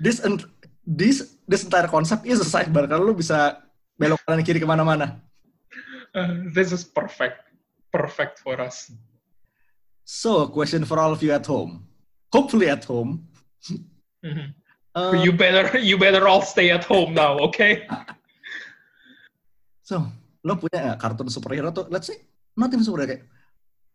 This 0.00 0.20
en- 0.24 0.48
this 0.84 1.39
this 1.50 1.66
entire 1.66 1.90
concept 1.90 2.22
is 2.22 2.38
a 2.38 2.46
sidebar 2.46 2.86
karena 2.86 3.02
lo 3.02 3.10
bisa 3.10 3.58
belok 3.98 4.22
kanan 4.22 4.46
kiri 4.46 4.62
ke 4.62 4.68
mana-mana. 4.70 5.18
Uh, 6.14 6.46
this 6.54 6.70
is 6.70 6.86
perfect. 6.86 7.42
Perfect 7.90 8.38
for 8.38 8.54
us. 8.62 8.94
So, 10.06 10.46
question 10.46 10.86
for 10.86 11.02
all 11.02 11.10
of 11.10 11.18
you 11.26 11.34
at 11.34 11.42
home. 11.42 11.82
Hopefully 12.30 12.70
at 12.70 12.86
home. 12.86 13.26
Mhm. 14.22 14.54
Uh, 14.94 15.14
you 15.22 15.30
better 15.30 15.78
you 15.78 15.94
better 15.98 16.26
all 16.26 16.42
stay 16.42 16.70
at 16.70 16.82
home 16.86 17.14
now, 17.14 17.38
okay? 17.38 17.86
So, 19.86 20.06
lo 20.46 20.54
punya 20.58 20.94
nggak 20.94 20.98
kartun 20.98 21.30
superhero 21.30 21.70
tuh, 21.70 21.86
let's 21.90 22.10
say, 22.10 22.18
not 22.58 22.70
even 22.74 22.82
superhero, 22.82 23.14
kayak, 23.14 23.26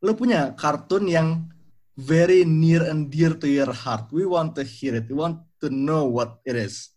lo 0.03 0.11
punya 0.15 0.55
kartun 0.55 1.07
yang 1.07 1.51
very 1.95 2.43
near 2.47 2.83
and 2.87 3.07
dear 3.11 3.35
to 3.35 3.47
your 3.47 3.71
heart. 3.71 4.07
We 4.11 4.27
want 4.27 4.55
to 4.59 4.63
hear 4.63 4.95
it. 4.99 5.07
We 5.07 5.15
want 5.15 5.39
to 5.63 5.67
know 5.71 6.07
what 6.07 6.43
it 6.43 6.55
is. 6.55 6.94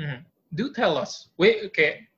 Mhm. 0.00 0.18
Do 0.50 0.72
tell 0.72 0.96
us. 0.96 1.28
Wait, 1.36 1.68
kayak 1.76 2.08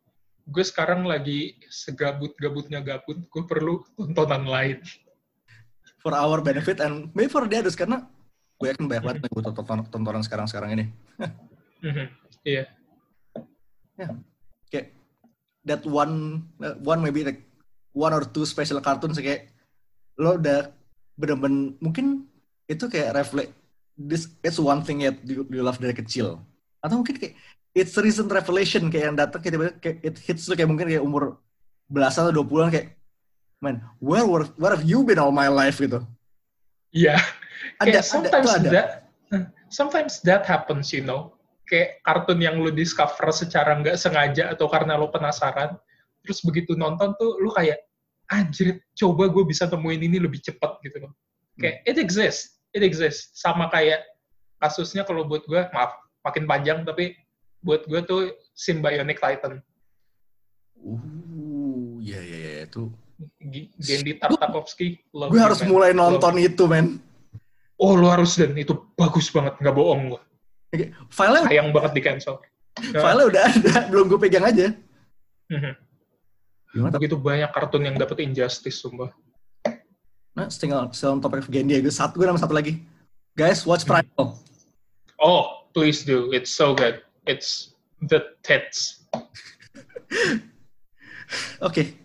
gue 0.47 0.65
sekarang 0.65 1.03
lagi 1.05 1.59
segabut-gabutnya 1.69 2.81
gabut, 2.83 3.19
gue 3.27 3.43
perlu 3.45 3.83
tontonan 3.99 4.47
lain. 4.47 4.79
For 6.03 6.15
our 6.15 6.39
benefit 6.43 6.79
and 6.83 7.11
maybe 7.15 7.31
for 7.31 7.47
the 7.47 7.59
others, 7.59 7.79
karena 7.79 8.07
gue 8.59 8.67
yakin 8.71 8.87
banyak 8.87 9.03
banget 9.03 9.19
yang 9.27 9.35
butuh 9.35 9.55
tonton- 9.55 9.87
tontonan 9.91 10.23
sekarang-sekarang 10.23 10.71
ini. 10.79 10.85
Mhm. 11.83 12.07
Iya. 12.43 12.67
Kayak, 14.67 14.99
that 15.63 15.83
one, 15.87 16.43
uh, 16.59 16.75
one 16.83 16.99
maybe 16.99 17.23
like, 17.23 17.39
one 17.95 18.11
or 18.11 18.27
two 18.27 18.43
special 18.43 18.83
cartoons, 18.83 19.15
kayak, 19.21 19.55
lo 20.19 20.35
udah 20.43 20.75
bener-bener, 21.15 21.79
mungkin 21.79 22.27
itu 22.67 22.91
kayak 22.91 23.15
reflect, 23.15 23.55
this, 23.95 24.27
it's 24.43 24.59
one 24.59 24.83
thing 24.83 25.07
that 25.07 25.23
you, 25.23 25.47
you 25.47 25.63
love 25.63 25.79
dari 25.79 25.95
kecil. 25.95 26.43
Atau 26.83 26.99
mungkin 26.99 27.15
kayak, 27.15 27.39
it's 27.73 27.97
a 27.97 28.03
recent 28.05 28.29
revelation 28.29 28.89
kayak 28.93 29.13
yang 29.13 29.19
datang 29.19 29.41
kayak, 29.41 29.81
kayak 29.81 29.99
it 30.05 30.17
hits 30.21 30.49
lu 30.49 30.55
kayak 30.57 30.69
mungkin 30.69 30.89
kayak 30.89 31.05
umur 31.05 31.41
belasan 31.89 32.29
atau 32.29 32.45
20-an 32.45 32.71
kayak 32.73 32.89
man, 33.63 33.79
where 34.03 34.27
were 34.27 34.49
where 34.59 34.75
have 34.75 34.85
you 34.85 35.07
been 35.07 35.23
all 35.23 35.33
my 35.33 35.47
life 35.47 35.79
gitu. 35.79 36.03
Iya. 36.93 37.17
Ada, 37.79 37.87
Kayak 37.87 37.95
ada, 37.95 38.03
sometimes 38.03 38.51
ada. 38.53 38.71
that 38.75 38.89
sometimes 39.71 40.13
that 40.27 40.43
happens, 40.45 40.91
you 40.91 41.01
know. 41.07 41.33
Kayak 41.71 42.03
kartun 42.05 42.43
yang 42.43 42.61
lu 42.61 42.75
discover 42.75 43.31
secara 43.33 43.79
nggak 43.81 43.97
sengaja 43.97 44.53
atau 44.53 44.69
karena 44.69 44.99
lu 44.99 45.09
penasaran, 45.09 45.79
terus 46.21 46.43
begitu 46.45 46.77
nonton 46.77 47.17
tuh 47.17 47.39
lu 47.41 47.49
kayak 47.55 47.81
anjir, 48.29 48.83
coba 48.99 49.31
gue 49.31 49.45
bisa 49.47 49.71
temuin 49.71 50.03
ini 50.03 50.21
lebih 50.21 50.43
cepat 50.43 50.83
gitu 50.85 51.07
loh. 51.09 51.13
Kayak 51.57 51.87
it 51.87 51.97
exists, 51.97 52.61
it 52.77 52.83
exists. 52.83 53.33
Sama 53.39 53.71
kayak 53.71 54.05
kasusnya 54.59 55.07
kalau 55.07 55.25
buat 55.25 55.47
gue, 55.47 55.63
maaf, 55.71 55.97
makin 56.27 56.45
panjang 56.45 56.83
tapi 56.83 57.15
buat 57.63 57.87
gue 57.87 58.01
tuh 58.03 58.21
Symbionic 58.53 59.19
Titan. 59.19 59.63
Uh, 60.77 61.99
ya 61.99 62.19
ya 62.19 62.39
ya 62.39 62.63
itu. 62.67 62.91
Gendy 63.79 64.19
Tartakovsky. 64.19 64.99
love 65.15 65.31
Gue 65.31 65.39
harus 65.39 65.63
man. 65.63 65.69
mulai 65.71 65.91
Love 65.95 66.19
nonton 66.19 66.35
you. 66.43 66.51
itu, 66.51 66.65
men. 66.67 66.99
Oh, 67.79 67.95
lu 67.95 68.07
harus 68.07 68.35
dan 68.35 68.55
itu 68.55 68.75
bagus 68.95 69.31
banget, 69.31 69.59
nggak 69.59 69.75
bohong 69.75 70.15
gue. 70.15 70.23
Kayak, 70.73 70.89
Filenya, 71.09 71.47
Sayang 71.47 71.69
banget 71.71 71.93
di 71.95 72.03
cancel. 72.03 72.35
filenya 72.95 73.25
udah 73.29 73.43
ada, 73.47 73.75
belum 73.87 74.05
gue 74.09 74.21
pegang 74.21 74.47
aja. 74.47 74.75
Mhm. 75.51 75.73
Gimana? 76.73 76.91
tapi- 76.91 77.07
Begitu 77.07 77.17
banyak 77.19 77.51
kartun 77.51 77.83
yang 77.85 77.95
dapet 77.95 78.23
injustice, 78.23 78.83
sumpah. 78.83 79.11
Nah, 80.33 80.49
still 80.49 80.73
on 80.73 81.21
topic 81.21 81.45
of 81.45 81.51
Gendy, 81.53 81.79
gue 81.79 81.93
satu 81.93 82.17
gue 82.17 82.27
nama 82.27 82.41
satu 82.41 82.57
lagi. 82.57 82.81
Guys, 83.37 83.63
watch 83.63 83.85
Primal. 83.85 84.41
Oh, 85.21 85.69
please 85.71 86.03
do. 86.03 86.33
It's 86.33 86.51
so 86.51 86.73
good. 86.73 87.05
It's 87.23 87.75
the 88.03 88.35
tits. 88.43 89.07
Oke, 91.63 91.97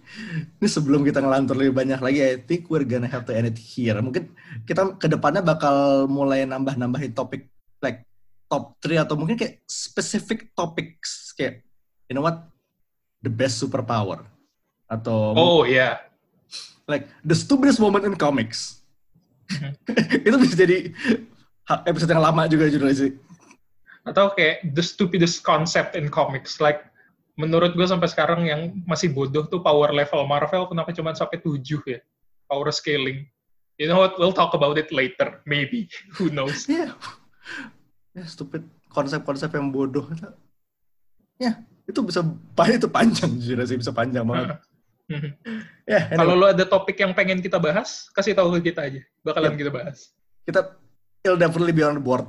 ini 0.61 0.68
sebelum 0.70 1.03
kita 1.03 1.20
ngelantur 1.20 1.57
lebih 1.59 1.74
banyak 1.76 1.99
lagi, 1.99 2.20
I 2.24 2.38
think 2.39 2.70
we're 2.72 2.88
gonna 2.88 3.09
have 3.09 3.26
to 3.28 3.34
end 3.36 3.49
it 3.49 3.59
here. 3.59 3.97
Mungkin 3.99 4.32
kita 4.63 4.95
ke 4.95 5.09
depannya 5.09 5.43
bakal 5.43 6.07
mulai 6.07 6.45
nambah-nambahin 6.47 7.11
topik 7.11 7.49
like 7.82 8.05
top 8.47 8.78
3 8.80 9.03
atau 9.03 9.20
mungkin 9.20 9.36
kayak 9.36 9.59
specific 9.68 10.55
topics 10.55 11.36
kayak 11.36 11.65
you 12.07 12.15
know 12.15 12.24
what 12.24 12.47
the 13.20 13.28
best 13.30 13.59
superpower 13.59 14.24
atau 14.88 15.36
Oh, 15.36 15.61
yeah. 15.68 15.99
like 16.88 17.11
the 17.28 17.36
stupidest 17.36 17.84
moment 17.84 18.07
in 18.07 18.15
comics. 18.15 18.80
itu 20.28 20.36
bisa 20.39 20.55
jadi 20.55 20.91
episode 21.84 22.11
yang 22.15 22.24
lama 22.24 22.47
juga 22.47 22.72
judulnya 22.72 22.95
sih. 22.95 23.11
Atau 24.08 24.32
kayak 24.34 24.72
the 24.72 24.84
stupidest 24.84 25.43
concept 25.43 25.93
in 25.99 26.08
comics. 26.08 26.64
Like, 26.64 26.88
menurut 27.36 27.76
gue 27.76 27.84
sampai 27.84 28.08
sekarang 28.08 28.47
yang 28.47 28.62
masih 28.88 29.12
bodoh 29.12 29.45
tuh 29.45 29.60
power 29.60 29.91
level 29.91 30.24
Marvel, 30.26 30.66
kenapa 30.72 30.95
cuma 30.95 31.12
sampai 31.14 31.43
7 31.43 31.60
ya? 31.86 31.99
Power 32.47 32.72
scaling. 32.72 33.28
You 33.78 33.86
know 33.91 34.01
what? 34.01 34.18
We'll 34.18 34.34
talk 34.34 34.58
about 34.58 34.80
it 34.82 34.89
later. 34.89 35.43
Maybe. 35.45 35.91
Who 36.18 36.32
knows? 36.32 36.66
Ya, 36.72 36.91
ya 38.12 38.28
stupid 38.28 38.68
konsep-konsep 38.91 39.47
yang 39.55 39.72
bodoh. 39.72 40.03
Ya, 41.39 41.64
itu 41.88 41.99
bisa 42.03 42.26
itu 42.76 42.89
panjang 42.91 43.32
jujur 43.39 43.62
sih 43.64 43.78
bisa 43.80 43.93
panjang 43.95 44.26
banget. 44.28 44.60
Mhm. 45.08 45.32
Ya, 45.88 46.12
Kalau 46.12 46.36
anyway, 46.36 46.41
lo 46.43 46.45
ada 46.51 46.66
topik 46.68 46.99
yang 46.99 47.16
pengen 47.16 47.39
kita 47.39 47.55
bahas, 47.55 48.12
kasih 48.12 48.36
tahu 48.36 48.60
ke 48.60 48.76
kita 48.76 48.91
aja. 48.91 48.99
Bakalan 49.24 49.55
Yep. 49.55 49.60
kita 49.64 49.72
bahas. 49.72 49.97
kita 50.43 50.60
it'll 51.24 51.39
definitely 51.39 51.72
be 51.76 51.84
on 51.84 51.95
the 51.95 52.03
board. 52.03 52.28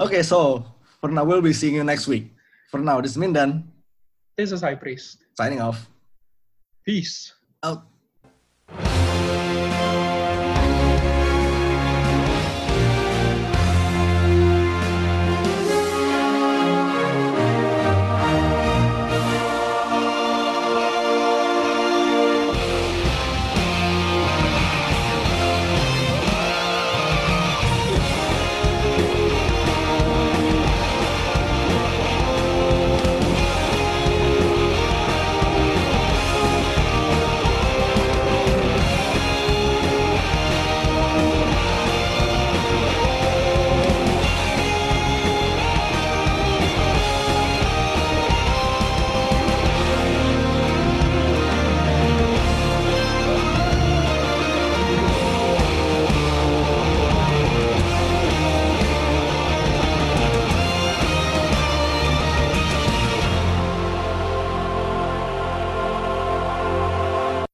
Okay, 0.00 0.22
so 0.22 0.64
for 1.00 1.10
now 1.10 1.24
we'll 1.24 1.42
be 1.42 1.52
seeing 1.52 1.74
you 1.74 1.84
next 1.84 2.06
week. 2.06 2.32
For 2.70 2.78
now, 2.80 3.00
this 3.00 3.12
is 3.12 3.16
Mindan 3.16 3.64
This 4.36 4.52
is 4.52 4.60
High 4.60 4.74
Priest. 4.76 5.18
signing 5.36 5.60
off. 5.60 5.88
Peace. 6.84 7.34
Out. 7.62 7.84